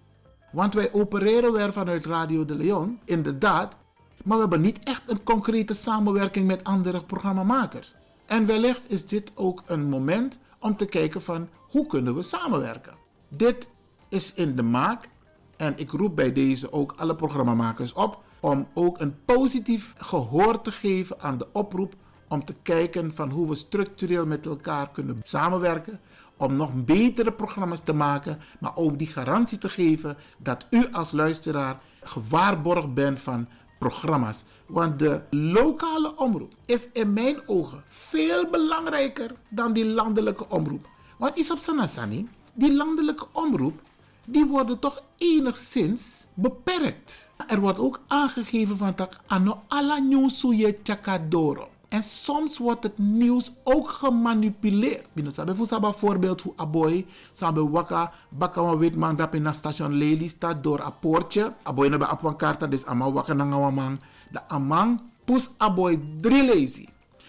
Want 0.53 0.75
wij 0.75 0.93
opereren 0.93 1.53
weer 1.53 1.73
vanuit 1.73 2.07
Radio 2.07 2.45
de 2.45 2.55
Leon, 2.55 3.01
inderdaad, 3.05 3.77
maar 4.25 4.37
we 4.37 4.43
hebben 4.43 4.61
niet 4.61 4.79
echt 4.83 5.03
een 5.07 5.23
concrete 5.23 5.75
samenwerking 5.75 6.47
met 6.47 6.65
andere 6.65 7.03
programmamakers. 7.03 7.95
En 8.27 8.47
wellicht 8.47 8.83
is 8.87 9.07
dit 9.07 9.33
ook 9.35 9.63
een 9.67 9.89
moment 9.89 10.39
om 10.59 10.77
te 10.77 10.85
kijken 10.87 11.23
van 11.23 11.49
hoe 11.59 11.87
kunnen 11.87 12.15
we 12.15 12.23
samenwerken. 12.23 12.95
Dit 13.29 13.71
is 14.09 14.35
in 14.35 14.57
de 14.57 14.63
maak 14.63 15.09
en 15.57 15.73
ik 15.77 15.91
roep 15.91 16.17
bij 16.17 16.33
deze 16.33 16.73
ook 16.73 16.95
alle 16.97 17.17
programmamakers 17.17 17.93
op 17.93 18.23
om 18.41 18.69
ook 18.75 19.01
een 19.01 19.25
positief 19.25 19.95
gehoor 19.97 20.61
te 20.61 20.73
geven 20.73 21.21
aan 21.21 21.39
de 21.39 21.47
oproep 21.53 21.95
om 22.29 22.45
te 22.45 22.55
kijken 22.63 23.15
van 23.15 23.31
hoe 23.31 23.49
we 23.49 23.55
structureel 23.55 24.27
met 24.27 24.47
elkaar 24.47 24.91
kunnen 24.91 25.21
samenwerken 25.23 26.01
om 26.41 26.57
nog 26.57 26.85
betere 26.85 27.33
programma's 27.33 27.81
te 27.81 27.93
maken, 27.93 28.39
maar 28.61 28.77
ook 28.77 28.99
die 28.99 29.07
garantie 29.07 29.59
te 29.59 29.69
geven 29.69 30.17
dat 30.39 30.67
u 30.71 30.89
als 30.93 31.13
luisteraar 31.13 31.81
gewaarborgd 32.03 32.95
bent 32.95 33.21
van 33.21 33.49
programma's. 33.79 34.43
Want 34.67 34.99
de 34.99 35.21
lokale 35.31 36.17
omroep 36.17 36.53
is 36.67 36.89
in 36.93 37.13
mijn 37.13 37.49
ogen 37.49 37.83
veel 37.89 38.51
belangrijker 38.51 39.31
dan 39.49 39.73
die 39.73 39.87
landelijke 39.87 40.49
omroep. 40.49 40.89
Want 41.19 41.39
is 41.39 41.51
op 41.51 41.59
Sanasani, 41.59 42.29
die 42.55 42.75
landelijke 42.75 43.27
omroep, 43.33 43.81
die 44.27 44.47
worden 44.47 44.79
toch 44.79 45.03
enigszins 45.17 46.27
beperkt. 46.35 47.29
Er 47.47 47.61
wordt 47.61 47.79
ook 47.79 48.01
aangegeven 48.07 48.77
van 48.77 48.93
dat 48.97 49.17
ano 49.27 49.63
nieuws 50.03 50.41
je 50.41 50.79
chakadoro. 50.83 51.69
En 51.91 52.03
soms 52.03 52.59
wordt 52.59 52.83
het 52.83 52.99
nieuws 52.99 53.53
ook 53.65 53.91
gemanipuleerd. 53.91 55.07
Binnen 55.13 55.33
sabe 55.33 55.55
fu 55.55 55.67
saba 55.67 55.93
voorbeeld 55.93 56.43
voor 56.43 56.53
aboy, 56.57 57.07
sabe 57.33 57.69
waka 57.71 58.13
baka 58.29 58.63
wa 58.63 58.77
wit 58.77 58.97
man 58.97 59.17
dat 59.17 59.35
in 59.35 59.55
station 59.55 59.93
Lely 59.93 60.29
staat 60.29 60.63
door 60.63 60.81
een 60.81 60.99
poortje. 61.01 61.55
Aboy 61.63 61.89
na 61.89 61.99
ba 61.99 62.07
apwan 62.07 62.37
karta 62.37 62.67
dus 62.67 62.87
ama 62.87 63.11
waka 63.13 63.35
na 63.35 63.45
ngawamang. 63.45 64.01
De 64.31 64.49
amang 64.49 65.01
pus 65.25 65.51
aboy 65.57 66.01
drie 66.21 66.45
lazy. 66.45 66.87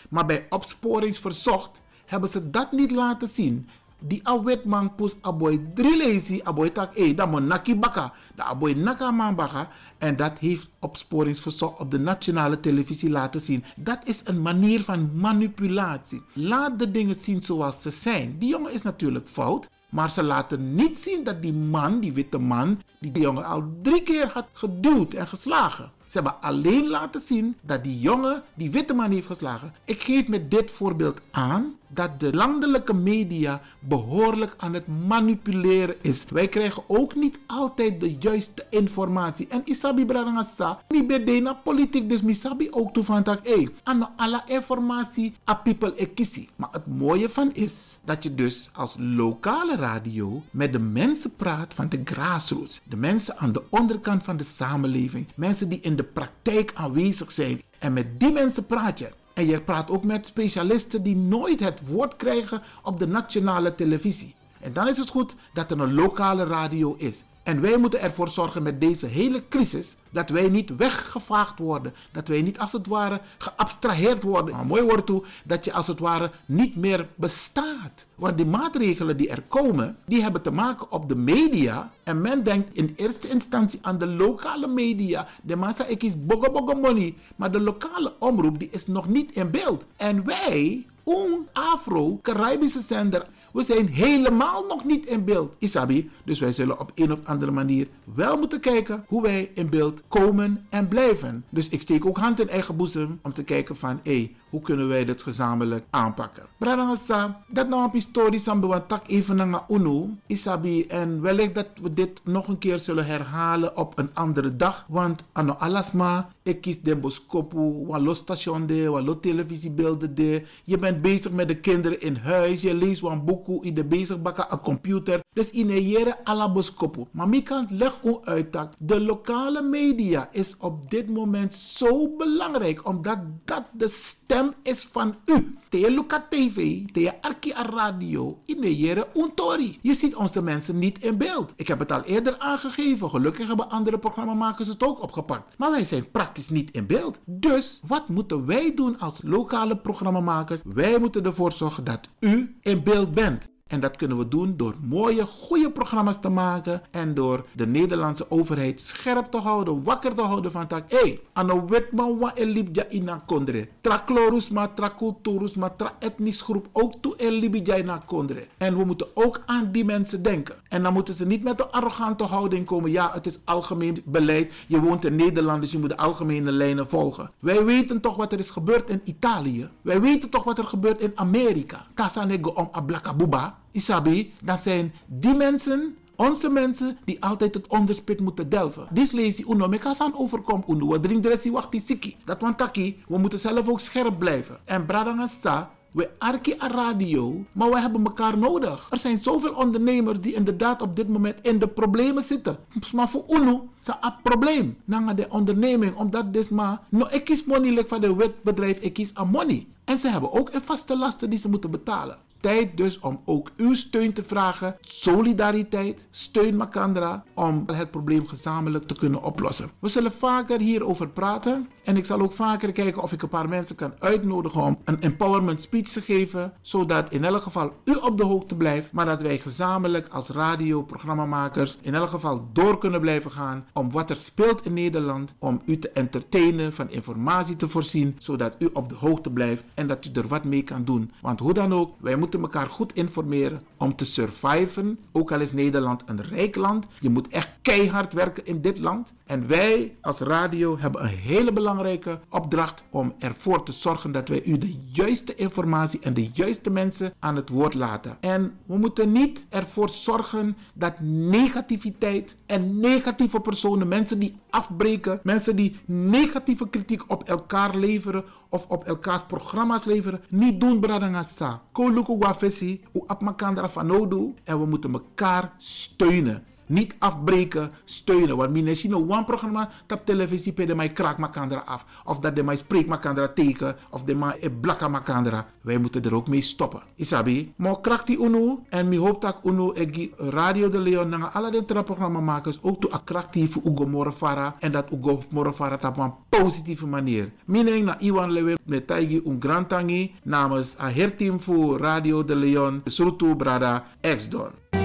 Maar 0.09 0.25
bij 0.25 0.45
opsporingsverzocht 0.49 1.81
hebben 2.05 2.29
ze 2.29 2.49
dat 2.49 2.71
niet 2.71 2.91
laten 2.91 3.27
zien. 3.27 3.69
Die 4.03 4.19
awet 4.23 4.65
man 4.65 4.95
pus 4.95 5.15
aboy 5.21 5.59
drie 5.73 5.97
lazy 5.97 6.41
aboy 6.43 6.69
tak 6.69 6.95
eh 6.97 7.15
dat 7.15 7.29
mo 7.29 7.39
naki 7.39 7.75
baka. 7.75 8.13
Da 8.35 8.43
aboy 8.43 8.73
naka 8.73 9.11
man 9.11 9.35
baka. 9.35 9.69
En 9.97 10.15
dat 10.15 10.39
heeft 10.39 10.69
opsporingsverzoek 10.79 11.79
op 11.79 11.91
de 11.91 11.99
nationale 11.99 12.59
televisie 12.59 13.09
laten 13.09 13.41
zien. 13.41 13.63
Dat 13.75 13.99
is 14.03 14.21
een 14.23 14.41
manier 14.41 14.81
van 14.81 15.09
manipulatie. 15.13 16.21
Laat 16.33 16.79
de 16.79 16.91
dingen 16.91 17.15
zien 17.15 17.43
zoals 17.43 17.81
ze 17.81 17.89
zijn. 17.89 18.35
Die 18.39 18.49
jongen 18.49 18.73
is 18.73 18.81
natuurlijk 18.81 19.27
fout. 19.27 19.69
Maar 19.89 20.11
ze 20.11 20.23
laten 20.23 20.75
niet 20.75 20.99
zien 20.99 21.23
dat 21.23 21.41
die 21.41 21.53
man, 21.53 21.99
die 21.99 22.13
witte 22.13 22.37
man, 22.37 22.81
die, 22.99 23.11
die 23.11 23.21
jongen 23.21 23.45
al 23.45 23.63
drie 23.81 24.03
keer 24.03 24.29
had 24.33 24.47
geduwd 24.53 25.13
en 25.13 25.27
geslagen. 25.27 25.91
Ze 26.07 26.17
hebben 26.17 26.41
alleen 26.41 26.87
laten 26.87 27.21
zien 27.21 27.55
dat 27.61 27.83
die 27.83 27.99
jongen 27.99 28.43
die 28.53 28.71
witte 28.71 28.93
man 28.93 29.11
heeft 29.11 29.27
geslagen. 29.27 29.73
Ik 29.85 30.03
geef 30.03 30.27
met 30.27 30.51
dit 30.51 30.71
voorbeeld 30.71 31.21
aan 31.31 31.73
dat 31.93 32.19
de 32.19 32.33
landelijke 32.33 32.93
media 32.93 33.61
behoorlijk 33.79 34.53
aan 34.57 34.73
het 34.73 34.87
manipuleren 34.87 35.95
is. 36.01 36.25
Wij 36.29 36.47
krijgen 36.47 36.83
ook 36.87 37.15
niet 37.15 37.39
altijd 37.47 37.99
de 37.99 38.15
juiste 38.19 38.65
informatie. 38.69 39.47
En 39.47 39.61
isabi 39.65 40.05
brangasa, 40.05 40.79
mi 40.89 41.05
bedena 41.05 41.53
politiek 41.53 42.09
dus 42.09 42.21
misabi 42.21 42.67
ook 42.71 42.93
toe 42.93 43.03
van 43.03 43.23
hey, 43.43 43.67
aan 43.83 44.15
alle 44.15 44.41
informatie 44.45 45.33
a 45.49 45.53
people 45.53 45.95
ekisi. 45.95 46.49
Maar 46.55 46.69
het 46.71 46.87
mooie 46.87 47.29
van 47.29 47.53
is 47.53 47.99
dat 48.05 48.23
je 48.23 48.35
dus 48.35 48.69
als 48.73 48.95
lokale 48.99 49.75
radio 49.75 50.43
met 50.51 50.71
de 50.71 50.79
mensen 50.79 51.35
praat 51.35 51.73
van 51.73 51.89
de 51.89 52.01
grassroots. 52.03 52.81
De 52.83 52.95
mensen 52.95 53.37
aan 53.37 53.51
de 53.51 53.63
onderkant 53.69 54.23
van 54.23 54.37
de 54.37 54.43
samenleving. 54.43 55.27
Mensen 55.35 55.69
die 55.69 55.79
in 55.81 55.95
de 55.95 56.03
praktijk 56.03 56.71
aanwezig 56.73 57.31
zijn. 57.31 57.61
En 57.79 57.93
met 57.93 58.19
die 58.19 58.31
mensen 58.31 58.65
praat 58.65 58.99
je. 58.99 59.09
En 59.33 59.45
je 59.45 59.61
praat 59.61 59.89
ook 59.89 60.03
met 60.03 60.25
specialisten 60.25 61.03
die 61.03 61.15
nooit 61.15 61.59
het 61.59 61.87
woord 61.87 62.15
krijgen 62.15 62.61
op 62.83 62.99
de 62.99 63.07
nationale 63.07 63.75
televisie. 63.75 64.35
En 64.59 64.73
dan 64.73 64.87
is 64.87 64.97
het 64.97 65.09
goed 65.09 65.35
dat 65.53 65.71
er 65.71 65.79
een 65.79 65.93
lokale 65.93 66.43
radio 66.43 66.95
is. 66.97 67.23
En 67.43 67.61
wij 67.61 67.77
moeten 67.77 68.01
ervoor 68.01 68.29
zorgen 68.29 68.63
met 68.63 68.81
deze 68.81 69.05
hele 69.05 69.43
crisis 69.49 69.95
dat 70.09 70.29
wij 70.29 70.49
niet 70.49 70.75
weggevaagd 70.75 71.59
worden. 71.59 71.93
Dat 72.11 72.27
wij 72.27 72.41
niet 72.41 72.59
als 72.59 72.71
het 72.71 72.87
ware 72.87 73.21
geabstraheerd 73.37 74.23
worden. 74.23 74.55
Maar 74.55 74.65
mooi 74.65 74.81
wordt 74.81 75.05
toe 75.05 75.23
dat 75.43 75.65
je 75.65 75.73
als 75.73 75.87
het 75.87 75.99
ware 75.99 76.31
niet 76.45 76.75
meer 76.75 77.07
bestaat. 77.15 78.05
Want 78.15 78.37
die 78.37 78.45
maatregelen 78.45 79.17
die 79.17 79.29
er 79.29 79.43
komen, 79.47 79.97
die 80.05 80.21
hebben 80.21 80.41
te 80.41 80.51
maken 80.51 80.91
op 80.91 81.09
de 81.09 81.15
media. 81.15 81.91
En 82.03 82.21
men 82.21 82.43
denkt 82.43 82.77
in 82.77 82.93
eerste 82.95 83.29
instantie 83.29 83.79
aan 83.81 83.97
de 83.97 84.07
lokale 84.07 84.67
media. 84.67 85.27
De 85.41 85.55
massa 85.55 85.85
ik 85.85 86.03
is 86.03 86.25
bogo 86.25 86.51
bogo 86.51 86.79
money. 86.79 87.15
Maar 87.35 87.51
de 87.51 87.61
lokale 87.61 88.13
omroep 88.19 88.59
die 88.59 88.69
is 88.71 88.87
nog 88.87 89.07
niet 89.07 89.31
in 89.31 89.51
beeld. 89.51 89.85
En 89.95 90.25
wij, 90.25 90.85
een 91.03 91.47
Afro-Caribische 91.53 92.81
zender 92.81 93.27
we 93.53 93.63
zijn 93.63 93.87
helemaal 93.87 94.65
nog 94.67 94.85
niet 94.85 95.05
in 95.05 95.23
beeld, 95.23 95.53
Isabi. 95.57 96.09
Dus 96.23 96.39
wij 96.39 96.51
zullen 96.51 96.79
op 96.79 96.91
een 96.95 97.11
of 97.11 97.19
andere 97.23 97.51
manier 97.51 97.87
wel 98.13 98.37
moeten 98.37 98.59
kijken 98.59 99.05
hoe 99.07 99.21
wij 99.21 99.51
in 99.53 99.69
beeld 99.69 100.01
komen 100.07 100.65
en 100.69 100.87
blijven. 100.87 101.45
Dus 101.49 101.69
ik 101.69 101.81
steek 101.81 102.05
ook 102.05 102.17
hand 102.17 102.39
in 102.39 102.49
eigen 102.49 102.75
boezem 102.75 103.19
om 103.21 103.33
te 103.33 103.43
kijken 103.43 103.75
van, 103.75 103.99
hé, 104.03 104.31
hoe 104.51 104.61
kunnen 104.61 104.87
wij 104.87 105.05
dit 105.05 105.21
gezamenlijk 105.21 105.85
aanpakken? 105.89 106.43
Bradangasa, 106.57 107.41
dat 107.47 107.67
nou 107.67 107.83
een 107.83 107.89
historisch 107.93 108.43
tak 108.87 109.07
even 109.07 109.35
naar 109.35 109.63
UNO, 109.69 110.09
Isabi. 110.27 110.85
En 110.85 111.21
wellicht 111.21 111.55
dat 111.55 111.67
we 111.81 111.93
dit 111.93 112.21
nog 112.23 112.47
een 112.47 112.57
keer 112.57 112.79
zullen 112.79 113.05
herhalen 113.05 113.77
op 113.77 113.97
een 113.97 114.09
andere 114.13 114.55
dag. 114.55 114.85
Want 114.87 115.23
ano 115.31 115.55
alasma, 115.59 116.29
ik 116.43 116.61
kies 116.61 116.81
den 116.81 117.01
boskopu, 117.01 117.85
walo 117.87 118.13
station 118.13 118.65
de, 118.65 118.89
walo 118.89 119.19
televisiebeelden 119.19 120.15
de. 120.15 120.45
Je 120.63 120.77
bent 120.77 121.01
bezig 121.01 121.31
met 121.31 121.47
de 121.47 121.59
kinderen 121.59 122.01
in 122.01 122.15
huis, 122.15 122.61
je 122.61 122.73
leest 122.73 123.03
een 123.03 123.25
boek, 123.25 123.63
in 123.63 123.73
de 123.73 123.83
bezig 123.83 124.21
bakken 124.21 124.45
een 124.49 124.59
computer. 124.59 125.19
Dus 125.33 125.51
in 125.51 125.69
een 125.69 126.13
alla 126.23 126.51
boskopu. 126.51 127.05
Maar 127.11 127.27
mi 127.27 127.43
kan 127.43 127.67
leg 127.69 127.99
u 128.03 128.17
uit 128.23 128.53
dat 128.53 128.75
de 128.77 128.99
lokale 128.99 129.61
media 129.61 130.29
is 130.31 130.55
op 130.57 130.89
dit 130.89 131.09
moment 131.09 131.53
zo 131.53 132.15
belangrijk, 132.17 132.87
omdat 132.87 133.17
dat 133.45 133.63
de 133.71 133.87
stem 133.87 134.40
is 134.63 134.83
van 134.91 135.15
u. 135.25 135.55
Te 135.69 135.91
Luca 135.91 136.25
TV, 136.29 136.85
te 136.91 137.21
Arki 137.21 137.53
Radio, 137.53 138.39
in 138.45 138.61
de 138.61 138.77
Jere 138.77 139.07
Untori. 139.15 139.79
Je 139.81 139.93
ziet 139.93 140.15
onze 140.15 140.41
mensen 140.41 140.79
niet 140.79 140.99
in 141.03 141.17
beeld. 141.17 141.53
Ik 141.55 141.67
heb 141.67 141.79
het 141.79 141.91
al 141.91 142.03
eerder 142.03 142.37
aangegeven. 142.37 143.09
Gelukkig 143.09 143.47
hebben 143.47 143.69
andere 143.69 143.97
programmamakers 143.99 144.67
het 144.67 144.83
ook 144.83 145.01
opgepakt. 145.01 145.57
Maar 145.57 145.71
wij 145.71 145.85
zijn 145.85 146.11
praktisch 146.11 146.49
niet 146.49 146.71
in 146.71 146.85
beeld. 146.85 147.19
Dus 147.25 147.81
wat 147.87 148.07
moeten 148.07 148.45
wij 148.45 148.73
doen 148.75 148.99
als 148.99 149.21
lokale 149.23 149.77
programmamakers? 149.77 150.61
Wij 150.65 150.99
moeten 150.99 151.25
ervoor 151.25 151.51
zorgen 151.51 151.83
dat 151.83 152.09
u 152.19 152.55
in 152.61 152.83
beeld 152.83 153.13
bent. 153.13 153.49
En 153.71 153.79
dat 153.79 153.95
kunnen 153.95 154.17
we 154.17 154.27
doen 154.27 154.53
door 154.57 154.75
mooie, 154.81 155.25
goede 155.25 155.71
programma's 155.71 156.19
te 156.19 156.29
maken. 156.29 156.81
En 156.91 157.13
door 157.13 157.45
de 157.53 157.67
Nederlandse 157.67 158.31
overheid 158.31 158.81
scherp 158.81 159.25
te 159.25 159.37
houden, 159.37 159.83
wakker 159.83 160.13
te 160.13 160.21
houden 160.21 160.51
van. 160.51 160.65
Hé, 160.69 160.97
hey, 160.97 161.19
ano 161.33 161.65
wetman 161.67 162.17
wa 162.17 162.35
elibja 162.35 162.89
ina 162.89 163.23
kondre. 163.25 163.67
Tra 163.81 164.03
chlorus 164.05 164.49
ma, 164.49 164.67
tra 164.67 164.93
culturus 164.97 165.55
ma, 165.55 165.69
tra 165.69 165.95
etnisch 165.99 166.41
groep 166.41 166.67
ook 166.71 166.93
toe 167.01 167.15
elibja 167.17 167.77
ina 167.77 168.01
kondre. 168.05 168.47
En 168.57 168.77
we 168.77 168.83
moeten 168.85 169.07
ook 169.13 169.41
aan 169.45 169.71
die 169.71 169.85
mensen 169.85 170.23
denken. 170.23 170.55
En 170.69 170.83
dan 170.83 170.93
moeten 170.93 171.13
ze 171.13 171.25
niet 171.25 171.43
met 171.43 171.59
een 171.59 171.71
arrogante 171.71 172.23
houding 172.23 172.65
komen. 172.65 172.91
Ja, 172.91 173.11
het 173.13 173.25
is 173.25 173.39
algemeen 173.43 173.97
beleid. 174.05 174.53
Je 174.67 174.81
woont 174.81 175.05
in 175.05 175.15
Nederland, 175.15 175.61
dus 175.61 175.71
je 175.71 175.79
moet 175.79 175.89
de 175.89 175.97
algemene 175.97 176.51
lijnen 176.51 176.87
volgen. 176.87 177.31
Wij 177.39 177.65
weten 177.65 178.01
toch 178.01 178.15
wat 178.15 178.31
er 178.31 178.39
is 178.39 178.49
gebeurd 178.49 178.89
in 178.89 179.01
Italië. 179.03 179.69
Wij 179.81 180.01
weten 180.01 180.29
toch 180.29 180.43
wat 180.43 180.57
er 180.57 180.65
gebeurt 180.67 181.01
in 181.01 181.11
Amerika. 181.15 181.85
Tasanego 181.93 182.49
om 182.49 182.69
ablakabuba. 182.71 183.59
Isabi, 183.71 184.33
dat 184.41 184.59
zijn 184.59 184.93
die 185.05 185.35
mensen 185.35 185.95
onze 186.15 186.49
mensen 186.49 186.97
die 187.05 187.23
altijd 187.23 187.53
het 187.53 187.67
onderspit 187.67 188.19
moeten 188.19 188.49
delven. 188.49 188.87
Dit 188.91 189.11
lees 189.11 189.37
je 189.37 189.45
uno 189.49 189.67
mekasan 189.67 190.17
overkom 190.17 190.63
uno. 190.67 190.87
We 190.87 190.99
drinken 190.99 191.51
wacht 191.51 191.81
siki. 191.85 192.15
Dat 192.25 192.41
want 192.41 192.57
taki, 192.57 193.03
we 193.07 193.17
moeten 193.17 193.39
zelf 193.39 193.69
ook 193.69 193.79
scherp 193.79 194.19
blijven. 194.19 194.59
En 194.65 194.85
bradangasa, 194.85 195.71
we 195.91 196.09
arki 196.17 196.55
a 196.61 196.67
radio, 196.67 197.45
maar 197.51 197.69
we 197.69 197.79
hebben 197.79 198.03
elkaar 198.03 198.37
nodig. 198.37 198.87
Er 198.89 198.97
zijn 198.97 199.21
zoveel 199.21 199.53
ondernemers 199.53 200.19
die 200.19 200.33
inderdaad 200.33 200.81
op 200.81 200.95
dit 200.95 201.07
moment 201.07 201.37
in 201.41 201.59
de 201.59 201.67
problemen 201.67 202.23
zitten. 202.23 202.57
Maar 202.93 203.09
voor 203.09 203.23
UNO 203.29 203.69
is 203.81 203.87
een 203.87 204.13
probleem. 204.23 204.77
Na 204.85 205.13
de 205.13 205.25
onderneming, 205.29 205.95
omdat 205.95 206.33
dit 206.33 206.49
maar... 206.49 206.81
No, 206.89 207.07
ik 207.09 207.23
kies 207.23 207.43
money 207.43 207.83
van 207.87 208.01
de 208.01 208.15
wetbedrijf, 208.15 208.79
ik 208.79 208.93
kies 208.93 209.11
money. 209.31 209.67
En 209.85 209.97
ze 209.97 210.07
hebben 210.07 210.31
ook 210.31 210.53
een 210.53 210.61
vaste 210.61 210.97
lasten 210.97 211.29
die 211.29 211.39
ze 211.39 211.49
moeten 211.49 211.71
betalen. 211.71 212.17
Tijd 212.41 212.77
dus 212.77 212.99
om 212.99 213.21
ook 213.25 213.51
uw 213.57 213.73
steun 213.73 214.13
te 214.13 214.23
vragen. 214.23 214.77
Solidariteit, 214.81 216.07
steun 216.09 216.55
Makandra 216.55 217.23
om 217.35 217.63
het 217.65 217.91
probleem 217.91 218.27
gezamenlijk 218.27 218.87
te 218.87 218.95
kunnen 218.95 219.23
oplossen. 219.23 219.71
We 219.79 219.87
zullen 219.87 220.11
vaker 220.11 220.59
hierover 220.59 221.09
praten. 221.09 221.69
En 221.83 221.97
ik 221.97 222.05
zal 222.05 222.21
ook 222.21 222.31
vaker 222.31 222.71
kijken 222.71 223.01
of 223.01 223.11
ik 223.11 223.21
een 223.21 223.29
paar 223.29 223.49
mensen 223.49 223.75
kan 223.75 223.93
uitnodigen 223.99 224.61
om 224.61 224.77
een 224.83 225.01
empowerment 225.01 225.61
speech 225.61 225.87
te 225.87 226.01
geven. 226.01 226.53
Zodat 226.61 227.11
in 227.11 227.23
elk 227.23 227.41
geval 227.41 227.73
u 227.85 227.93
op 227.93 228.17
de 228.17 228.23
hoogte 228.23 228.55
blijft. 228.55 228.91
Maar 228.91 229.05
dat 229.05 229.21
wij 229.21 229.37
gezamenlijk 229.37 230.07
als 230.07 230.29
radioprogrammamakers 230.29 231.77
in 231.81 231.95
elk 231.95 232.09
geval 232.09 232.47
door 232.53 232.77
kunnen 232.77 233.01
blijven 233.01 233.31
gaan. 233.31 233.65
Om 233.73 233.91
wat 233.91 234.09
er 234.09 234.15
speelt 234.15 234.65
in 234.65 234.73
Nederland. 234.73 235.35
Om 235.39 235.61
u 235.65 235.79
te 235.79 235.89
entertainen, 235.89 236.73
van 236.73 236.89
informatie 236.89 237.55
te 237.55 237.67
voorzien. 237.67 238.15
Zodat 238.19 238.55
u 238.59 238.69
op 238.73 238.89
de 238.89 238.95
hoogte 238.95 239.31
blijft 239.31 239.63
en 239.73 239.87
dat 239.87 240.05
u 240.05 240.09
er 240.13 240.27
wat 240.27 240.43
mee 240.43 240.63
kan 240.63 240.83
doen. 240.83 241.11
Want 241.21 241.39
hoe 241.39 241.53
dan 241.53 241.73
ook, 241.73 241.95
wij 241.99 242.15
moeten 242.15 242.41
elkaar 242.41 242.67
goed 242.67 242.93
informeren 242.93 243.61
om 243.77 243.95
te 243.95 244.05
surviven. 244.05 244.99
Ook 245.11 245.31
al 245.31 245.39
is 245.39 245.53
Nederland 245.53 246.03
een 246.05 246.21
rijk 246.21 246.55
land. 246.55 246.85
Je 246.99 247.09
moet 247.09 247.27
echt 247.27 247.49
keihard 247.61 248.13
werken 248.13 248.45
in 248.45 248.61
dit 248.61 248.79
land. 248.79 249.13
En 249.31 249.47
wij 249.47 249.97
als 250.01 250.19
radio 250.19 250.77
hebben 250.79 251.03
een 251.03 251.17
hele 251.17 251.53
belangrijke 251.53 252.19
opdracht 252.29 252.83
om 252.89 253.13
ervoor 253.19 253.63
te 253.63 253.71
zorgen 253.71 254.11
dat 254.11 254.27
wij 254.27 254.43
u 254.45 254.57
de 254.57 254.75
juiste 254.91 255.35
informatie 255.35 255.99
en 255.99 256.13
de 256.13 256.29
juiste 256.33 256.69
mensen 256.69 257.13
aan 257.19 257.35
het 257.35 257.49
woord 257.49 257.73
laten. 257.73 258.17
En 258.19 258.57
we 258.65 258.77
moeten 258.77 259.11
niet 259.11 259.45
ervoor 259.49 259.89
zorgen 259.89 260.57
dat 260.73 260.99
negativiteit 260.99 262.35
en 262.45 262.79
negatieve 262.79 263.39
personen, 263.39 263.87
mensen 263.87 264.19
die 264.19 264.37
afbreken, 264.49 265.19
mensen 265.23 265.55
die 265.55 265.79
negatieve 265.85 266.69
kritiek 266.69 267.11
op 267.11 267.23
elkaar 267.23 267.75
leveren 267.77 268.23
of 268.49 268.65
op 268.67 268.83
elkaars 268.83 269.23
programma's 269.23 269.85
leveren, 269.85 270.21
niet 270.29 270.59
doen 270.59 270.79
bradangasa. 270.79 271.61
Ko 271.71 271.89
luku 271.89 272.17
wafesi, 272.17 272.81
u 272.93 273.01
ap 273.05 273.21
makandra 273.21 273.69
fanodu 273.69 274.33
en 274.43 274.59
we 274.59 274.65
moeten 274.65 274.93
elkaar 274.93 275.53
steunen. 275.57 276.43
Niet 276.71 276.95
afbreken, 276.99 277.71
steunen. 277.83 278.37
Want 278.37 278.51
misschien 278.51 278.91
een 278.93 279.25
programma 279.25 279.69
op 279.87 280.01
televisie 280.05 280.53
pe 280.53 280.65
de 280.65 280.75
mij 280.75 280.91
kraak 280.91 281.17
makandra 281.17 281.63
af. 281.65 281.85
Of 282.05 282.19
dat 282.19 282.35
de 282.35 282.43
mij 282.43 282.55
spreek 282.55 282.87
makandra 282.87 283.27
tegen. 283.27 283.75
Of 283.89 284.03
de 284.03 284.15
mij 284.15 284.51
blakka 284.61 284.87
makandra. 284.87 285.45
Wij 285.61 285.77
moeten 285.77 286.03
er 286.03 286.15
ook 286.15 286.27
mee 286.27 286.41
stoppen. 286.41 286.81
Isabi. 286.95 287.53
Maar 287.55 287.79
kraak 287.79 288.07
die 288.07 288.23
UNO. 288.23 288.63
En 288.69 288.89
mi 288.89 288.97
hoop 288.97 289.21
dat 289.21 289.37
UNO 289.43 289.71
egi 289.71 290.11
Radio 290.15 290.69
de 290.69 290.79
Leon. 290.79 291.09
Na 291.09 291.31
alle 291.31 291.51
de 291.51 291.83
programma 291.83 292.19
makers 292.19 292.61
ook 292.61 292.81
toe 292.81 292.91
attractief 292.91 293.55
Ugo 293.55 293.85
Morfara. 293.85 294.55
En 294.59 294.71
dat 294.71 294.91
Ugo 294.91 295.23
Morfara 295.29 295.79
op 295.87 295.97
een 295.97 296.13
positieve 296.29 296.87
manier. 296.87 297.31
Mineng 297.45 297.85
na 297.85 297.99
Iwan 297.99 298.31
Lewe 298.31 298.57
met 298.65 298.87
Taigi 298.87 299.21
un. 299.25 300.11
Namens 300.23 300.79
a 300.79 300.89
herteam 300.89 301.39
voor 301.41 301.77
Radio 301.77 302.25
de 302.25 302.35
Leon. 302.35 302.81
Surtout 302.85 303.37
Brada 303.37 303.85
X-Don. 304.01 304.80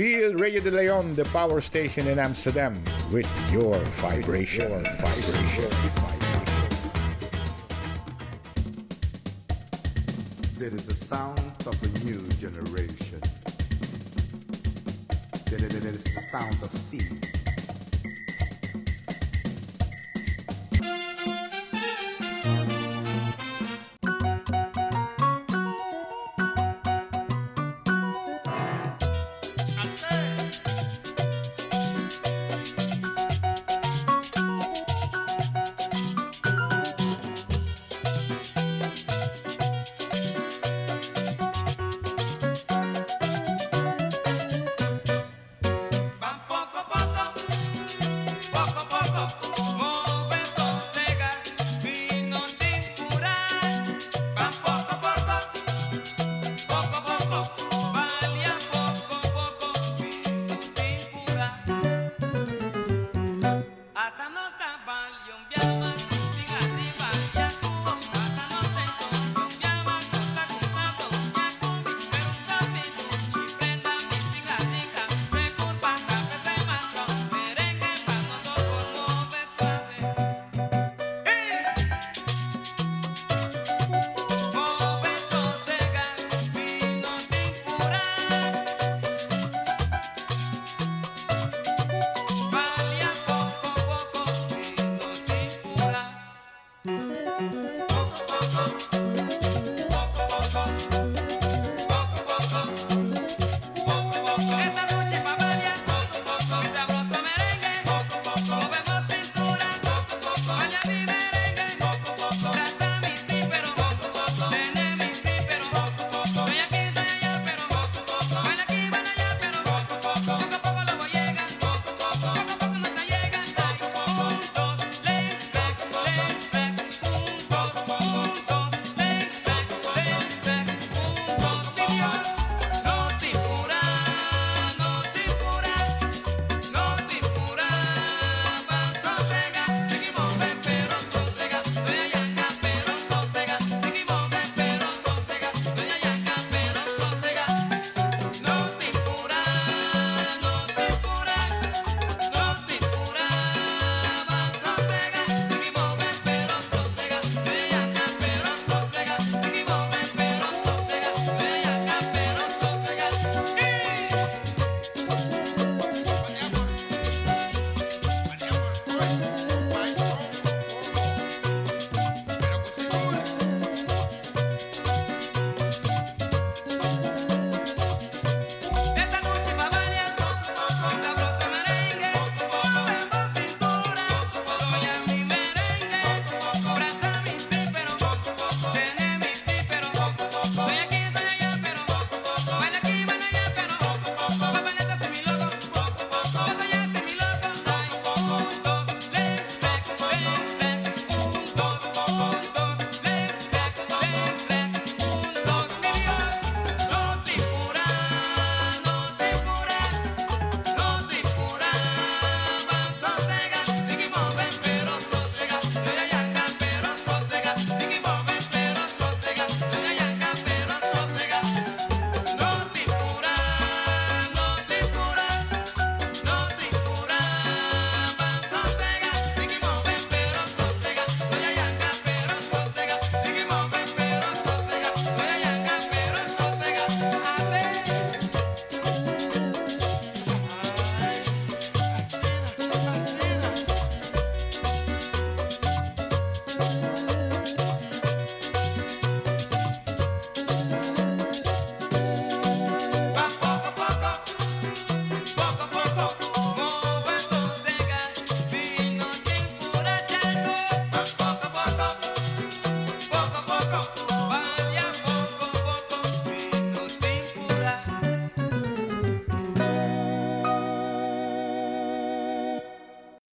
Feel 0.00 0.32
Radio 0.32 0.62
de 0.62 0.70
Leon, 0.70 1.14
the 1.14 1.26
power 1.26 1.60
station 1.60 2.06
in 2.06 2.18
Amsterdam, 2.18 2.72
with 3.12 3.28
your 3.52 3.78
vibration. 4.00 4.70
Your 4.70 4.80
vibration. 4.80 5.70
There 10.58 10.74
is 10.74 10.88
a 10.88 10.94
sound 10.94 11.38
of 11.66 11.76
a 11.82 11.88
new 12.06 12.26
generation. 12.40 13.20
There 15.50 15.66
is 15.68 16.04
the 16.04 16.20
sound 16.32 16.62
of 16.62 16.72
sea. 16.72 17.19